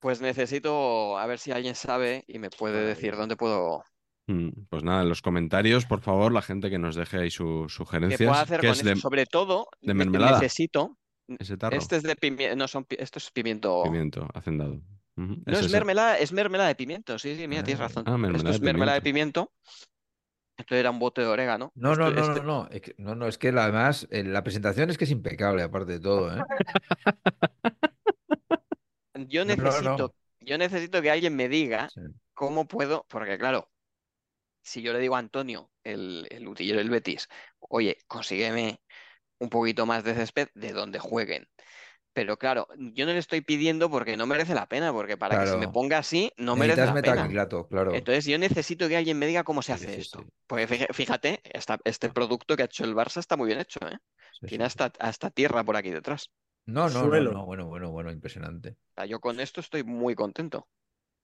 [0.00, 3.84] Pues necesito a ver si alguien sabe y me puede decir dónde puedo.
[4.26, 7.70] Mm, Pues nada, en los comentarios, por favor, la gente que nos deje ahí sus
[7.72, 8.18] ¿Qué sugerencias.
[8.28, 10.40] puedo hacer ¿Qué con es de Sobre todo, de mermelada?
[10.40, 10.96] necesito.
[11.38, 11.76] ese tarro?
[11.76, 12.56] Este es de pimiento.
[12.56, 13.82] No, son, esto es pimiento.
[13.84, 14.80] Pimiento, hacendado.
[15.16, 15.68] No, es esa.
[15.76, 17.18] mermelada, es mermelada de pimiento.
[17.18, 18.04] Sí, sí, mira, tienes Ah, razón.
[18.06, 19.52] ah, mermelada Esto es de mermelada de pimiento.
[20.56, 21.72] Esto era un bote de orégano.
[21.74, 24.24] No, no, no, este- no, no, es que, no, no, es que la- además eh,
[24.24, 26.40] la presentación es que es impecable, aparte de todo, ¿eh?
[29.28, 30.14] Yo no, necesito, no.
[30.40, 32.00] yo necesito que alguien me diga Sí.
[32.34, 33.70] cómo puedo, porque claro,
[34.62, 37.28] si yo le digo a Antonio, el, el utillero del Betis,
[37.60, 38.80] oye, consígueme
[39.38, 41.48] un poquito más de césped de donde jueguen.
[42.14, 45.46] Pero claro, yo no le estoy pidiendo porque no merece la pena, porque para que
[45.46, 47.34] se me ponga así, no merece la pena.
[47.68, 47.92] claro.
[47.92, 50.24] Entonces yo necesito que alguien me diga cómo se hace sí, esto.
[50.24, 50.30] sí.
[50.46, 53.98] Porque fíjate, esta- este producto que ha hecho el Barça está muy bien hecho, ¿eh?
[54.44, 56.30] Tiene hasta, hasta tierra por aquí detrás.
[56.70, 57.32] No, no, no, Suelo.
[57.32, 58.76] no, bueno, bueno, bueno, impresionante.
[58.92, 60.68] O sea, yo con esto estoy muy contento.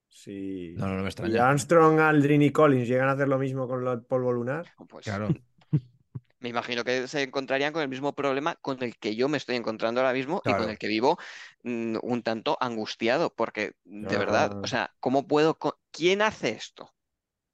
[0.09, 1.49] Si, No, no, no me extraña.
[1.49, 5.39] Armstrong, Aldrin y Collins llegan a hacer lo mismo con el polvo lunar, Pues Claro.
[6.39, 9.55] me imagino que se encontrarían con el mismo problema con el que yo me estoy
[9.55, 11.17] encontrando ahora mismo y con el que vivo
[11.63, 14.63] mm, un tanto angustiado, porque de verdad, Ah.
[14.63, 15.57] o sea, ¿cómo puedo?
[15.91, 16.93] ¿Quién hace esto?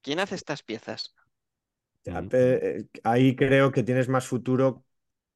[0.02, 1.14] ¿Quién hace estas piezas?
[2.04, 4.84] Ya, pe- eh, ahí creo que tienes más futuro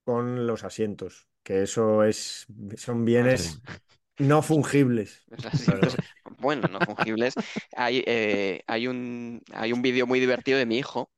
[0.05, 2.47] con los asientos, que eso es,
[2.77, 3.61] son bienes
[4.19, 5.25] no fungibles.
[6.41, 7.35] Bueno, no fungibles.
[7.77, 11.11] Hay, eh, hay un, hay un vídeo muy divertido de mi hijo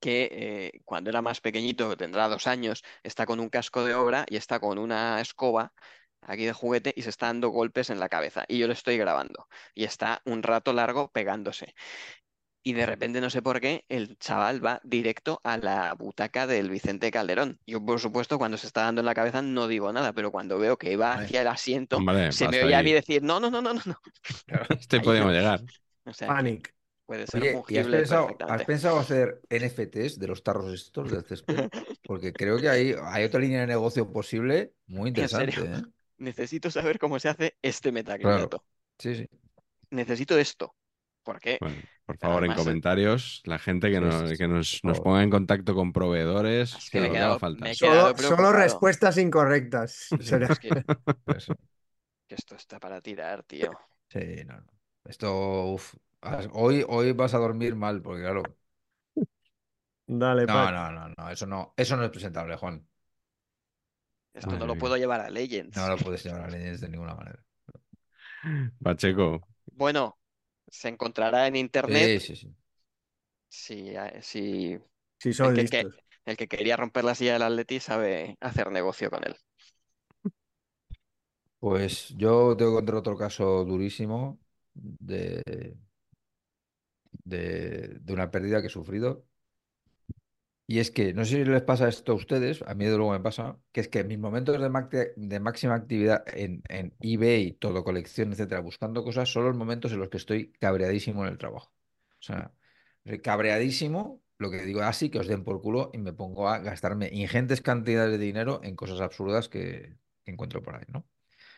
[0.00, 4.26] que eh, cuando era más pequeñito, tendrá dos años, está con un casco de obra
[4.28, 5.72] y está con una escoba
[6.20, 8.44] aquí de juguete y se está dando golpes en la cabeza.
[8.48, 9.48] Y yo lo estoy grabando.
[9.74, 11.74] Y está un rato largo pegándose.
[12.66, 16.70] Y de repente, no sé por qué, el chaval va directo a la butaca del
[16.70, 17.60] Vicente Calderón.
[17.66, 20.58] Yo, por supuesto, cuando se está dando en la cabeza no digo nada, pero cuando
[20.58, 23.60] veo que va hacia el asiento, se me oye a mí decir, no, no, no,
[23.62, 23.96] no, no, no.
[24.80, 25.30] Este no.
[25.30, 25.62] llegar.
[26.06, 26.74] O sea, Panic.
[27.06, 28.64] puede ser Oye, ¿y has fungible pensado, has perfectamente.
[28.64, 31.64] pensado hacer NFTs de los tarros estos del césped?
[32.04, 35.64] Porque creo que hay, hay otra línea de negocio posible muy En serio.
[35.64, 35.82] interesante, ¿eh?
[36.18, 38.64] Necesito saber cómo se hace este metacrilato.
[38.98, 39.28] Sí, sí.
[39.90, 40.74] Necesito esto.
[41.24, 41.76] Porque Bueno,
[42.06, 45.00] por favor, en Además, eh, comentarios, la gente que Sí, nos, sí, que nos, nos
[45.00, 47.64] ponga en contacto con proveedores, Es que me he quedado- falta.
[47.64, 50.08] me he quedado Solo, respuestas incorrectas.
[50.20, 50.46] será.
[50.46, 50.70] es que,
[52.28, 53.70] esto está para tirar, tío.
[54.08, 54.66] Sí, no, no.
[55.06, 55.94] Esto, uf,
[56.52, 58.42] hoy, hoy vas a dormir mal, porque claro.
[60.06, 60.72] Dale, No, Pac.
[60.72, 62.86] no, no, no, eso no, eso no es presentable, Juan.
[64.34, 65.76] Esto no lo puedo llevar a Legends.
[65.76, 67.38] No lo puedes llevar a leyes de ninguna manera.
[68.82, 69.40] Pacheco,
[69.72, 70.16] Bueno,
[70.74, 71.56] se encontrará en
[71.86, 72.54] Sí, internet sí, sí.
[73.48, 74.78] si, eh, si
[75.18, 76.00] Si son el, que, que- listos.
[76.26, 79.36] el que quería romper la silla del Atleti sabe hacer negocio con él.
[81.58, 84.38] Pues yo tengo que encontrar otro caso durísimo
[84.74, 85.42] de,
[87.24, 89.26] de, de una pérdida que he sufrido.
[90.66, 93.12] Y es que, no sé si les pasa esto a ustedes, a mí de luego
[93.12, 97.52] me pasa, que es que en mis momentos de, de máxima actividad en, en eBay,
[97.52, 101.38] todo, colección, etcétera, buscando cosas, son los momentos en los que estoy cabreadísimo en el
[101.38, 101.70] trabajo.
[102.18, 102.54] O sea,
[103.22, 107.10] cabreadísimo, lo que digo, así que os den por culo y me pongo a gastarme
[107.12, 111.06] ingentes cantidades de dinero en cosas absurdas que, que encuentro por ahí, ¿no?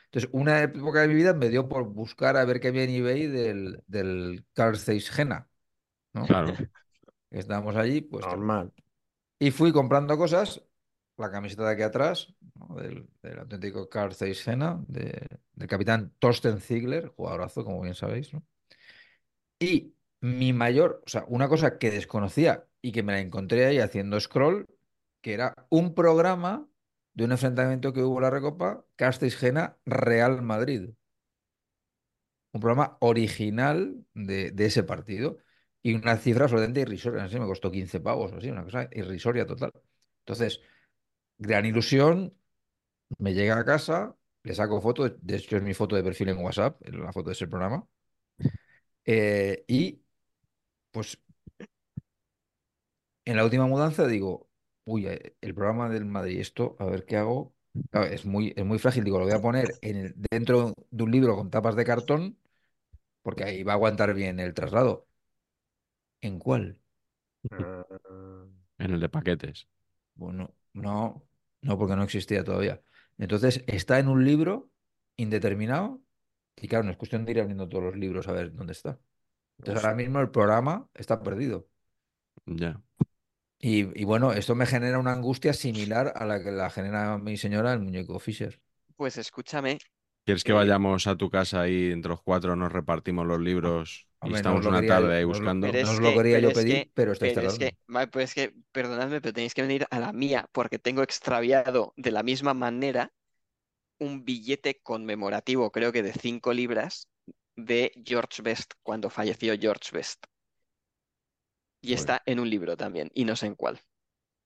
[0.07, 2.91] Entonces, una época de mi vida me dio por buscar a ver qué había en
[2.91, 5.49] eBay del, del Carl Zeiss Jena,
[6.13, 6.27] ¿no?
[6.27, 6.55] claro.
[7.31, 8.25] Estábamos allí, pues.
[8.27, 8.73] Normal.
[9.39, 10.63] Y fui comprando cosas,
[11.19, 12.35] la camiseta de aquí atrás,
[12.77, 13.09] del,
[13.39, 18.31] auténtico Carl de- del capitán Thorsten Ziegler, jugadorazo, como bien sabéis.
[19.59, 23.79] Y mi mayor, o sea, una cosa que desconocía y que me la encontré ahí
[23.79, 24.67] haciendo scroll,
[25.21, 26.69] que era un programa
[27.15, 30.91] de un enfrentamiento que hubo en la Recopa, Castells Jena Real Madrid.
[32.53, 35.39] Un programa original de ese partido
[35.87, 37.23] y una cifra absolutamente irrisoria.
[37.23, 39.73] No sé, me costó 15 pavos así, una cosa irrisoria total.
[40.21, 40.61] Entonces,
[41.39, 42.35] gran ilusión,
[43.19, 46.39] me llega a casa, le saco foto, de hecho es mi foto de perfil en
[46.39, 47.87] WhatsApp, la foto de ese programa,
[49.05, 50.01] eh, y
[50.91, 51.19] pues
[53.25, 54.49] en la última mudanza digo,
[54.85, 57.55] uy, eh, el programa del Madrid, esto, a ver qué hago.
[57.93, 61.37] Es muy, es muy frágil, digo, lo voy a poner en dentro de un libro
[61.37, 62.39] con tapas de cartón,
[63.23, 65.07] porque ahí va a aguantar bien el traslado.
[66.27, 66.79] ¿En cuál?
[67.51, 67.85] Ah,
[68.79, 69.69] En el de paquetes.
[70.15, 71.27] Bueno, no,
[71.63, 72.83] no, porque no existía todavía.
[73.19, 74.71] Entonces, está en un libro
[75.17, 76.03] indeterminado
[76.57, 78.99] y claro, no es cuestión de ir abriendo todos los libros a ver dónde está.
[79.59, 81.69] Entonces, ahora mismo el programa está perdido.
[82.47, 82.83] Ya.
[83.59, 87.37] Y, y bueno, esto me genera una angustia similar a la que la genera mi
[87.37, 88.61] señora, el muñeco Fisher.
[88.97, 89.79] Pues escúchame,
[90.27, 94.27] ¿Quieres que vayamos a tu casa y entre los cuatro nos repartimos los libros y
[94.27, 95.69] Hombre, estamos una quería tarde ahí buscando?
[95.69, 98.09] Pero No os lo que- quería yo pedir, que- pero estáis pero es que, vale,
[98.09, 102.11] pues es que, perdonadme, pero tenéis que venir a la mía porque tengo extraviado de
[102.11, 103.13] la misma manera
[103.99, 107.09] un billete conmemorativo, creo que de 5 libras,
[107.57, 110.25] de George Best cuando falleció George Best.
[111.81, 113.81] Y está en un libro también, y no sé en cuál.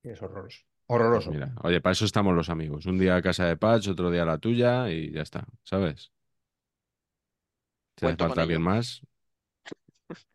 [0.02, 0.60] Es horroroso.
[0.90, 1.30] Pues Horroroso.
[1.30, 2.84] mira, oye, para eso estamos los amigos.
[2.86, 6.10] Un día a casa de Patch, otro día a la tuya y ya está, ¿sabes?
[7.96, 9.00] Si hace falta alguien más,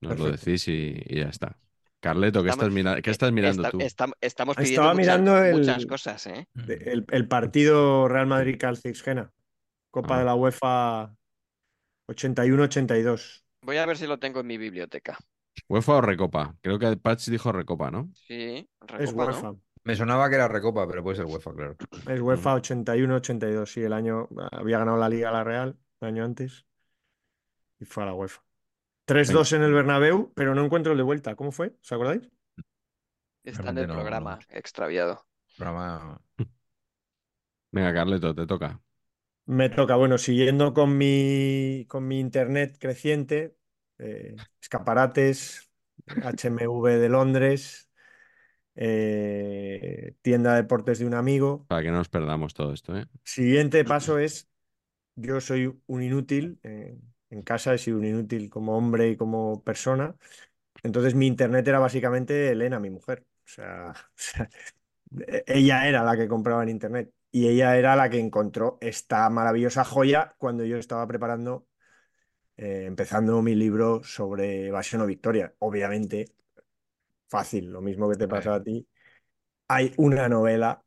[0.00, 1.58] nos lo decís y, y ya está.
[2.00, 3.78] Carleto, ¿qué Estamos- estás, mira- qué eh, estás mirando tú?
[3.78, 6.46] estam- estamos pidiendo Estaba muchas, mirando el- muchas cosas, ¿eh?
[6.68, 9.32] El, el partido Real Madrid-Calcix-Gena.
[9.90, 10.18] Copa Ah.
[10.20, 11.14] de la UEFA
[12.08, 13.44] 81-82.
[13.62, 15.18] Voy a ver si lo tengo en mi biblioteca.
[15.68, 16.54] ¿UEFA o Recopa?
[16.60, 18.10] Creo que Patch dijo Recopa, ¿no?
[18.14, 18.68] Sí,
[18.98, 19.60] Es Recopa, ¿no?
[19.84, 21.76] Me sonaba que era Recopa, pero puede ser UEFA, claro.
[22.08, 23.72] Es UEFA 81-82.
[23.72, 26.66] Sí, el año había ganado la Liga la Real el año antes.
[27.80, 28.42] Y fue a la UEFA.
[29.04, 31.34] 3-2 en el Bernabéu, pero no encuentro el de vuelta.
[31.34, 31.74] ¿Cómo fue?
[31.82, 32.22] ¿Os acordáis?
[33.44, 34.56] Está en el no- programa, no.
[34.56, 35.26] extraviado.
[35.56, 36.20] Programa-
[37.72, 38.80] Venga, Carleto, te toca.
[39.46, 43.56] Me toca, bueno, siguiendo con mi, con mi internet creciente,
[43.98, 45.68] eh, escaparates,
[46.06, 47.90] HMV de Londres,
[48.74, 51.66] eh, tienda de deportes de un amigo.
[51.68, 53.06] Para que no nos perdamos todo esto, ¿eh?
[53.24, 54.48] Siguiente paso es,
[55.16, 56.98] yo soy un inútil, eh,
[57.30, 60.16] en casa he sido un inútil como hombre y como persona,
[60.82, 63.26] entonces mi internet era básicamente Elena, mi mujer.
[63.46, 64.50] O sea, o sea,
[65.28, 69.28] e- ella era la que compraba en internet y ella era la que encontró esta
[69.30, 71.66] maravillosa joya cuando yo estaba preparando,
[72.56, 75.54] eh, empezando mi libro sobre Evasión o Victoria.
[75.60, 76.26] Obviamente,
[77.32, 78.86] fácil, lo mismo que te pasa a ti.
[79.68, 80.82] Hay una novela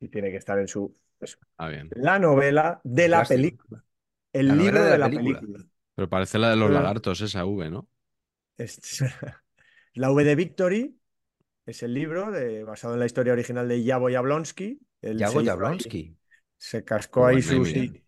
[0.00, 0.92] y tiene que estar en su...
[1.20, 1.88] eso, Ah, bien.
[1.94, 3.36] la novela de la Plástico.
[3.38, 3.84] película.
[4.32, 5.40] El La libro de de la la película.
[5.40, 5.64] película.
[5.94, 7.88] Pero parece la de los Pero- lagartos, esa V, ¿no?
[8.58, 8.80] Es-
[9.94, 10.98] La V de Victory
[11.66, 14.80] es el libro de- basado en la historia original de Yavo Jablonski.
[15.02, 16.16] Ahí- Jablonski.
[16.56, 18.00] se cascó ahí Buen su...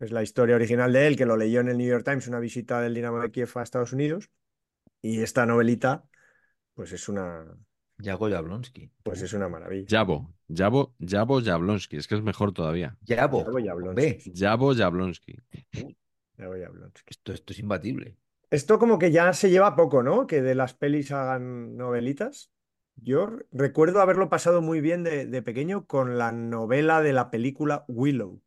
[0.00, 2.40] es la historia original de él, que lo leyó en el New York Times, una
[2.40, 4.30] visita del Dinamo de Kiev a Estados Unidos.
[5.02, 6.04] Y esta novelita,
[6.74, 7.46] pues es una,
[7.98, 8.90] Yago Jablonski.
[9.02, 9.86] pues es una maravilla.
[9.88, 11.96] Jabo, Jabo Jablonski.
[11.96, 12.96] Es que es mejor todavía.
[13.02, 13.44] Yabo.
[13.44, 15.36] Yago Jablonski.
[15.52, 15.96] Ve,
[16.36, 17.10] Jabo Jablonski.
[17.10, 18.16] Esto, esto es imbatible.
[18.50, 20.26] Esto como que ya se lleva poco, ¿no?
[20.26, 22.50] Que de las pelis hagan novelitas.
[22.96, 27.84] Yo recuerdo haberlo pasado muy bien de, de pequeño con la novela de la película
[27.88, 28.40] Willow.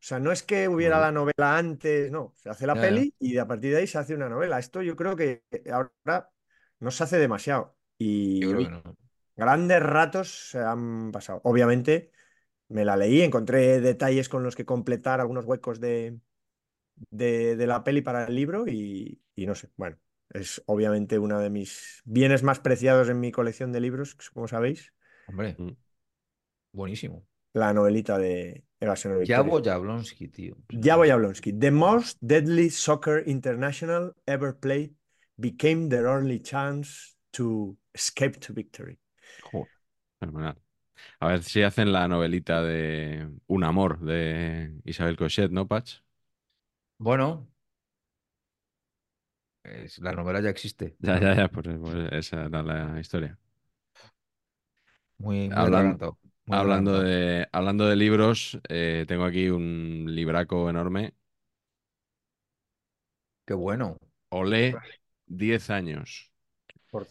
[0.00, 1.00] O sea, no es que hubiera No.
[1.00, 3.04] la novela antes, no, se hace la Ya, ya.
[3.04, 4.58] peli y a partir de ahí se hace una novela.
[4.58, 6.30] Esto yo creo que ahora
[6.80, 7.76] no se hace demasiado.
[7.98, 8.96] Y Yo creo oye, que no.
[9.36, 11.40] grandes ratos se han pasado.
[11.44, 12.12] Obviamente
[12.68, 16.20] me la leí, encontré detalles con los que completar algunos huecos de,
[17.10, 19.98] de, de la peli para el libro y, y no sé, bueno,
[20.30, 24.94] es obviamente uno de mis bienes más preciados en mi colección de libros, como sabéis,
[25.26, 25.76] Hombre, Mm.
[26.72, 27.26] buenísimo.
[27.52, 29.52] La novelita de Evasión o Victoria.
[29.52, 30.56] Yago Jablonski, tío.
[30.72, 31.52] Javo Jablonski.
[31.52, 34.94] The most deadly soccer international ever played
[35.38, 38.98] became their only chance to escape to victory.
[39.40, 39.70] Joder,
[40.20, 40.56] fenomenal.
[41.20, 46.00] A ver si hacen la novelita de Un amor de Isabel Cochet, ¿no, Patch?
[46.98, 47.48] Bueno,
[49.64, 50.96] es- la novela ya existe.
[50.98, 53.38] Ya, ya, ya, pues, pues esa era la historia.
[55.18, 56.02] Muy, muy Hablan-
[56.50, 61.14] muy Hablando de, hablando de libros, eh, tengo aquí un libraco enorme.
[63.46, 63.96] Qué bueno.
[64.28, 64.82] Olé,
[65.26, 66.32] 10 años.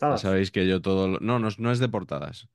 [0.09, 0.19] Ya Portadas.
[0.19, 1.07] sabéis que yo todo...
[1.07, 2.49] lo- No, no, es- no es de portadas.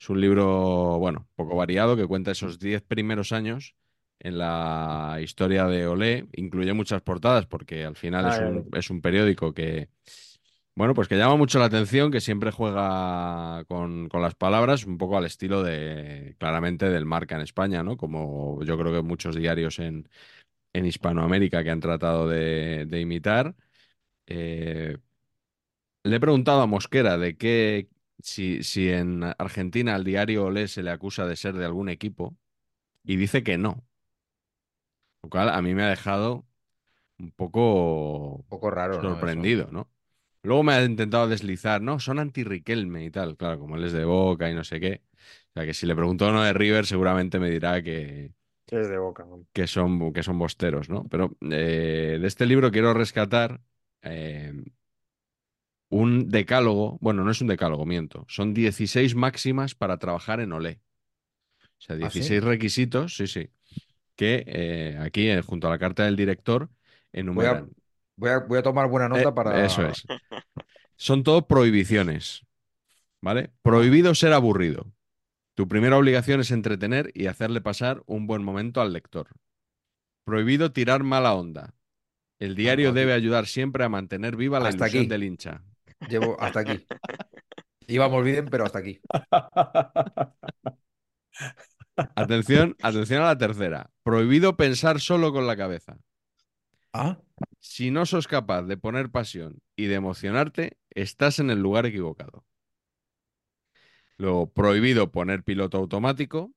[0.00, 3.76] Es un libro, bueno, poco variado que cuenta esos 10 primeros años
[4.20, 6.28] en la historia de Olé.
[6.34, 9.90] Incluye muchas portadas porque al final es un, es un periódico que,
[10.76, 14.98] bueno, pues que llama mucho la atención, que siempre juega con, con las palabras, un
[14.98, 17.96] poco al estilo de, claramente, del Marca en España, ¿no?
[17.96, 20.08] Como yo creo que muchos diarios en,
[20.74, 23.56] en Hispanoamérica que han tratado de, de imitar.
[24.26, 24.98] Eh,
[26.04, 27.88] le he preguntado a Mosquera de qué,
[28.20, 32.36] si, si en Argentina al diario Olé se le acusa de ser de algún equipo,
[33.04, 33.84] y dice que no.
[35.22, 36.46] Lo cual a mí me ha dejado
[37.18, 39.68] un poco Un poco raro, sorprendido.
[39.70, 39.90] ¿no?
[40.42, 44.04] Luego me ha intentado deslizar, no, son anti-Riquelme y tal, claro, como él es de
[44.04, 45.02] Boca y no sé qué.
[45.50, 48.32] O sea, que si le pregunto a uno de River, seguramente me dirá que,
[48.66, 49.24] es de boca.
[49.52, 51.04] que son, que son bosteros, ¿no?
[51.08, 53.60] Pero eh, de este libro quiero rescatar
[54.02, 54.52] eh,
[55.88, 60.80] un decálogo, bueno, no es un decálogo, miento, son 16 máximas para trabajar en Olé.
[61.60, 62.20] O sea, ¿Ah, sí?
[62.20, 63.50] 16 requisitos, sí, sí,
[64.16, 66.68] que eh, aquí, junto a la carta del director,
[67.12, 67.70] enumeran.
[68.16, 69.64] Voy a, voy a tomar buena nota Eh, para.
[69.64, 70.04] Eso es.
[70.96, 72.46] Son todo prohibiciones,
[73.22, 73.50] ¿vale?
[73.62, 74.92] Prohibido ser aburrido.
[75.54, 79.28] Tu primera obligación es entretener y hacerle pasar un buen momento al lector.
[80.24, 81.74] Prohibido tirar mala onda.
[82.38, 85.10] El diario debe ayudar siempre a mantener viva la Hasta ilusión aquí.
[85.10, 85.62] del hincha.
[86.08, 86.86] Llevo hasta aquí.
[87.88, 89.00] Íbamos bien, pero hasta aquí.
[92.14, 93.90] Atención, atención a la tercera.
[94.02, 95.96] Prohibido pensar solo con la cabeza.
[96.92, 97.16] Ah,
[97.66, 102.46] Si no sos capaz de poner pasión y de emocionarte, estás en el lugar equivocado.
[104.18, 106.54] Luego, prohibido poner piloto automático.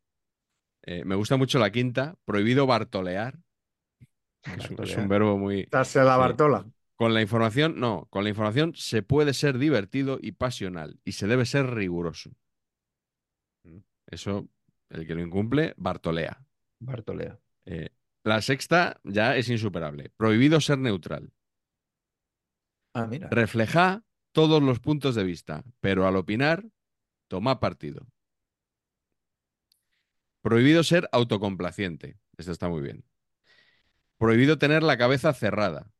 [0.83, 2.15] Eh, me gusta mucho la quinta.
[2.25, 3.39] Prohibido bartolear.
[4.43, 5.67] Es un, verbo muy...
[5.71, 6.15] Darse la.
[6.15, 6.65] Bartola.
[6.95, 11.27] Con la información, no, con la información se puede ser divertido y pasional y se
[11.27, 12.31] debe ser riguroso.
[14.05, 14.47] Eso,
[14.89, 16.45] el que lo incumple, bartolea.
[16.79, 17.39] Bartolea.
[17.65, 17.89] Eh,
[18.23, 20.11] la sexta ya es insuperable.
[20.17, 21.31] Prohibido ser neutral.
[22.93, 23.29] Ah, mira.
[23.29, 26.65] Refleja todos los puntos de vista, pero al opinar,
[27.27, 28.07] toma partido.
[30.41, 32.17] Prohibido ser autocomplaciente.
[32.37, 33.05] Esto está muy bien.
[34.17, 35.91] Prohibido tener la cabeza cerrada.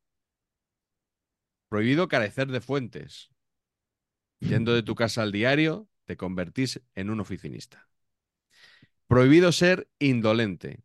[1.70, 3.30] Prohibido carecer de fuentes.
[4.40, 7.88] Yendo de tu casa al diario, te convertís en un oficinista.
[9.08, 10.84] Prohibido ser indolente.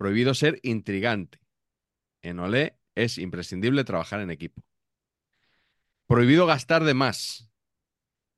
[0.00, 1.40] Prohibido ser intrigante.
[2.22, 4.62] En Olé es imprescindible trabajar en equipo.
[6.06, 7.50] Prohibido gastar de más.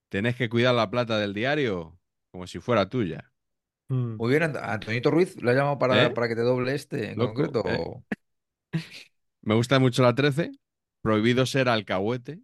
[0.08, 2.00] Tenés que cuidar la plata del diario
[2.32, 3.32] como si fuera tuya.
[3.88, 4.16] Mm.
[4.16, 6.14] Muy bien, Ant- Antonito Ruiz, ¿lo ha llamado para, ¿Eh?
[6.14, 7.64] para que te doble este en Loco, concreto?
[7.68, 8.02] ¿eh?
[9.42, 10.50] Me gusta mucho la 13.
[11.02, 12.40] Prohibido ser alcahuete.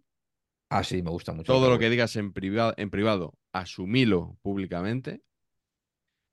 [0.69, 1.53] Ah, sí, me gusta mucho.
[1.53, 5.21] Todo lo que digas en privado, en privado, asumilo públicamente.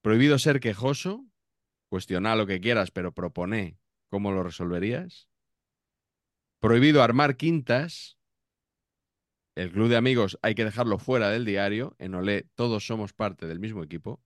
[0.02, 1.26] Prohibido ser quejoso.
[1.88, 5.28] Cuestiona lo que quieras, pero propone cómo lo resolverías.
[6.60, 8.18] Prohibido armar quintas.
[9.54, 11.94] El club de amigos hay que dejarlo fuera del diario.
[11.98, 14.22] En Olé todos somos parte del mismo equipo.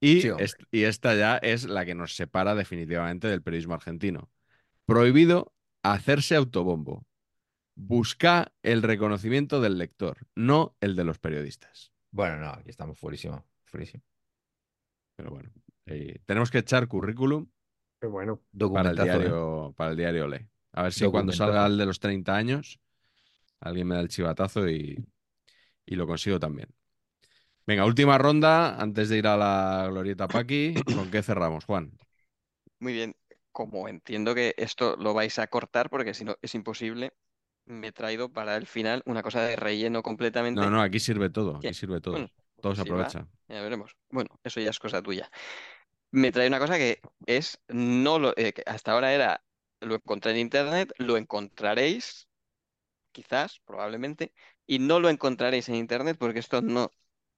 [0.00, 0.44] Y, Sí, hombre.
[0.44, 4.30] est- y esta ya es la que nos separa definitivamente del periodismo argentino.
[4.84, 5.52] Prohibido
[5.82, 7.06] hacerse autobombo.
[7.74, 11.92] Busca el reconocimiento del lector, no el de los periodistas.
[12.10, 13.44] Bueno, no, aquí estamos fuerísimo.
[13.64, 14.02] Fuerísimo.
[15.16, 15.50] Pero bueno,
[15.86, 17.48] eh, tenemos que echar currículum
[18.00, 18.40] Qué bueno.
[18.72, 19.02] para el ¿eh?
[19.04, 20.28] diario, para el diario.
[20.72, 22.80] A ver si cuando salga el de los 30 años,
[23.60, 24.96] alguien me da el chivatazo y,
[25.86, 26.68] y lo consigo también.
[27.66, 30.74] Venga, última ronda antes de ir a la glorieta Paqui.
[30.94, 31.92] ¿Con qué cerramos, Juan?
[32.78, 33.16] Muy bien,
[33.52, 37.12] como entiendo que esto lo vais a cortar porque si no es imposible,
[37.66, 40.60] me he traído para el final una cosa de relleno completamente.
[40.60, 41.68] No, no, aquí sirve todo, ¿Qué?
[41.68, 42.14] aquí sirve todo.
[42.14, 42.30] Bueno,
[42.60, 43.28] Todo se si va, aprovecha.
[43.48, 43.96] ya veremos.
[44.10, 45.30] Bueno, eso ya es cosa tuya.
[46.10, 49.42] Me trae una cosa que es, no lo, eh, que hasta ahora era,
[49.80, 52.28] lo encontré en internet, lo encontraréis,
[53.12, 54.32] quizás, probablemente,
[54.66, 56.90] y no lo encontraréis en internet porque esto no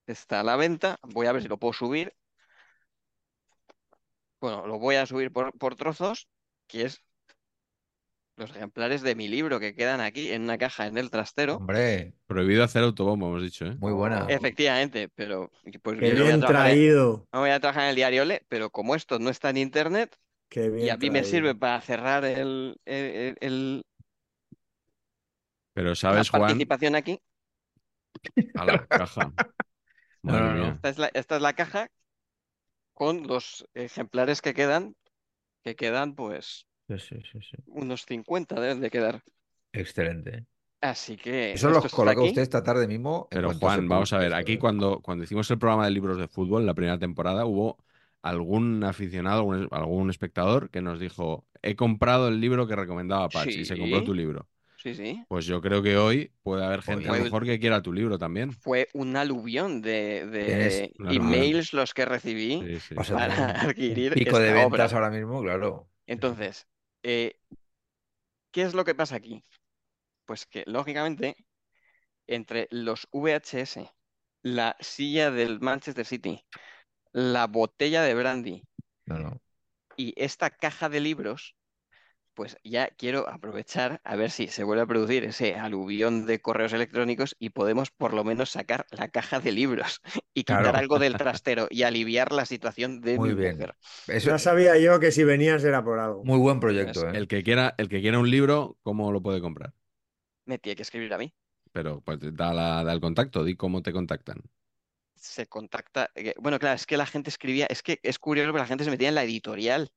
[0.06, 0.98] está a la venta.
[1.02, 2.14] Voy a ver si lo puedo subir.
[4.40, 6.28] Bueno, lo voy a subir por, por trozos,
[6.66, 7.02] que es
[8.38, 11.56] los ejemplares de mi libro que quedan aquí en una caja en el trastero.
[11.58, 13.76] Hombre, Prohibido hacer autobombo, hemos dicho, ¿eh?
[13.78, 14.26] muy buena.
[14.28, 15.50] Efectivamente, pero
[15.82, 17.28] pues Qué yo bien trabajar traído.
[17.32, 20.16] no voy a trabajar en el diario Le, pero como esto no está en internet
[20.48, 23.84] Qué y bien a mí me sirve para cerrar el, el- el-
[25.72, 27.20] Pero la sabes, Juan, participación aquí,
[28.54, 29.32] a la caja.
[30.22, 31.90] No, no, esta es la, esta es la caja
[32.92, 34.94] con los ejemplares que quedan,
[35.64, 37.56] que quedan pues Sí, sí, sí, sí.
[37.66, 39.22] unos 50 deben de quedar.
[39.72, 40.46] Excelente.
[40.80, 43.28] Así que Eso los coloca usted esta tarde mismo.
[43.30, 44.58] Pero Juan, vamos a ver, aquí ¿eh?
[44.58, 47.78] cuando, cuando hicimos el programa de libros de fútbol, la primera temporada, hubo
[48.22, 53.60] algún aficionado, algún, algún espectador que nos dijo, he comprado el libro que recomendaba Pachi
[53.60, 54.04] y se compró Sí.
[54.06, 54.48] tu libro.
[54.76, 55.24] Sí, sí.
[55.26, 57.92] Pues yo creo que hoy puede haber gente a lo Fue- mejor que quiera tu
[57.92, 58.52] libro también.
[58.52, 62.94] Fue un aluvión de, emails los que recibí Sí, sí.
[62.94, 64.60] Para adquirir pico de obra.
[64.68, 65.88] ventas ahora mismo, claro.
[66.06, 66.68] Entonces,
[67.10, 67.40] eh,
[68.50, 69.42] ¿qué es lo que pasa aquí?
[70.26, 71.36] Pues que, lógicamente,
[72.26, 73.90] entre los VHS,
[74.42, 76.44] la silla del Manchester City,
[77.12, 78.62] la botella de brandy
[79.06, 79.40] No, no.
[79.96, 81.56] y esta caja de libros,
[82.38, 86.72] pues ya quiero aprovechar a ver si se vuelve a producir ese aluvión de correos
[86.72, 90.00] electrónicos y podemos por lo menos sacar la caja de libros
[90.34, 90.78] y quitar Claro.
[90.78, 93.34] algo del trastero y aliviar la situación de Muy mi bien.
[93.34, 93.76] mujer.
[94.06, 96.24] Eso Ya sabía yo que si venías era por algo.
[96.24, 97.16] muy buen proyecto, Pues ¿eh?
[97.18, 99.72] El que quiera, el que quiera un libro, ¿cómo lo puede comprar?
[100.46, 101.32] Me tiene que escribir a mí.
[101.72, 104.42] Pero pues da, la- da el contacto, di cómo te contactan.
[105.16, 106.10] se contacta.
[106.14, 108.84] eh, Bueno, claro, es que la gente escribía, es que es curioso, pero la gente
[108.84, 109.90] se metía en la editorial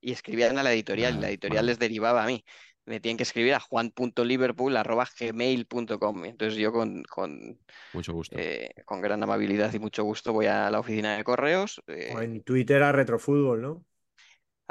[0.00, 2.42] y escribían a la editorial y la Ah, editorial les derivaba a mí.
[2.86, 6.24] Me tienen que escribir a juan.liverpool.gmail.com.
[6.24, 7.58] Entonces yo con, con,
[7.92, 8.36] Mucho gusto.
[8.36, 11.80] eh, con gran amabilidad y mucho gusto voy a la oficina de correos.
[11.88, 13.84] eh, O en Twitter a Retrofútbol, ¿no?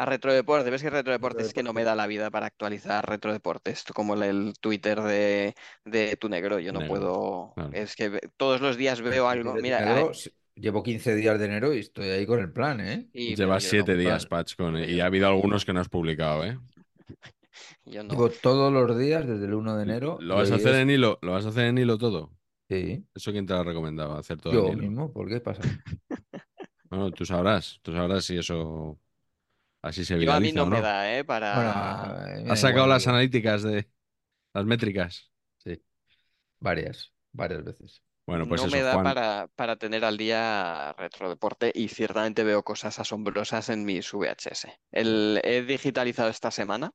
[0.01, 3.71] A Retrodeporte, ves que Retrodeporte es que no me da la vida para actualizar Retrodeporte.
[3.71, 5.55] Esto como el, el Twitter de,
[5.85, 7.53] de Tu Negro, yo no Negro, puedo.
[7.55, 7.71] claro.
[7.71, 9.55] Es que todos los días veo algo.
[9.57, 13.09] Mira, ah, sí, llevo 15 días de enero y estoy ahí con el plan, ¿eh?
[13.13, 14.27] y- Llevas yo siete no, días, plan.
[14.27, 15.34] Patch, con y ha habido no.
[15.34, 16.57] algunos que no has publicado, ¿eh?
[17.85, 18.13] yo no.
[18.13, 20.17] Llevo todos los días desde el 1 de enero.
[20.19, 21.19] ¿Lo vas a hacer es- en hilo?
[21.21, 22.31] ¿Lo vas a hacer en hilo todo?
[22.69, 24.17] Sí, ¿Eso quién te lo ha recomendado?
[24.17, 24.89] Hacer todo yo en hilo.
[24.89, 25.61] mismo, ¿por qué pasa?
[26.89, 28.99] Bueno, tú sabrás, tú sabrás si eso
[29.81, 31.23] así se Yo a mí viraliza no me da, ¿eh?
[31.23, 32.25] Para.
[32.47, 33.89] ¿Has sacado las analíticas de
[34.53, 35.31] las métricas?
[35.57, 35.81] Sí,
[36.59, 38.03] varias, varias veces.
[38.27, 38.99] Bueno, pues no eso, me da Juan.
[38.99, 44.79] para, para tener al día retrodeporte y ciertamente veo cosas asombrosas en mis VHS.
[44.91, 46.91] El, he digitalizado esta semana,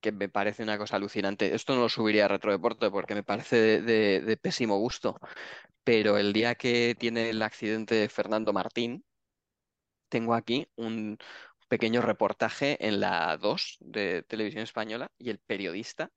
[0.00, 1.54] que me parece una cosa alucinante.
[1.54, 5.18] Esto no lo subiría a retrodeporte porque me parece de, de- de pésimo gusto,
[5.84, 9.04] pero el día que tiene el accidente Fernando Martín,
[10.08, 11.18] tengo aquí un
[11.68, 16.10] pequeño reportaje en la 2 de Televisión Española y el periodista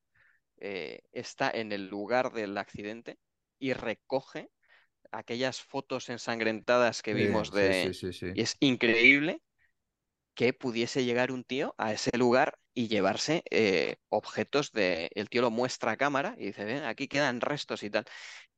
[0.60, 3.20] eh, está en el lugar del accidente
[3.60, 4.50] y recoge
[5.12, 7.94] aquellas fotos ensangrentadas que Sí, vimos de...
[7.94, 8.28] sí, sí, sí.
[8.34, 9.42] Y es increíble
[10.36, 15.10] que pudiese llegar un tío a ese lugar y llevarse eh, objetos de...
[15.16, 18.06] El tío lo muestra a cámara y dice, ven, aquí quedan restos y tal.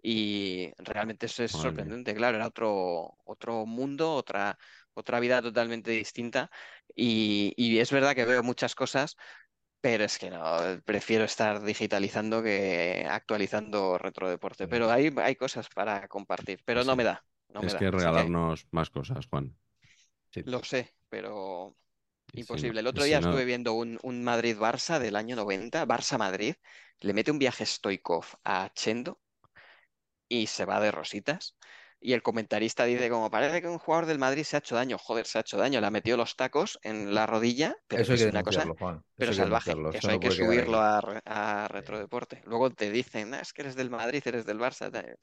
[0.01, 4.57] Y realmente eso es sorprendente, claro, era otro, otro mundo, otra,
[4.93, 6.51] otra vida totalmente distinta.
[6.95, 9.15] Y, y es verdad que veo muchas cosas,
[9.81, 14.67] pero es que no, prefiero estar digitalizando que actualizando retrodeporte.
[14.67, 17.79] Pero hay, hay cosas para compartir, pero no me da, no me da.
[17.79, 19.55] que regalarnos más cosas, Juan.
[20.31, 20.43] Sí.
[20.43, 21.77] lo sé, pero
[22.33, 22.81] si imposible.
[22.81, 26.55] El otro si día no- estuve viendo un, un Madrid-Barça del año 90, Barça-Madrid,
[27.01, 29.21] le mete un viaje Stoikov a Chendo
[30.27, 31.55] y se va de rositas.
[32.01, 34.97] Y el comentarista dice, como parece que un jugador del Madrid se ha hecho daño,
[34.97, 38.13] joder, se ha hecho daño, le ha metido los tacos en la rodilla, pero Eso
[38.13, 39.03] es una cosa, Juan.
[39.17, 39.81] pero Eso salvaje.
[39.91, 42.41] Eso hay que subirlo a, re- a Retrodeporte.
[42.45, 44.91] Luego te dicen, "Ah, es que eres del Madrid, eres del Barça.
[44.91, 45.17] tal".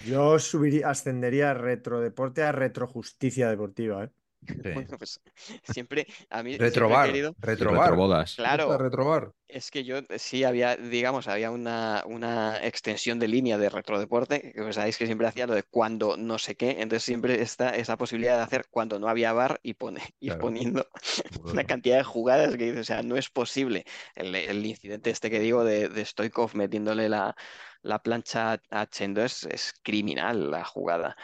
[0.00, 4.10] Yo subiría, ascendería retrodeporte a retrojusticia deportiva, ¿eh?
[4.46, 4.70] Sí.
[4.72, 5.20] Bueno, pues
[5.64, 7.36] siempre, a mí siempre he Retrobar, querido...
[7.40, 8.02] retrobar.
[8.02, 8.40] retrobodas.
[8.42, 9.32] ¿Te gusta Claro, retrobar?
[9.48, 14.62] Es que yo sí había, digamos, había una, una extensión de línea de retrodeporte, que
[14.62, 17.96] pues sabéis que siempre hacía lo de cuando no sé qué, entonces siempre está esa
[17.98, 20.38] posibilidad de hacer cuando no había bar y pone, ir Claro.
[20.38, 20.88] poniendo
[21.28, 21.52] Bueno.
[21.52, 23.84] una cantidad de jugadas que dices, o sea, no es posible.
[24.14, 27.34] El, el incidente este que digo de, de Stoikov metiéndole la,
[27.82, 31.16] la plancha a- a Chendo es, es criminal la jugada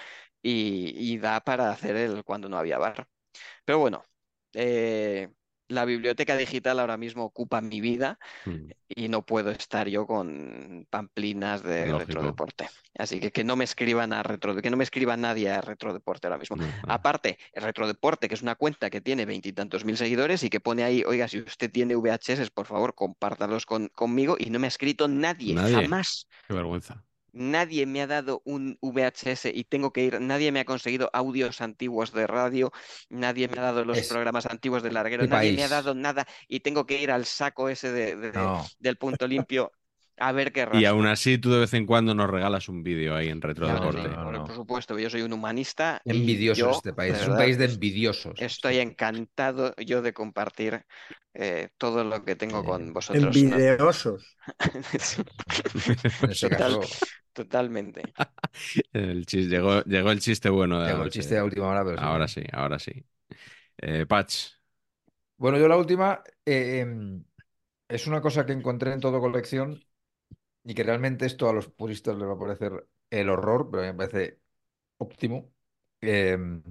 [0.43, 3.09] y, y da para hacer el cuando no había bar.
[3.65, 4.03] Pero bueno,
[4.55, 5.31] eh,
[5.69, 10.87] la biblioteca digital ahora mismo ocupa mi vida Mm, y no puedo estar yo con
[10.91, 11.93] pamplinas de Lógico.
[11.93, 12.69] retrodeporte.
[12.99, 16.27] Así que que no me escriban a retro, que no me escriba nadie a retrodeporte
[16.27, 16.57] ahora mismo.
[16.57, 16.73] no.
[16.87, 20.85] Aparte, el retrodeporte, que es una cuenta que tiene veintitantos mil seguidores y que pone
[20.85, 24.37] ahí, oiga, si usted tiene VHS, por favor, compártalos con, conmigo.
[24.39, 25.65] Y no me ha escrito nadie, Nadie.
[25.65, 26.29] jamás.
[26.47, 27.05] Qué vergüenza.
[27.33, 31.61] Nadie me ha dado un VHS y tengo que ir, nadie me ha conseguido audios
[31.61, 32.73] antiguos de radio,
[33.11, 35.95] nadie me ha dado los Es- programas antiguos de larguero, ¿Qué nadie me ha dado
[35.95, 38.65] nada y tengo que ir al saco ese de, de- No.
[38.79, 39.73] del punto limpio
[40.19, 43.15] a ver qué Y aún así tú de vez en cuando nos regalas un vídeo
[43.17, 43.41] ahí en
[43.93, 44.45] sí, no, por, no.
[44.45, 46.03] por supuesto, yo soy un humanista
[46.53, 47.19] yo, este país.
[47.19, 48.37] de Es un país de envidiosos.
[48.37, 50.85] estoy encantado yo de compartir
[51.35, 53.45] eh, todo lo que tengo Eh, con vosotros.
[53.45, 54.37] Envidiosos.
[56.23, 56.81] En ese Total-
[57.33, 58.15] Totalmente.
[58.93, 62.07] El llegó, llegó el chiste bueno de llegó el chiste a última hora, pero sí.
[62.07, 62.93] Ahora sí, ahora sí.
[63.79, 64.49] Eh, Patch,
[65.37, 67.25] Bueno, yo la última eh, em,
[67.89, 69.85] es una cosa que encontré en todo colección
[70.69, 73.87] y que realmente esto a los puristas les va a parecer el horror, pero a
[73.87, 74.39] mí me parece
[74.99, 75.51] óptimo.
[76.03, 76.63] Em,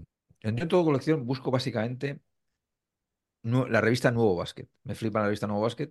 [0.42, 2.22] yo en todo colección busco básicamente
[3.42, 4.68] la revista Nuevo Basket.
[4.84, 5.90] Me flipa la revista Nuevo Basket.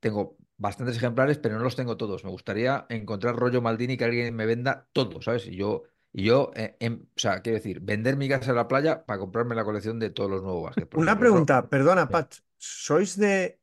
[0.00, 2.24] Tengo bastantes ejemplares, pero no los tengo todos.
[2.24, 5.46] Me gustaría encontrar rollo Maldini que alguien me venda todo, ¿sabes?
[5.46, 8.66] Y yo, y yo eh, em- o sea, quiero decir, vender mi casa en la
[8.66, 10.88] playa para comprarme la colección de todos los Nuevo Basket.
[10.94, 11.20] Una ejemplo.
[11.20, 12.08] Pregunta, perdona.
[12.08, 12.34] Pat.
[12.58, 13.60] ¿Sois de...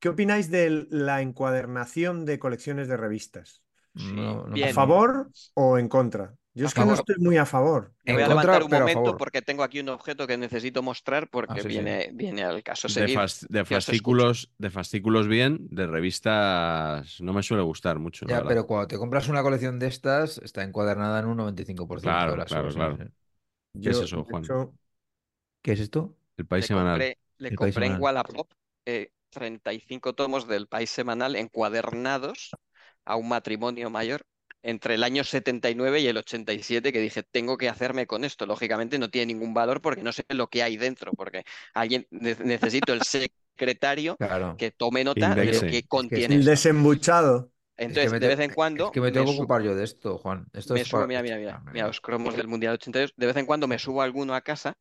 [0.00, 3.62] ¿Qué opináis de la encuadernación de colecciones de revistas?
[3.94, 6.34] No, no me ¿A favor o en contra?
[6.54, 6.98] Yo A es que no favor.
[6.98, 7.92] estoy muy a favor.
[8.04, 11.28] Me voy a contra, levantar un momento porque tengo aquí un objeto que necesito mostrar
[11.30, 11.82] porque Ah, sí, sí.
[11.82, 12.88] viene, viene al caso.
[12.88, 18.44] de, fas- de fascículos, de fascículos bien, de revistas no me suele gustar mucho, Ya,
[18.46, 22.36] pero cuando te compras una colección de estas, está encuadernada en un 95% Claro, de
[22.36, 23.00] las claro, cosas, claro.
[23.00, 23.10] ¿eh?
[23.82, 24.54] ¿Qué es eso, Juan?
[24.54, 24.74] hecho,
[25.62, 26.16] ¿Qué es esto?
[26.36, 27.08] El país Le semanal.
[27.08, 27.96] compré, le El compré en.
[27.96, 28.52] Wallapop
[28.86, 32.50] eh, 35 tomos del País Semanal encuadernados
[33.04, 34.22] a un matrimonio mayor
[34.62, 38.44] entre el año 79 y el 87 que dije, tengo que hacerme con esto.
[38.46, 41.44] Lógicamente no tiene ningún valor porque no sé lo que hay dentro, porque
[41.74, 44.56] alguien ne- necesito el secretario Claro.
[44.58, 47.52] que tome nota de lo que Es que contiene El desembuchado.
[47.76, 49.84] Es que Entonces, de vez en cuando Es que me tengo que ocupar yo de
[49.84, 50.46] esto, Juan.
[50.52, 53.12] Esto me es subo, para- mira, mira, mira, Ah, mira, los cromos del Mundial 82.
[53.16, 54.74] De vez en cuando me subo alguno a casa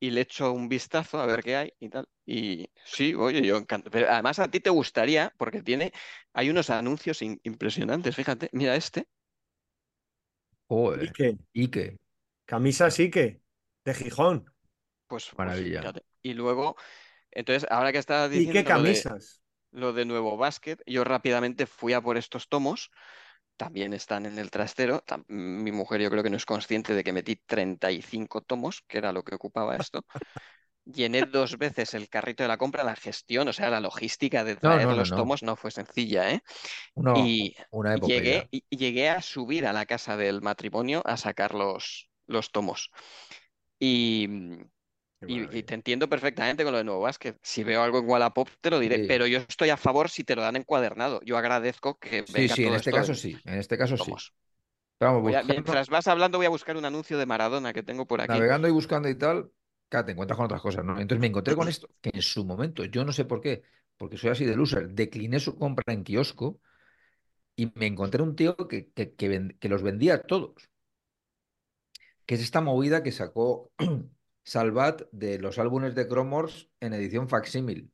[0.00, 2.08] y le echo un vistazo a ver qué hay y tal.
[2.26, 3.90] Y sí, oye, yo encantado.
[3.92, 5.92] Pero además a ti te gustaría, porque tiene,
[6.32, 9.06] hay unos anuncios in- impresionantes, fíjate, mira este.
[10.68, 11.06] Joder.
[11.06, 11.38] Ike.
[11.54, 11.96] Ike.
[12.46, 13.42] Camisa sí que.
[13.84, 14.44] De Gijón.
[15.06, 15.80] Pues, pues Maravilla.
[15.80, 16.02] fíjate.
[16.22, 16.76] Y luego,
[17.30, 17.98] entonces, ahora que
[18.32, 19.40] ¿Y qué diciendo lo de, camisas?
[19.72, 22.90] lo de Nuevo Basket, yo rápidamente fui a por estos tomos.
[23.60, 25.04] También están en el trastero.
[25.28, 29.12] Mi mujer yo creo que no es consciente de que metí 35 tomos, que era
[29.12, 30.06] lo que ocupaba esto.
[30.86, 34.56] Llené dos veces el carrito de la compra, la gestión, o sea, la logística de
[34.56, 35.14] traer no, no, los no.
[35.14, 36.40] tomos no fue sencilla, ¿eh?
[37.14, 42.10] Y una llegué, y- llegué a subir a la casa del matrimonio a sacar los,
[42.26, 42.90] los tomos.
[43.80, 44.28] Y,
[45.26, 47.36] y- te entiendo perfectamente con lo de Nuevo Basket.
[47.42, 49.06] Si veo algo en Wallapop, te lo diré, Sí.
[49.08, 51.20] pero yo estoy a favor si te lo dan encuadernado.
[51.24, 53.42] Yo agradezco que Sí, venga sí, en todo este caso en sí.
[53.44, 54.02] En este caso sí.
[54.02, 54.34] vamos,
[55.00, 58.20] Voy a- mientras vas hablando, voy a buscar un anuncio de Maradona que tengo por
[58.20, 58.34] aquí.
[58.34, 59.50] navegando y buscando y tal,
[59.88, 60.92] claro, te encuentras con otras cosas, ¿no?
[60.98, 63.62] Entonces me encontré con esto, que en su momento, yo no sé por qué,
[63.96, 66.60] porque soy así de loser, decliné su compra en kiosco
[67.56, 70.54] y me encontré un tío que, que, que que los vendía todos.
[72.26, 73.72] Que es esta movida que sacó
[74.50, 77.92] Salvat de los álbumes de Cromors en edición facsímil.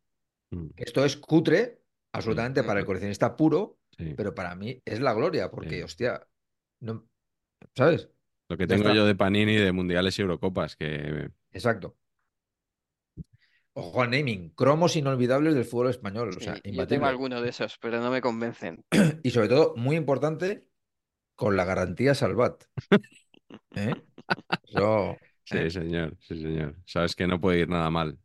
[0.51, 4.15] Mm, Esto es cutre, absolutamente para el coleccionista puro, sí.
[4.17, 5.83] pero para mí es la gloria, porque, Sí.
[5.83, 6.27] hostia,
[6.81, 7.07] no,
[7.75, 8.09] ¿sabes?
[8.49, 11.99] Lo que tengo yo de Panini de mundiales y Eurocopas, que Exacto.
[13.75, 17.77] Ojo al naming, cromos inolvidables del fútbol español, o sea, yo tengo alguno de esos,
[17.77, 18.83] pero no me convencen.
[19.23, 20.67] Y sobre todo, muy importante,
[21.35, 22.65] con la garantía Salvat.
[23.77, 23.93] ¿Eh?
[24.67, 25.71] Eso, sí, ¿eh?
[25.71, 26.77] señor, sí, señor.
[26.85, 28.19] Sabes que no puede ir nada mal.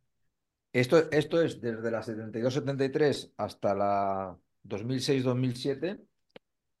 [0.72, 6.00] Esto, esto es desde la 72-73 hasta la 2006-2007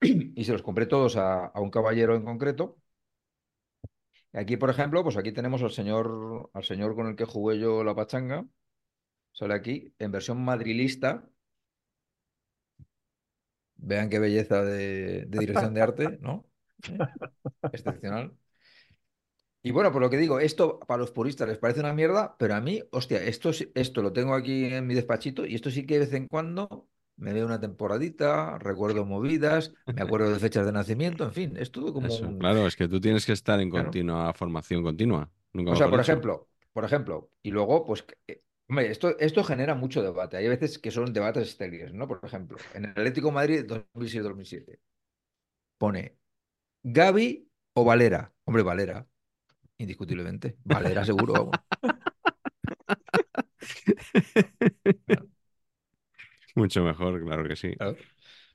[0.00, 2.78] y se los compré todos a, a un caballero en concreto.
[4.32, 7.84] Aquí, por ejemplo, pues aquí tenemos al señor, al señor con el que jugué yo
[7.84, 8.46] la pachanga.
[9.32, 11.28] Sale aquí, en versión madrilista.
[13.76, 16.46] Vean qué belleza de, de dirección de arte, ¿no?
[16.88, 16.98] ¿Eh?
[17.72, 18.36] Excepcional.
[19.62, 22.54] Y bueno, por lo que digo, esto para los puristas les parece una mierda, pero
[22.54, 25.94] a mí, hostia, esto, esto lo tengo aquí en mi despachito y esto sí que
[25.94, 30.72] de vez en cuando me veo una temporadita, recuerdo movidas, me acuerdo de fechas de
[30.72, 32.38] nacimiento, en fin, es todo como Eso, un...
[32.38, 33.84] claro, es que tú tienes que estar en Claro.
[33.84, 35.30] continua formación continua.
[35.52, 39.74] Nunca O sea, por ejemplo, por ejemplo, y luego, pues, eh, hombre, esto, esto genera
[39.74, 40.36] mucho debate.
[40.36, 42.06] Hay veces que son debates estériles, ¿no?
[42.08, 44.80] Por ejemplo, en el Atlético de Madrid 2006-2007
[45.78, 46.18] pone
[46.84, 48.34] Gaby o Valera.
[48.44, 49.08] Hombre, Valera,
[49.78, 50.56] indiscutiblemente.
[50.64, 51.60] Valera seguro, vamos.
[56.54, 57.74] Mucho mejor, claro que sí.
[57.76, 57.98] Claro.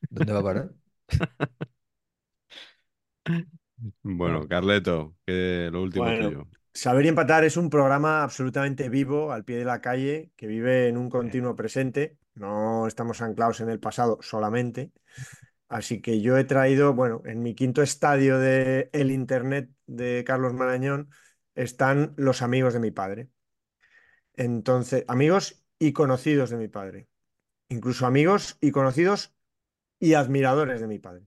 [0.09, 0.71] ¿Dónde va a parar?
[4.03, 4.47] Bueno, Bueno.
[4.47, 6.13] Carleto, que lo último Bueno.
[6.13, 6.47] tuyo.
[6.73, 10.87] Saber y Empatar es un programa absolutamente vivo, al pie de la calle, que vive
[10.89, 12.17] en un continuo presente.
[12.35, 14.91] No estamos anclados en el pasado solamente.
[15.69, 20.53] Así que yo he traído, bueno, en mi quinto estadio de el Internet de Carlos
[20.53, 21.09] Marañón
[21.55, 23.29] están los amigos de mi padre.
[24.33, 27.07] Entonces, amigos y conocidos de mi padre.
[27.69, 29.35] Incluso amigos y conocidos
[29.99, 31.25] y admiradores de mi padre.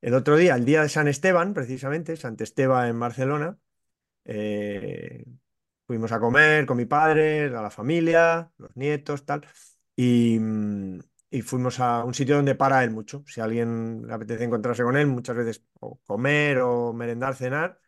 [0.00, 3.58] El otro día, el día de San Esteban, precisamente, Sant Esteban en Barcelona,
[4.24, 5.24] eh,
[5.86, 9.46] fuimos a comer con mi padre, a la familia, los nietos, tal,
[9.96, 11.00] y, mm,
[11.32, 13.24] y fuimos a un sitio donde para él mucho.
[13.26, 17.80] Si a alguien le apetece encontrarse con él, muchas veces o comer o merendar, cenar.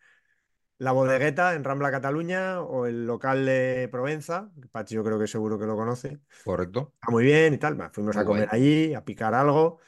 [0.79, 5.29] La bodegueta en Rambla Cataluña o el local de Provenza, que Pachi yo creo que
[5.29, 6.21] seguro que lo conoce.
[6.43, 6.95] Correcto.
[7.01, 7.85] Está muy bien y tal.
[7.93, 8.51] Fuimos Muy a comer guay.
[8.51, 9.81] allí, a picar algo.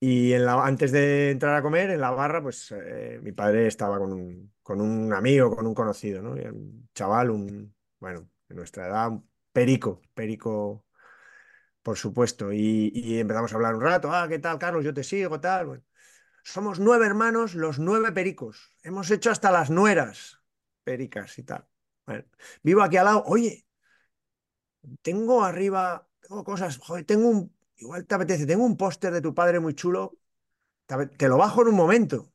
[0.00, 3.68] Y en la, antes de entrar a comer, en la barra, pues eh, mi padre
[3.68, 6.36] estaba con un, con un amigo, con un conocido, ¿no?
[6.36, 10.85] Y un chaval, un, bueno, de nuestra edad, un perico, perico,
[11.86, 12.52] por supuesto.
[12.52, 14.84] Y, empezamos a hablar un rato, ah, ¿qué tal, Carlos?
[14.84, 15.84] Yo te sigo, tal.
[16.42, 18.74] Somos nueve hermanos, los nueve pericos.
[18.82, 20.40] Hemos hecho hasta las nueras
[20.82, 21.64] pericas y tal.
[22.64, 23.68] Vivo aquí al lado, oye,
[25.00, 29.32] tengo arriba, tengo cosas, joder, tengo un, igual te apetece, tengo un póster de tu
[29.32, 30.18] padre muy chulo,
[30.86, 32.32] te, lo bajo en un momento.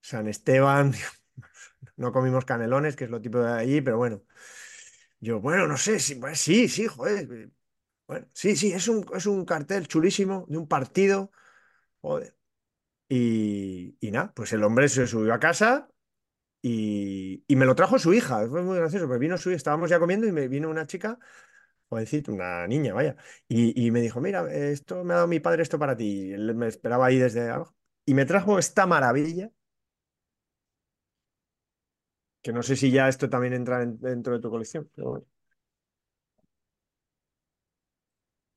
[0.00, 0.94] San Esteban,
[1.96, 4.22] no comimos canelones, que es lo típico de allí, pero bueno.
[5.20, 7.50] Yo, bueno, no sé, sí, pues sí, sí, joder.
[8.08, 11.32] Bueno, sí, sí, es un, es un cartel chulísimo de un partido.
[12.02, 12.36] Joder.
[13.08, 15.88] Y, y nada, pues el hombre se subió a casa
[16.62, 18.46] y, y me lo trajo su hija.
[18.48, 21.18] Fue muy gracioso, porque vino su hija, estábamos ya comiendo y me vino una chica,
[21.90, 23.16] jovencita, una niña, vaya,
[23.48, 26.28] y, y me dijo, mira, esto me ha dado mi padre esto para ti.
[26.30, 27.76] Y él me esperaba ahí desde abajo.
[28.06, 29.50] Y me trajo esta maravilla,
[32.42, 34.90] que no sé si ya esto también entra en- dentro de tu colección.
[34.94, 35.26] pero bueno.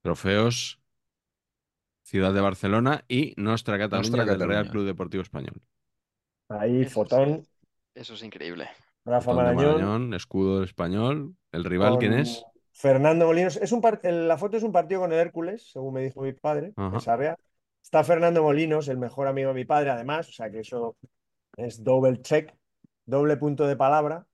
[0.02, 0.82] Trofeos
[2.04, 4.70] Ciudad de Barcelona y Nostra Cataluña Nostra del Real.
[4.70, 5.62] Club Deportivo Español.
[6.50, 7.44] Ahí, Eso fotón,
[7.96, 8.68] Eso es increíble.
[9.06, 9.66] Rafa Marañón.
[9.76, 11.36] Marañón, escudo del español.
[11.54, 12.44] ¿El rival quién es?
[12.74, 13.56] Fernando Molinos.
[13.56, 16.74] Es un la foto es un partido con el Hércules, según me dijo mi padre,
[17.00, 17.38] Sarriá.
[17.82, 20.98] Está Fernando Molinos, el mejor amigo de mi padre, además, o sea que eso
[21.58, 22.54] es double check,
[23.06, 24.26] doble punto de palabra.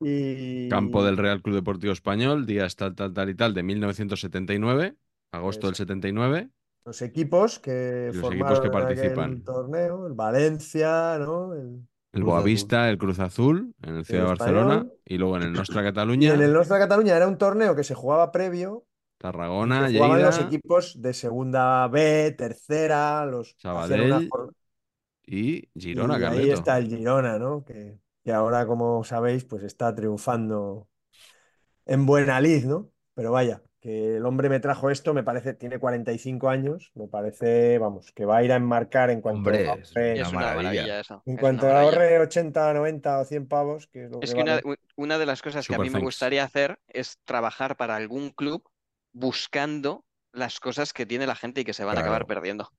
[0.00, 4.96] Y Campo del Real Club Deportivo Español, días tal, tal, tal y tal, de 1979,
[5.32, 5.84] agosto del Eso.
[5.84, 6.50] 79.
[6.84, 9.42] los equipos que Y los formaron equipos que participan.
[9.42, 11.54] torneo, el Valencia, ¿no?
[11.54, 14.74] El El Boavista, el Cruz Azul, en el Ciudad de El Barcelona.
[14.76, 14.92] Español.
[15.04, 15.82] Y luego en el Nostra
[16.18, 19.88] Y Cataluña, en el Nostra Cataluña era un torneo que se jugaba previo, y Tarragona,
[19.88, 24.30] jugaban los equipos de segunda B, tercera, los una Sabadell
[25.26, 27.64] y Girona, y ahí está el Girona, ¿no?
[27.64, 30.88] Que, que ahora, como sabéis, pues está triunfando
[31.86, 32.90] en buena lid, ¿no?
[33.14, 37.78] Pero vaya, que el hombre me trajo esto, me parece, tiene 45 años, me parece,
[37.78, 40.50] vamos, que va a ir a enmarcar en cuanto Hombre, ahorre, Y es una una
[40.50, 40.52] maravilla.
[40.52, 41.26] maravilla eso.
[41.26, 42.02] en es cuanto una maravilla.
[42.02, 44.62] ahorre 80, 90 o 100 pavos, que es lo Es que que una, vale.
[44.96, 48.68] una de las cosas que a mí me gustaría hacer es trabajar para algún club
[49.12, 52.70] buscando las cosas que tiene la gente y que se van a acabar perdiendo.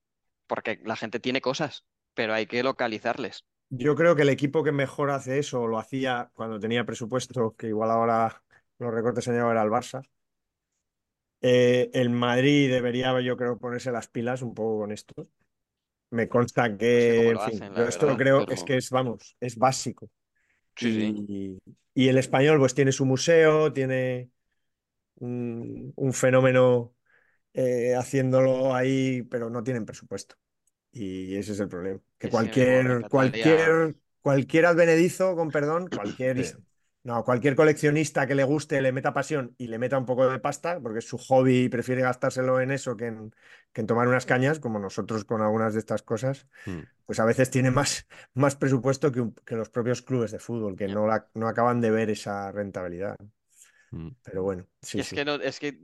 [0.48, 3.46] Porque la gente tiene cosas, pero hay que localizarles.
[3.78, 7.68] Yo creo que el equipo que mejor hace eso, lo hacía cuando tenía presupuesto, que
[7.68, 8.42] igual ahora
[8.80, 10.04] los recortes han llegado era el Barça.
[11.42, 15.14] Eh, el Madrid debería, yo creo, ponerse las pilas un poco con esto.
[16.12, 18.78] Me consta No sé que, en lo fin, yo esto verdad, creo pero es que
[18.78, 20.10] es, vamos, es básico.
[20.76, 21.22] sí, sí.
[21.28, 21.60] Y,
[21.96, 24.32] y el español, pues tiene su museo, tiene
[25.18, 26.96] un, un fenómeno
[27.54, 30.36] eh, haciéndolo ahí, pero no tienen presupuesto.
[30.96, 32.00] Y ese es el problema.
[32.18, 36.54] Que cualquier, cualquier, cualquier advenedizo, con perdón, cualquier, Sí.
[37.04, 40.40] no, cualquier coleccionista que le guste, le meta pasión y le meta un poco de
[40.40, 43.32] pasta, porque es su hobby y prefiere gastárselo en eso que en,
[43.74, 46.84] que en tomar unas cañas, como nosotros con algunas de estas cosas, Hmm.
[47.06, 50.78] pues a veces tiene más, más presupuesto que, un- que los propios clubes de fútbol,
[50.78, 53.18] que no, la- no acaban de ver esa rentabilidad.
[53.92, 54.10] Hmm.
[54.24, 55.16] Pero bueno, sí, es sí.
[55.16, 55.78] que no, es que,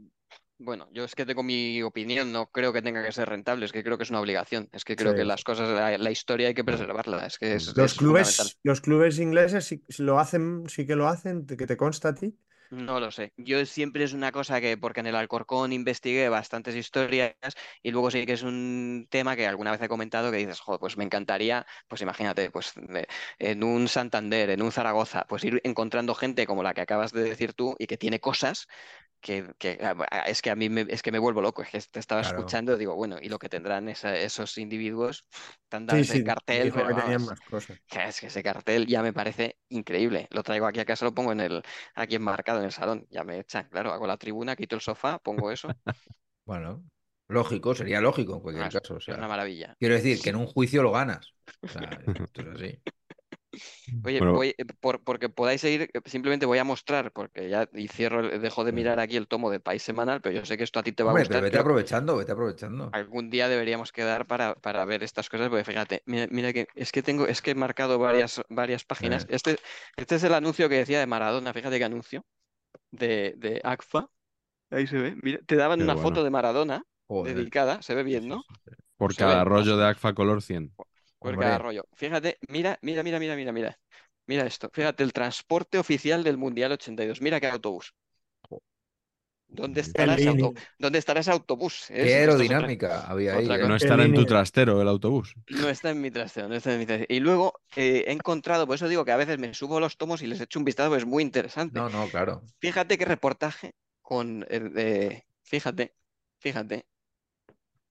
[0.64, 3.72] bueno, yo es que tengo mi opinión, no creo que tenga que ser rentable, es
[3.72, 6.12] que creo que es una obligación, es que creo Sí, que las cosas, la, la
[6.12, 10.20] historia hay que preservarla, es que es, Los es clubes, los clubes ingleses sí lo
[10.20, 12.38] hacen, sí que lo hacen, que te consta a ti.
[12.72, 13.34] No lo sé.
[13.36, 17.36] Yo siempre es una cosa que, porque en el Alcorcón investigué bastantes historias
[17.84, 20.80] y luego sí que es un tema que alguna vez he comentado que dices, joder,
[20.80, 22.72] pues me encantaría, pues imagínate, pues
[23.40, 27.24] en un Santander, en un Zaragoza, pues ir encontrando gente como la que acabas de
[27.24, 28.68] decir tú y que tiene cosas
[29.22, 31.82] que, que, ah, es que a mí me, es que me vuelvo loco, es que
[31.82, 32.62] te estaba Claro.
[32.62, 35.26] escuchando y digo, bueno, y lo que tendrán esa- esos individuos,
[35.72, 37.80] dado Sí, ese sí, cartel, pero que vamos, más cosas.
[37.90, 40.28] Es que ese cartel ya me parece increíble.
[40.32, 41.62] Lo traigo aquí a casa, lo pongo en el,
[41.96, 43.06] aquí enmarcado en el salón.
[43.10, 45.68] Ya me echan, claro, hago la tribuna, quito el sofá, pongo eso.
[46.46, 46.84] Bueno,
[47.30, 48.96] lógico, sería lógico en cualquier Ah, caso.
[48.96, 49.76] O es una maravilla.
[49.80, 51.34] quiero decir que en un juicio lo ganas.
[51.64, 51.82] O sea,
[52.16, 52.82] esto es así.
[54.04, 57.70] Oye, Bueno, voy, eh, por, porque podáis seguir, eh, simplemente voy a mostrar, porque ya
[57.74, 60.58] y cierro, el- dejo de mirar aquí el tomo de País Semanal, pero yo sé
[60.58, 61.44] que esto a ti te va a Hombre, pero gustar.
[61.44, 62.90] vete Creo- aprovechando, vete aprovechando.
[62.92, 66.92] algún día deberíamos quedar para, para ver estas cosas, porque fíjate, mira, mira que es
[66.92, 69.24] que tengo, es que he marcado varias, varias páginas.
[69.24, 69.36] Eh.
[69.36, 69.58] Este,
[69.98, 72.26] este es el anuncio que decía de Maradona, fíjate qué anuncio,
[72.92, 74.10] de, de ACFA.
[74.72, 75.98] Ahí se ve, mira, te daban Qué una bueno.
[75.98, 77.36] foto de Maradona Joder.
[77.36, 78.46] dedicada, se ve bien, ¿no?
[78.98, 79.86] Por Se ve, cada más rollo de.
[79.88, 80.74] ACFA color 100.
[81.22, 81.38] Por Hombre.
[81.38, 81.84] cada rollo.
[81.94, 83.80] Fíjate, mira, mira, mira, mira, mira, mira.
[84.28, 84.70] Mira esto.
[84.74, 87.22] Fíjate, el transporte oficial del Mundial 82.
[87.22, 87.94] Mira qué autobús.
[89.54, 90.30] ¿Dónde estará ese?
[90.80, 91.90] ¿Dónde estará ese autobús?
[91.90, 93.46] Es- Qué esto es otra- aerodinámica había ahí.
[93.46, 93.68] otra ¿eh?
[93.68, 95.36] No estará en tu trastero el autobús.
[95.50, 97.14] No está en mi trastero, no está en mi trastero.
[97.14, 100.22] Y luego eh, he encontrado, por eso digo que a veces me subo los tomos
[100.22, 101.80] y les echo un vistazo, porque es muy interesante.
[101.80, 102.42] No, no, claro.
[102.60, 105.26] Fíjate qué reportaje con el de.
[105.44, 105.94] Fíjate,
[106.40, 106.86] fíjate,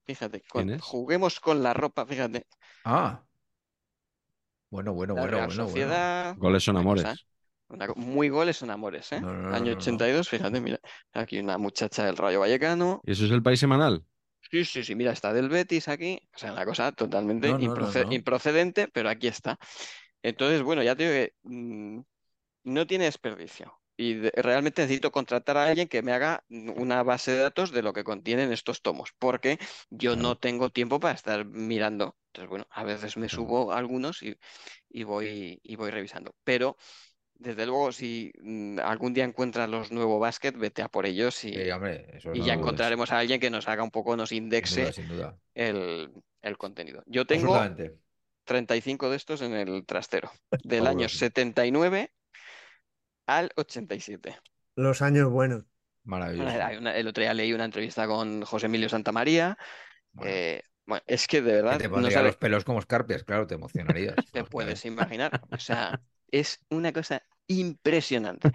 [0.05, 0.41] fíjate.
[0.47, 0.79] con-.
[0.79, 2.45] Juguemos con la ropa, fíjate.
[2.85, 3.23] Ah.
[4.69, 5.67] Bueno, bueno, La bueno, bueno, bueno.
[5.67, 6.35] Sociedad.
[6.37, 7.03] Goles son una amores.
[7.03, 7.15] cosa,
[7.73, 9.23] una muy goles son amores, ¿eh?
[9.23, 10.05] No, no, no, Año no, no.
[10.05, 10.79] 82, fíjate, mira.
[11.13, 13.03] Aquí una muchacha del Rayo Vallecano.
[13.03, 14.05] ¿Y eso es el país semanal?
[14.51, 16.19] Sí, sí, sí, mira, está del Betis aquí.
[16.35, 19.57] O sea, una cosa totalmente improcedente, pero aquí está.
[20.23, 22.01] Entonces, bueno, ya te digo que mm,
[22.65, 23.77] no tiene desperdicio.
[23.97, 27.83] y de- realmente necesito contratar a alguien que me haga una base de datos de
[27.83, 29.59] lo que contienen estos tomos, porque
[29.91, 32.17] yo no tengo tiempo para estar mirando.
[32.27, 34.37] Entonces, bueno, a veces me subo algunos y,
[34.89, 36.35] y voy, y voy revisando.
[36.43, 36.77] Pero,
[37.41, 41.51] desde luego, si mm, algún día encuentras los nuevos basket, vete a por ellos y,
[41.53, 44.31] Sí, hombre, eso y no ya encontraremos a alguien que nos haga un poco, nos
[44.59, 45.37] Sin indexe duda, sin duda.
[45.55, 46.11] el,
[46.41, 47.03] el contenido.
[47.07, 47.99] Yo tengo Absolutamente.
[48.45, 50.31] 35 de estos en el trastero,
[50.63, 51.09] del año Fabuloso.
[51.09, 52.11] 79
[53.25, 54.37] al 87.
[54.75, 55.63] Los años buenos.
[56.03, 56.67] Maravilloso.
[56.77, 59.57] Una- el otro día leí una entrevista con José Emilio Santamaría.
[60.13, 62.79] Bueno, eh, bueno, es que de que verdad te no pondría sabes, los pelos como
[62.79, 64.19] escarpias, claro, te emocionarías.
[64.31, 65.33] te puedes imaginar.
[65.55, 65.99] O sea,
[66.31, 68.51] es una cosa impresionante.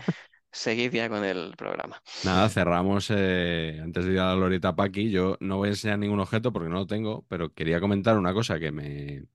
[0.52, 2.02] Seguid ya con el programa.
[2.22, 5.10] Nada, cerramos eh, antes de ir a la glorieta Paqui.
[5.10, 8.34] Yo no voy a enseñar ningún objeto porque no lo tengo, pero quería comentar una
[8.34, 9.26] cosa que me,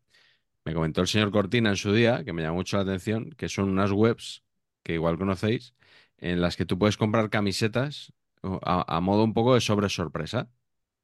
[0.65, 3.49] me comentó el señor Cortina en su día, que me llamó mucho la atención, que
[3.49, 4.43] son unas webs
[4.83, 5.75] que igual conocéis,
[6.17, 8.13] en las que tú puedes comprar camisetas
[8.43, 10.49] a, a modo un poco de sobre sorpresa.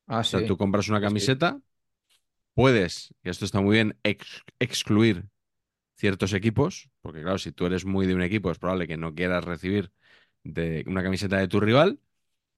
[0.08, 0.46] Ah, O sea, sí.
[0.46, 1.38] tú compras una sí.
[1.40, 1.60] camiseta,
[2.54, 5.26] puedes, y esto está muy bien, ex- excluir
[5.98, 9.16] ciertos equipos, porque claro, si tú eres muy de un equipo, es probable que no
[9.16, 9.92] quieras recibir
[10.44, 12.00] de una camiseta de tu rival,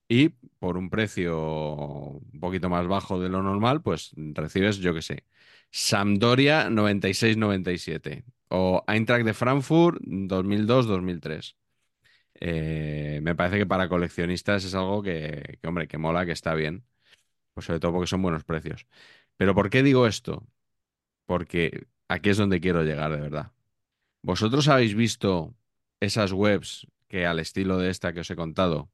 [0.07, 0.29] y
[0.59, 5.25] por un precio un poquito más bajo de lo normal, pues recibes, yo qué sé,
[5.71, 11.55] Sampdoria 96-97 o Eintracht de Frankfurt 2002-2003.
[12.41, 16.55] Eh, me parece que para coleccionistas es algo que, que, hombre, que mola, que está
[16.55, 16.85] bien.
[17.53, 18.87] Pues sobre todo porque son buenos precios.
[19.37, 20.47] Pero ¿por qué digo esto?
[21.25, 23.53] Porque aquí es donde quiero llegar, de verdad.
[24.21, 25.55] ¿Vosotros habéis visto
[26.01, 28.91] esas webs que al estilo de esta que os he contado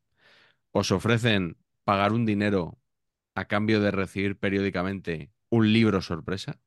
[0.72, 2.78] os ofrecen pagar un dinero
[3.34, 6.60] a cambio de recibir periódicamente un libro sorpresa?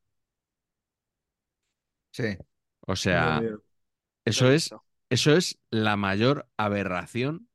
[2.10, 2.36] Sí.
[2.80, 3.42] O sea,
[4.24, 4.74] eso es,
[5.10, 7.47] eso es la mayor aberración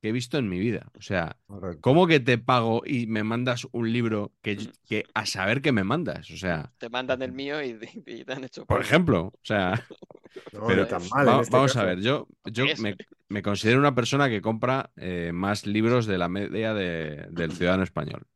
[0.00, 0.90] que he visto en mi vida.
[0.98, 1.80] O sea, Correcto.
[1.80, 5.84] ¿cómo que te pago y me mandas un libro que, que a saber que me
[5.84, 6.30] mandas?
[6.30, 9.72] O sea, Te mandan el mío y, y te han hecho por ejemplo, o sea,
[10.52, 12.98] No, pero no tan mal va- en este vamos a ver, yo, yo me,
[13.28, 17.82] me considero una persona que compra eh, más libros de la media de- del ciudadano
[17.84, 18.26] español.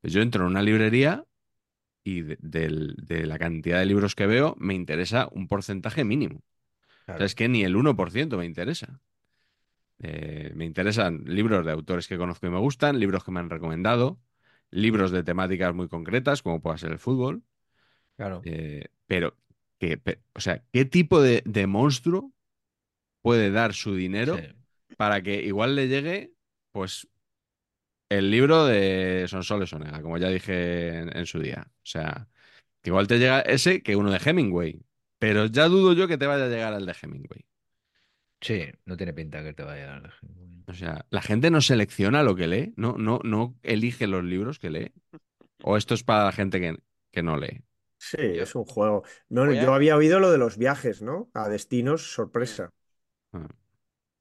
[0.00, 1.24] Pues yo entro en una librería
[2.04, 6.38] y de, la cantidad de libros que veo me interesa un porcentaje mínimo.
[6.40, 6.42] O
[7.04, 7.18] Claro.
[7.18, 9.00] sea, es que ni el 1% me interesa.
[9.98, 13.50] Eh, me interesan libros de autores que conozco y me gustan, libros que me han
[13.50, 14.20] recomendado,
[14.70, 17.42] libros de temáticas muy concretas, como pueda ser el fútbol.
[18.16, 18.42] Claro.
[18.44, 19.36] Eh, pero,
[19.78, 20.00] que,
[20.34, 22.32] o sea, ¿qué tipo de, de monstruo
[23.22, 24.42] puede dar su dinero Sí.
[24.96, 26.32] para que igual le llegue,
[26.72, 27.08] pues,
[28.08, 31.66] el libro de Sonsoles Onega, como ya dije en, en su día?
[31.68, 32.28] O sea,
[32.82, 34.80] que igual te llega ese que uno de Hemingway,
[35.18, 37.46] pero ya dudo yo que te vaya a llegar al de Hemingway.
[38.40, 40.02] Sí, no tiene pinta que te vaya a
[40.68, 44.58] O sea, la gente no selecciona lo que lee, no, no, no elige los libros
[44.58, 44.92] que lee.
[45.64, 46.76] O esto es para la gente que,
[47.12, 47.62] que no lee.
[47.98, 49.02] Sí, Yo- es un juego.
[49.28, 51.30] No, Voy a- yo había oído lo de los viajes, ¿no?
[51.34, 52.70] A destinos sorpresa.
[53.32, 53.46] Ah.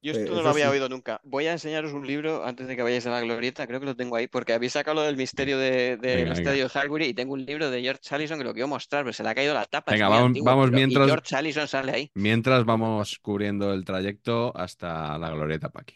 [0.06, 0.72] Yo Eh, esto no lo había sí.
[0.72, 1.20] oído nunca.
[1.24, 3.96] Voy a enseñaros un libro antes de que vayáis a la glorieta, creo que lo
[3.96, 6.34] tengo ahí, porque habéis sacado lo del misterio de, Venga, venga.
[6.34, 9.14] estadio de Highbury y tengo un libro de George Allison que lo quiero mostrar, pero
[9.14, 9.92] se le ha caído la tapa.
[9.94, 12.12] Venga, vamos- antiguo, vamos pero- mientras- George Allison sale ahí.
[12.14, 15.96] Mientras vamos cubriendo el trayecto hasta la glorieta Paqui.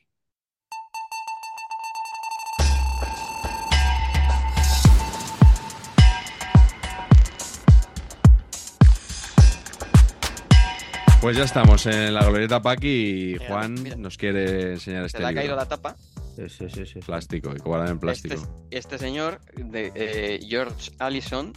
[11.21, 13.95] Pues ya estamos en la glorieta Paqui y Mira, Juan mira.
[13.97, 15.97] nos quiere enseñar Se este le ha caído la tapa.
[16.37, 16.99] Sí, sí, sí, sí.
[16.99, 18.35] Plástico, y guardado en plástico.
[18.35, 21.51] Este, este señor, de, eh, George Allison,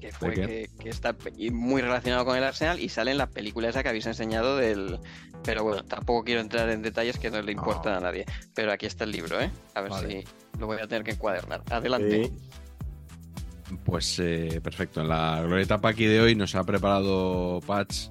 [0.00, 1.14] que fue que, que está
[1.52, 4.98] muy relacionado con el Arsenal y sale en la película esa que habéis enseñado del...
[5.44, 8.26] Pero bueno, tampoco quiero entrar en detalles que no le importan a nadie.
[8.56, 9.52] Pero aquí está el libro, ¿eh?
[9.74, 10.22] A ver Vale.
[10.22, 11.62] si lo voy a tener que encuadernar.
[11.70, 12.24] Adelante.
[12.24, 13.76] Sí.
[13.84, 15.02] Pues eh, perfecto.
[15.02, 18.08] En la glorieta Paqui de hoy nos ha preparado Patch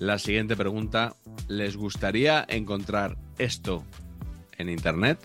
[0.00, 1.14] la siguiente pregunta.
[1.46, 3.84] ¿Les gustaría encontrar esto
[4.58, 5.18] en internet?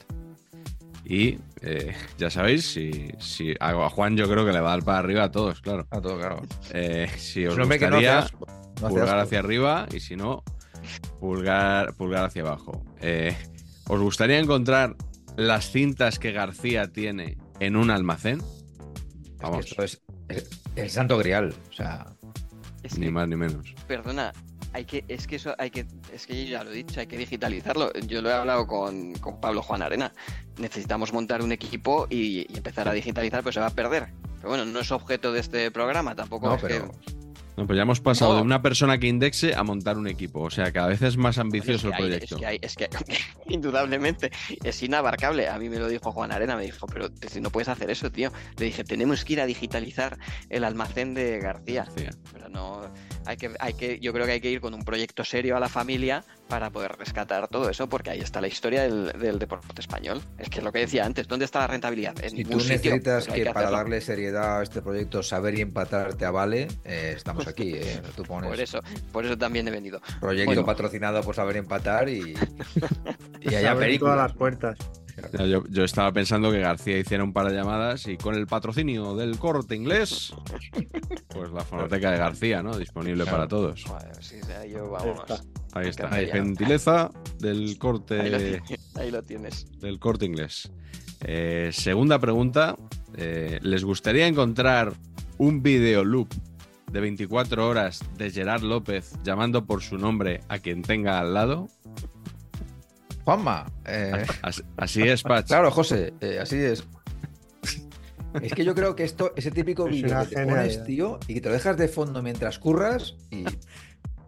[1.03, 4.83] Y eh, ya sabéis, si, si a Juan yo creo que le va a dar
[4.85, 5.87] para arriba a todos, claro.
[5.91, 6.41] A todo, claro.
[6.73, 8.45] Eh, si Es os no gustaría, asco.
[8.81, 10.43] No pulgar hacia arriba y si no,
[11.19, 12.83] pulgar, pulgar hacia abajo.
[13.01, 13.35] Eh,
[13.87, 14.95] ¿Os gustaría encontrar
[15.37, 18.39] las cintas que García tiene en un almacén?
[18.41, 20.43] Es que Vamos, esto es el,
[20.75, 21.53] el santo grial.
[21.69, 22.07] O sea,
[22.83, 23.73] Es ni que, más ni menos.
[23.87, 24.33] perdona,
[24.75, 27.07] hay que, es que eso hay que, es que yo ya lo he dicho, hay
[27.07, 27.93] que digitalizarlo.
[28.07, 30.11] Yo lo he hablado con, con Pablo Juan Arena.
[30.57, 34.09] Necesitamos montar un equipo y, y empezar a digitalizar, pues se va a perder.
[34.37, 36.91] Pero bueno, no es objeto de este programa, tampoco no, es que- pero,
[37.57, 38.37] No, pues ya hemos pasado No.
[38.39, 40.41] de una persona que indexe a montar un equipo.
[40.41, 42.35] O sea, cada vez es más Bueno, es ambicioso que el hay- proyecto.
[42.35, 42.89] Es que, hay- es que
[43.47, 44.31] indudablemente
[44.63, 45.47] es inabarcable.
[45.47, 48.11] A mí me lo dijo Juan Arena, me dijo, pero si no puedes hacer eso,
[48.11, 48.31] tío.
[48.57, 50.17] Le dije, tenemos que ir a digitalizar
[50.49, 51.85] el almacén de García.
[51.85, 52.09] García.
[52.33, 52.81] Pero no,
[53.25, 55.59] hay que, hay que, yo creo que hay que ir con un proyecto serio a
[55.59, 59.81] la familia para poder rescatar todo eso, porque ahí está la historia del, del deporte
[59.81, 60.21] español.
[60.37, 62.13] Es que es lo que decía antes, ¿dónde está la rentabilidad?
[62.23, 66.25] En Si tú necesitas que para darle seriedad a este proyecto saber y empatar te
[66.25, 67.73] avale, eh, estamos aquí.
[67.75, 68.01] eh.
[68.15, 68.79] Tú pones Por eso,
[69.11, 69.99] por eso también he venido.
[70.19, 70.65] proyecto Bueno.
[70.65, 72.33] patrocinado por saber y empatar y,
[73.41, 74.15] y allá películas.
[74.15, 74.77] todas las puertas.
[75.47, 79.15] Yo, yo estaba pensando que García hiciera un par de llamadas y con el patrocinio
[79.15, 80.33] del corte inglés,
[81.29, 82.77] pues la fonoteca de García, ¿no?
[82.77, 83.37] Disponible Claro.
[83.37, 83.85] para todos.
[84.19, 85.41] Sí, está.
[85.73, 86.13] Ahí está.
[86.13, 86.27] Ahí.
[86.29, 89.79] Gentileza del Ahí lo, corte, tienes, ahí lo tienes.
[89.79, 90.71] del corte inglés.
[91.21, 92.75] Eh, segunda pregunta.
[93.17, 94.93] eh, ¿Les gustaría encontrar
[95.37, 96.27] un video loop
[96.91, 101.67] de 24 horas de Gerard López llamando por su nombre a quien tenga al lado?
[103.25, 105.47] Juanma, eh, Así, así es, Patch.
[105.47, 106.87] claro, José, eh, así es.
[108.41, 111.19] Es que yo creo que esto es el típico Es vídeo que te pones, tío,
[111.27, 113.45] y que te lo dejas de fondo mientras curras y.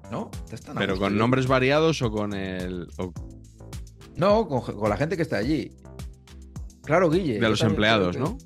[0.10, 0.32] ¿No?
[0.78, 1.20] Pero con tío.
[1.20, 2.88] nombres variados o con el.
[2.98, 3.12] o
[4.16, 5.72] No, con, con la gente que está allí.
[6.84, 7.40] Claro, Guille.
[7.40, 8.38] de los empleados, ¿no?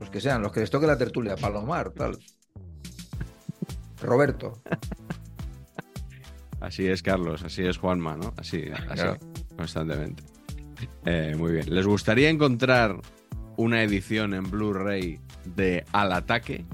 [0.00, 2.18] Los que sean, los que les toque la tertulia, Palomar, tal.
[4.02, 4.60] Roberto.
[6.60, 8.34] Así es, Carlos, así es Juanma, ¿no?
[8.36, 9.16] Así, así Claro.
[9.58, 10.22] Constantemente.
[11.04, 11.74] Eh, muy bien.
[11.74, 12.96] ¿Les gustaría encontrar
[13.56, 16.64] una edición en Blu-ray de Al Ataque?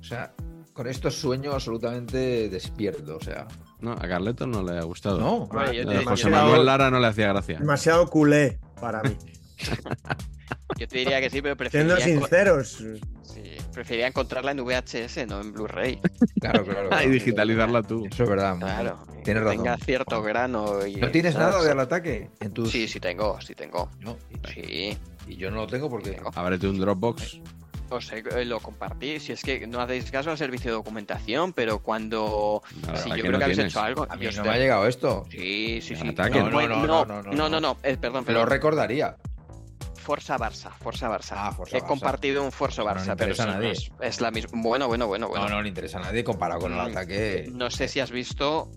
[0.00, 0.32] O sea,
[0.74, 3.16] con esto sueño absolutamente despierto.
[3.16, 3.48] O sea,
[3.80, 5.18] No, a Carleto no le ha gustado.
[5.18, 5.46] no.
[5.48, 7.58] Vale, yo A te- José demasiado- Manuel Lara no le hacía gracia.
[7.58, 9.16] Demasiado culé para mí.
[10.78, 12.84] Yo te diría que sí, pero Siendo preferiría, enco- sinceros,
[13.22, 13.40] sí,
[13.72, 16.00] prefería encontrarla en VHS, no en Blu-ray.
[16.40, 16.88] Claro, claro.
[16.88, 17.08] claro.
[17.08, 18.06] y digitalizarla tú.
[18.06, 18.58] Eso es verdad.
[18.58, 18.96] Claro.
[19.06, 19.22] Man.
[19.22, 19.58] Tienes razón.
[19.58, 20.86] Tenga cierto grano.
[20.86, 21.54] Y, ¿No tienes ¿sabes?
[21.54, 22.30] nada del ataque?
[22.40, 22.70] En tus...
[22.70, 23.88] Sí, sí tengo, sí tengo.
[24.00, 24.16] No,
[24.52, 24.96] sí.
[25.28, 26.12] Y yo no lo tengo porque.
[26.12, 26.30] Tengo.
[26.34, 27.22] Ábrete un Dropbox.
[27.22, 27.42] Sí.
[27.92, 29.20] O sea, lo compartí.
[29.20, 32.62] Si es que no hacéis caso al servicio de documentación, pero cuando.
[32.86, 34.06] No, si yo creo no que habéis hecho algo.
[34.08, 35.24] A mí no me ha llegado esto.
[35.30, 36.08] Sí, sí, sí.
[36.08, 36.40] Ataque.
[36.40, 38.42] No, no, no, no, no, no, no, eh, perdón, perdón.
[38.42, 39.16] Lo recordaría.
[40.02, 41.34] Forza Barça, Forza Barça.
[41.38, 41.86] Ah, Forza He Barça.
[41.86, 43.70] compartido un Forza No, no Barça, pero interesa a nadie.
[43.72, 44.50] es, es la misma.
[44.62, 45.44] Bueno, bueno, bueno, bueno.
[45.48, 47.48] No, no le interesa a nadie comparado con el ataque.
[47.52, 48.70] No sé si has visto.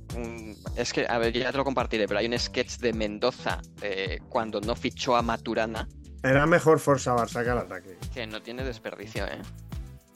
[0.76, 4.20] Es que, a ver, ya te lo compartiré, pero hay un sketch de Mendoza eh,
[4.30, 5.88] cuando no fichó a Maturana
[6.24, 7.98] era mejor Forza Barça que al ataque.
[8.12, 9.38] que no tiene desperdicio, ¿eh?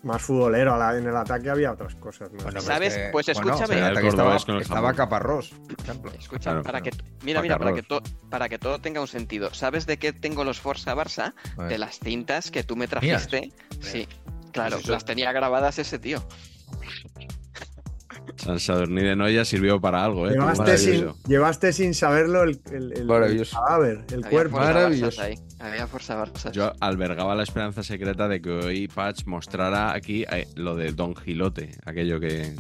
[0.02, 2.32] Más futbolero, la- en el ataque había otras cosas.
[2.32, 2.44] más.
[2.44, 2.94] Bueno, ¿Sabes?
[2.96, 3.64] es que- Pues bueno, escúchame.
[3.64, 4.94] o sea, el El ataque cordobés estaba, estaba.
[4.94, 6.12] Caparrós, por ejemplo.
[6.18, 6.92] Escucha, Claro, para que.
[7.24, 9.54] Mira, mira, para que, to- para que todo tenga un sentido.
[9.54, 11.34] ¿Sabes de qué tengo los Forza Barça?
[11.68, 13.52] De las cintas que tú me trajiste.
[13.82, 14.08] Sí,
[14.54, 16.24] claro, Pues eso- las tenía grabadas ese tío.
[18.38, 20.32] San Sadurní de Noya sirvió para algo, ¿eh?
[20.32, 24.58] Llevaste sin, llevaste sin saberlo el, el- el- el cadáver, el Había cuerpo.
[24.58, 25.22] Maravilloso.
[25.22, 25.36] Ahí.
[25.60, 26.52] Había Forza Barça.
[26.52, 31.16] Yo albergaba la esperanza secreta de que hoy Patch mostrara aquí eh, lo de Don
[31.16, 32.56] Gilote, aquello que...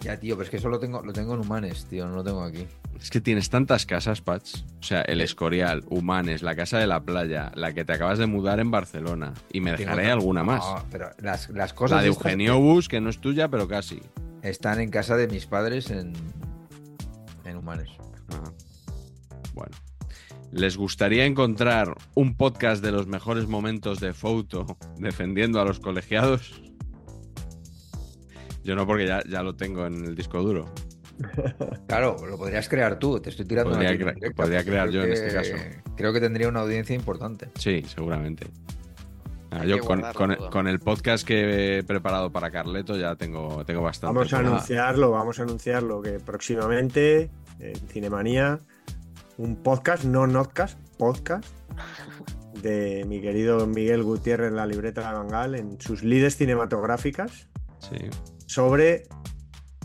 [0.00, 2.22] Ya, tío, pero es que eso lo tengo, lo tengo en Humanes, tío, no lo
[2.22, 2.66] tengo aquí.
[3.00, 4.58] Es que tienes tantas casas, Patch.
[4.78, 8.26] O sea, el Escorial, Humanes, la Casa de la Playa, la que te acabas de
[8.26, 9.32] mudar en Barcelona.
[9.52, 10.84] Y me dejaré alguna No, más.
[10.90, 14.00] pero las, las cosas La de estas Eugenio Bus, que no es tuya, pero casi.
[14.42, 16.12] están en casa de mis padres en,
[17.44, 17.88] en Humanes.
[18.30, 18.50] Ah,
[19.54, 19.74] Bueno.
[20.52, 26.62] ¿Les gustaría encontrar un podcast de los mejores momentos de Foto defendiendo a los colegiados?
[28.64, 30.66] Yo no, porque ya, ya lo tengo en el disco duro.
[31.88, 35.06] Claro, lo podrías crear tú, te estoy tirando Podría cre- podría crear creo yo en
[35.08, 35.54] que- este caso.
[35.96, 37.48] Creo que tendría una audiencia importante.
[37.54, 38.46] Sí, seguramente.
[39.50, 40.02] Ah, yo con,
[40.50, 44.14] con- el podcast que he preparado para Carleto ya tengo, tengo bastante.
[44.14, 48.58] Vamos a anunciarlo, vamos a anunciarlo que próximamente en Cinemanía
[49.38, 51.44] un podcast, no notcast, podcast
[52.62, 57.48] de mi querido Miguel Gutiérrez la libreta de Bangal en sus lides cinematográficas
[57.78, 57.96] Sí.
[58.46, 59.04] sobre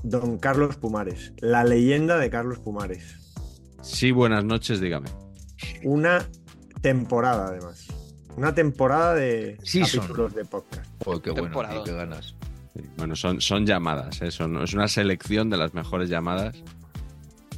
[0.04, 3.18] Don Carlos Pumares, la leyenda de Carlos Pumares.
[3.82, 5.10] Sí, buenas noches, dígame.
[5.84, 6.26] Una
[6.82, 7.88] temporada además.
[8.38, 10.02] Una temporada de Season.
[10.02, 10.86] capítulos de podcast.
[11.04, 12.36] Joder, qué bueno, qué ganas.
[12.74, 14.32] Sí, Bueno, son, son llamadas, ¿eh?
[14.32, 16.56] Son- es una selección de las mejores llamadas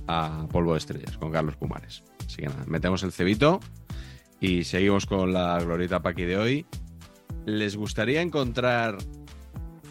[0.08, 2.04] a Polvo de Estrellas con Carlos Pumares.
[2.26, 3.60] Así que nada, metemos el cebito
[4.40, 6.66] y seguimos con la glorieta Paqui de hoy.
[7.46, 8.98] ¿Les gustaría encontrar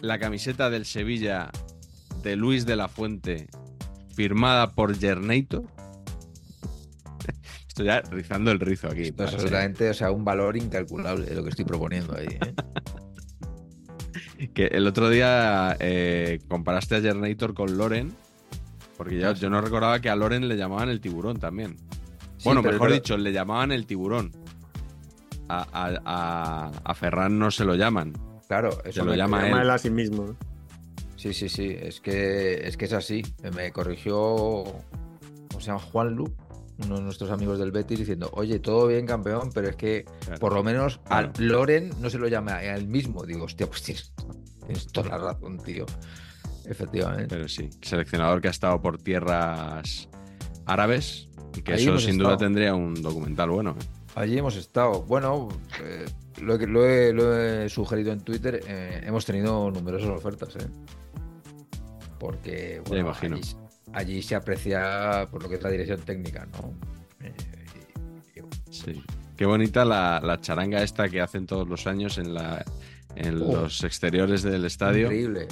[0.01, 1.49] la camiseta del Sevilla
[2.21, 3.47] de Luis de la Fuente
[4.15, 5.63] firmada por Jerneito?
[7.67, 9.03] Estoy ya rizando el rizo aquí.
[9.03, 12.27] Esto es absolutamente, o sea, un valor incalculable lo que estoy proponiendo ahí.
[12.27, 12.53] ¿eh?
[14.53, 18.13] Que el otro día eh, comparaste a Jernator con Loren,
[18.97, 21.77] porque ya, yo no recordaba que a Loren le llamaban el tiburón también.
[22.37, 24.31] Sí, bueno, mejor dicho, le llamaban el tiburón.
[25.49, 28.13] A, a, a- a Ferran no se lo llaman.
[28.47, 29.49] Claro, Se eso lo me- llama Se él.
[29.51, 30.25] llama él a sí mismo.
[30.27, 30.35] ¿no?
[31.15, 33.23] Sí, sí, sí, es que es que es así.
[33.55, 35.79] Me corrigió, ¿cómo se llama?
[35.79, 36.33] Juan Lu,
[36.85, 40.39] uno de nuestros amigos del Betis, diciendo, oye, todo bien, campeón, pero es que Claro.
[40.39, 43.23] por lo menos al Loren no se lo llama a él mismo.
[43.25, 44.13] Digo, hostia, pues tienes,
[44.65, 45.85] tienes toda la razón, tío.
[46.65, 47.27] Efectivamente.
[47.29, 50.09] Pero sí, seleccionador que ha estado por tierras
[50.65, 51.29] árabes,
[51.63, 53.71] que Ahí eso sin duda tendría un documental bueno.
[53.79, 53.85] ¿eh?
[54.15, 55.01] Allí hemos estado.
[55.03, 55.49] Bueno,
[55.83, 56.05] eh,
[56.41, 58.61] lo, he, lo he- lo he sugerido en Twitter.
[58.67, 60.67] eh, hemos tenido numerosas ofertas, ¿eh?
[62.19, 63.35] Porque, bueno, imagino.
[63.35, 63.55] Allí,
[63.93, 66.73] allí se aprecia por lo que es la dirección técnica, ¿no?
[67.21, 69.03] Y- y- Sí.
[69.35, 72.63] Qué bonita la, la charanga esta que hacen todos los años en, la,
[73.15, 73.63] en Oh.
[73.63, 75.05] los exteriores del estadio.
[75.07, 75.47] Increíble.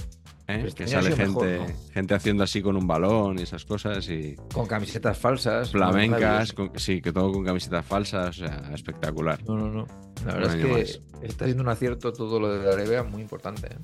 [0.51, 0.63] ¿Eh?
[0.67, 1.75] Este Que ha sale gente, mejor, ¿no?
[1.93, 5.71] gente haciendo así con un balón y esas cosas y Con camisetas falsas.
[5.71, 9.43] flamencas, con- sí, que todo con camisetas falsas, o sea, espectacular.
[9.45, 9.87] No, no, no.
[10.25, 13.67] La verdad es que está siendo un acierto todo lo de la Arabia muy importante.
[13.67, 13.77] ¿eh?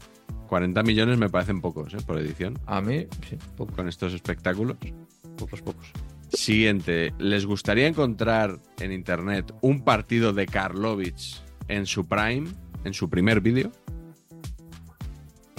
[0.48, 1.98] 40 millones me parecen pocos ¿eh?
[2.06, 4.78] por edición A mí, sí, poco- con estos espectáculos.
[5.38, 5.88] pocos, pocos.
[6.30, 11.16] Siguiente, ¿les gustaría encontrar en internet un partido de Karlovic
[11.70, 12.50] en su prime,
[12.84, 13.72] en su primer vídeo?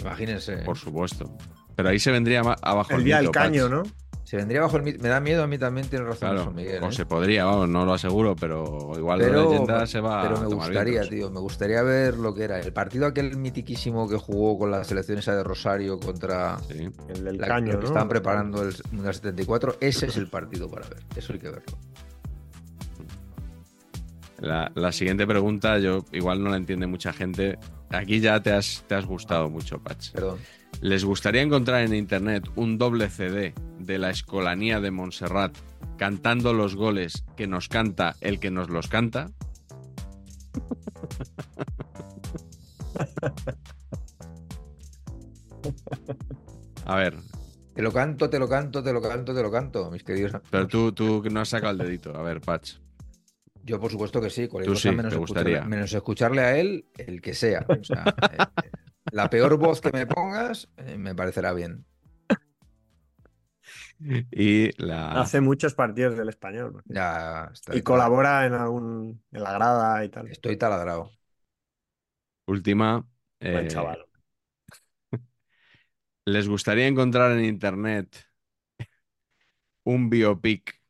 [0.09, 0.56] Imagínense.
[0.59, 1.36] Por supuesto.
[1.76, 3.68] Pero ahí se vendría abajo El día del mito, caño.
[3.68, 3.82] ¿no?
[4.24, 5.02] Se vendría bajo el mito.
[5.02, 6.82] Me da miedo a mí también, tiene razón Claro, eso, Miguel.
[6.82, 6.93] o ¿eh?
[6.93, 10.40] se podría, vamos, no lo aseguro, pero igual la Pero, leyenda se va pero a
[10.40, 11.09] me tomar gustaría, vientos.
[11.10, 12.59] tío, me gustaría ver lo que era.
[12.60, 16.90] El partido aquel mitiquísimo que jugó con la selección esa de Rosario contra Sí.
[17.09, 17.89] El del la, caño, lo que ¿no?
[17.89, 19.76] estaban preparando el Mundial 74.
[19.80, 20.98] Ese es el partido para ver.
[21.16, 21.78] Eso hay que verlo.
[24.40, 27.59] La, la siguiente pregunta, yo igual no la entiende mucha gente.
[27.90, 30.10] Aquí ya te has, te has gustado mucho, Patch.
[30.12, 30.39] Perdón.
[30.81, 35.56] ¿Les gustaría encontrar en internet un doble CD de la Escolanía de Montserrat
[35.97, 39.31] cantando los goles que nos canta el que nos los canta?
[46.85, 47.15] A ver,
[47.74, 50.32] Te lo canto, te lo canto, te lo canto, te lo canto, mis queridos.
[50.51, 52.16] pero tú, tú no has sacado el dedito.
[52.16, 52.74] A ver, Patch.
[53.62, 54.48] Yo, por supuesto que sí.
[54.48, 55.64] Cualquier Tú cosa sí, menos, escucharle, gustaría.
[55.64, 57.70] menos escucharle a él, el que sea.
[57.78, 58.70] O sea, eh,
[59.10, 61.86] la peor voz que me pongas, eh, me parecerá bien.
[64.30, 66.82] Y la, Hace muchos partidos del español.
[66.86, 67.76] Ya está.
[67.76, 70.28] Y colabora en algún en la grada y tal.
[70.28, 71.10] Estoy taladrado.
[72.47, 73.06] última.
[73.40, 74.06] Buen eh, chaval.
[76.24, 78.24] ¿Les gustaría encontrar en internet
[79.85, 80.80] un biopic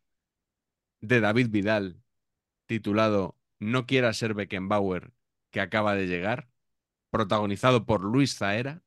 [1.00, 2.02] de David Vidal
[2.68, 5.12] titulado No quiera ser Beckenbauer
[5.50, 6.48] que acaba de llegar?
[7.10, 8.82] Protagonizado por Luis Zaera.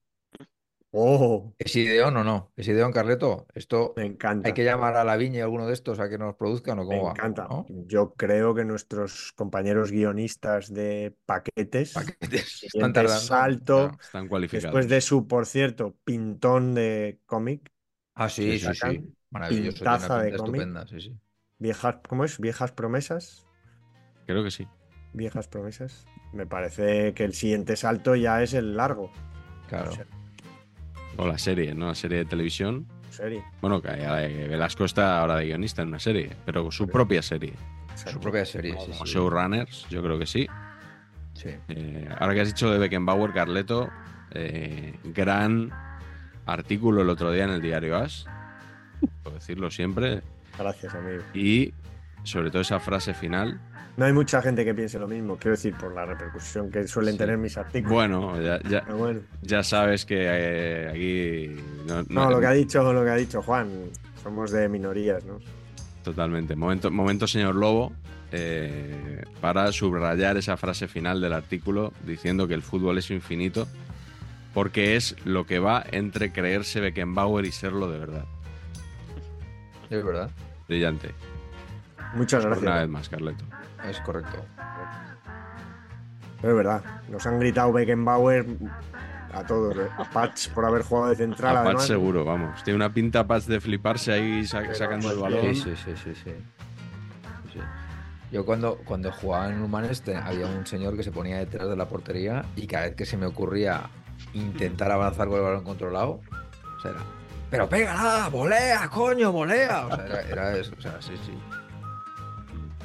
[0.93, 2.51] Oh, ¿Es ideón o no?
[2.57, 3.47] ¿Es ideón, Carleto?
[3.55, 4.49] Esto me encanta.
[4.49, 6.81] hay que llamar a la viña y alguno de estos a que nos produzcan o
[6.83, 7.47] Me cómo va, encanta.
[7.49, 7.65] ¿no?
[7.69, 12.63] Yo creo que nuestros compañeros guionistas de paquetes, Paquetes.
[12.63, 13.21] Están tardando.
[13.21, 13.97] salto, Claro.
[14.01, 14.63] Están cualificados.
[14.63, 17.71] después de su, por cierto, pintón de cómic,
[18.13, 19.77] Ah, sí, Sí, sí, Maravilloso.
[19.77, 20.61] pintaza de cómic.
[20.61, 21.17] estupenda, sí, sí.
[21.57, 22.37] viejas, ¿cómo es?
[22.37, 23.47] Viejas promesas.
[24.26, 24.68] Creo que sí.
[25.14, 26.06] Viejas promesas.
[26.34, 29.11] Me parece que el siguiente salto ya es el largo.
[29.68, 29.89] Claro.
[29.91, 30.06] O sea,
[31.18, 31.88] O la serie, ¿no?
[31.88, 32.88] La serie de televisión.
[33.10, 33.43] serie.
[33.61, 37.53] Bueno, que eh, Velasco está ahora de guionista en una serie, pero su propia serie.
[37.95, 39.14] Su propia serie, sí, Como sí.
[39.14, 40.48] showrunners, yo creo que sí.
[41.34, 41.49] Sí.
[41.68, 43.89] Eh, ahora que has dicho de Beckenbauer, Carleto,
[44.31, 45.72] eh, gran
[46.45, 48.26] artículo el otro día en el diario As,
[49.23, 50.22] por decirlo siempre,
[50.57, 51.22] Gracias, amigo.
[51.34, 51.73] y
[52.23, 53.60] sobre todo esa frase final.
[53.97, 57.13] No hay mucha gente que piense lo mismo, quiero decir, por la repercusión que suelen
[57.13, 57.18] Sí.
[57.19, 57.91] tener mis artículos.
[57.93, 59.19] Bueno, ya, ya- Pero bueno.
[59.41, 63.15] ya sabes que eh, aquí no, No, no- lo que ha dicho, lo que ha
[63.15, 63.69] dicho Juan,
[64.23, 65.39] somos de minorías, ¿no?
[66.03, 66.55] totalmente.
[66.55, 67.91] Momento, momento señor Lobo,
[68.31, 73.68] eh, para subrayar esa frase final del artículo diciendo que el fútbol es infinito,
[74.53, 78.26] porque es lo que va entre creerse Beckenbauer y serlo de verdad.
[79.89, 80.30] Es verdad.
[80.68, 81.11] Brillante.
[82.15, 82.80] Muchas Una gracias.
[82.81, 83.43] vez más, Carleto.
[83.89, 84.37] Es correcto.
[86.41, 88.45] Pero es verdad, nos han gritado Beckenbauer
[89.33, 89.87] a todos, ¿eh?
[89.97, 91.85] a Patch por haber jugado de central, A Patch además.
[91.87, 92.63] seguro, vamos.
[92.63, 95.53] Tiene una pinta Patch de fliparse ahí sa- sacando el balón.
[95.55, 96.31] Sí, sí, sí, sí, sí.
[98.31, 101.89] Yo cuando, cuando jugaba en Humanes había un señor que se ponía detrás de la
[101.89, 103.89] portería y cada vez que se me ocurría
[104.33, 106.21] intentar avanzar con el balón controlado,
[106.77, 107.01] o sea, era,
[107.49, 109.85] pero pégala, volea, coño, volea.
[109.87, 111.37] O sea, era, era eso, o sea, sí, sí.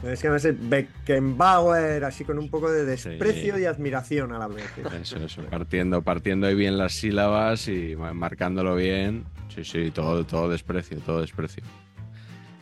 [0.05, 3.63] Es que llamarse Beckenbauer, así con un poco de desprecio Sí.
[3.63, 4.71] y admiración a la vez.
[5.01, 5.43] Eso, eso.
[5.45, 9.25] Partiendo, partiendo ahí bien las sílabas y ma- marcándolo bien.
[9.55, 11.63] Sí, sí, todo, todo desprecio, todo desprecio.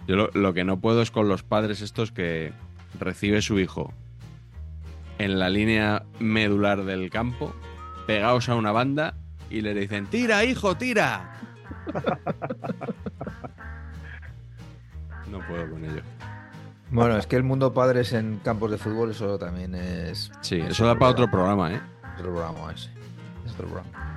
[0.07, 2.53] Yo lo, lo que no puedo es con los padres estos que
[3.01, 3.93] recibe su hijo
[5.19, 7.55] en la línea medular del campo,
[8.07, 9.15] pegados a una banda
[9.51, 11.33] y le dicen, tira, hijo, tira.
[15.31, 16.03] No puedo con ello.
[16.91, 20.31] Bueno, es que el mundo padres en campos de fútbol, eso también es.
[20.43, 21.81] Sí, es eso da para otro programa, ¿eh?
[22.19, 22.91] Otro programa ese.
[23.45, 24.15] Es otro programa.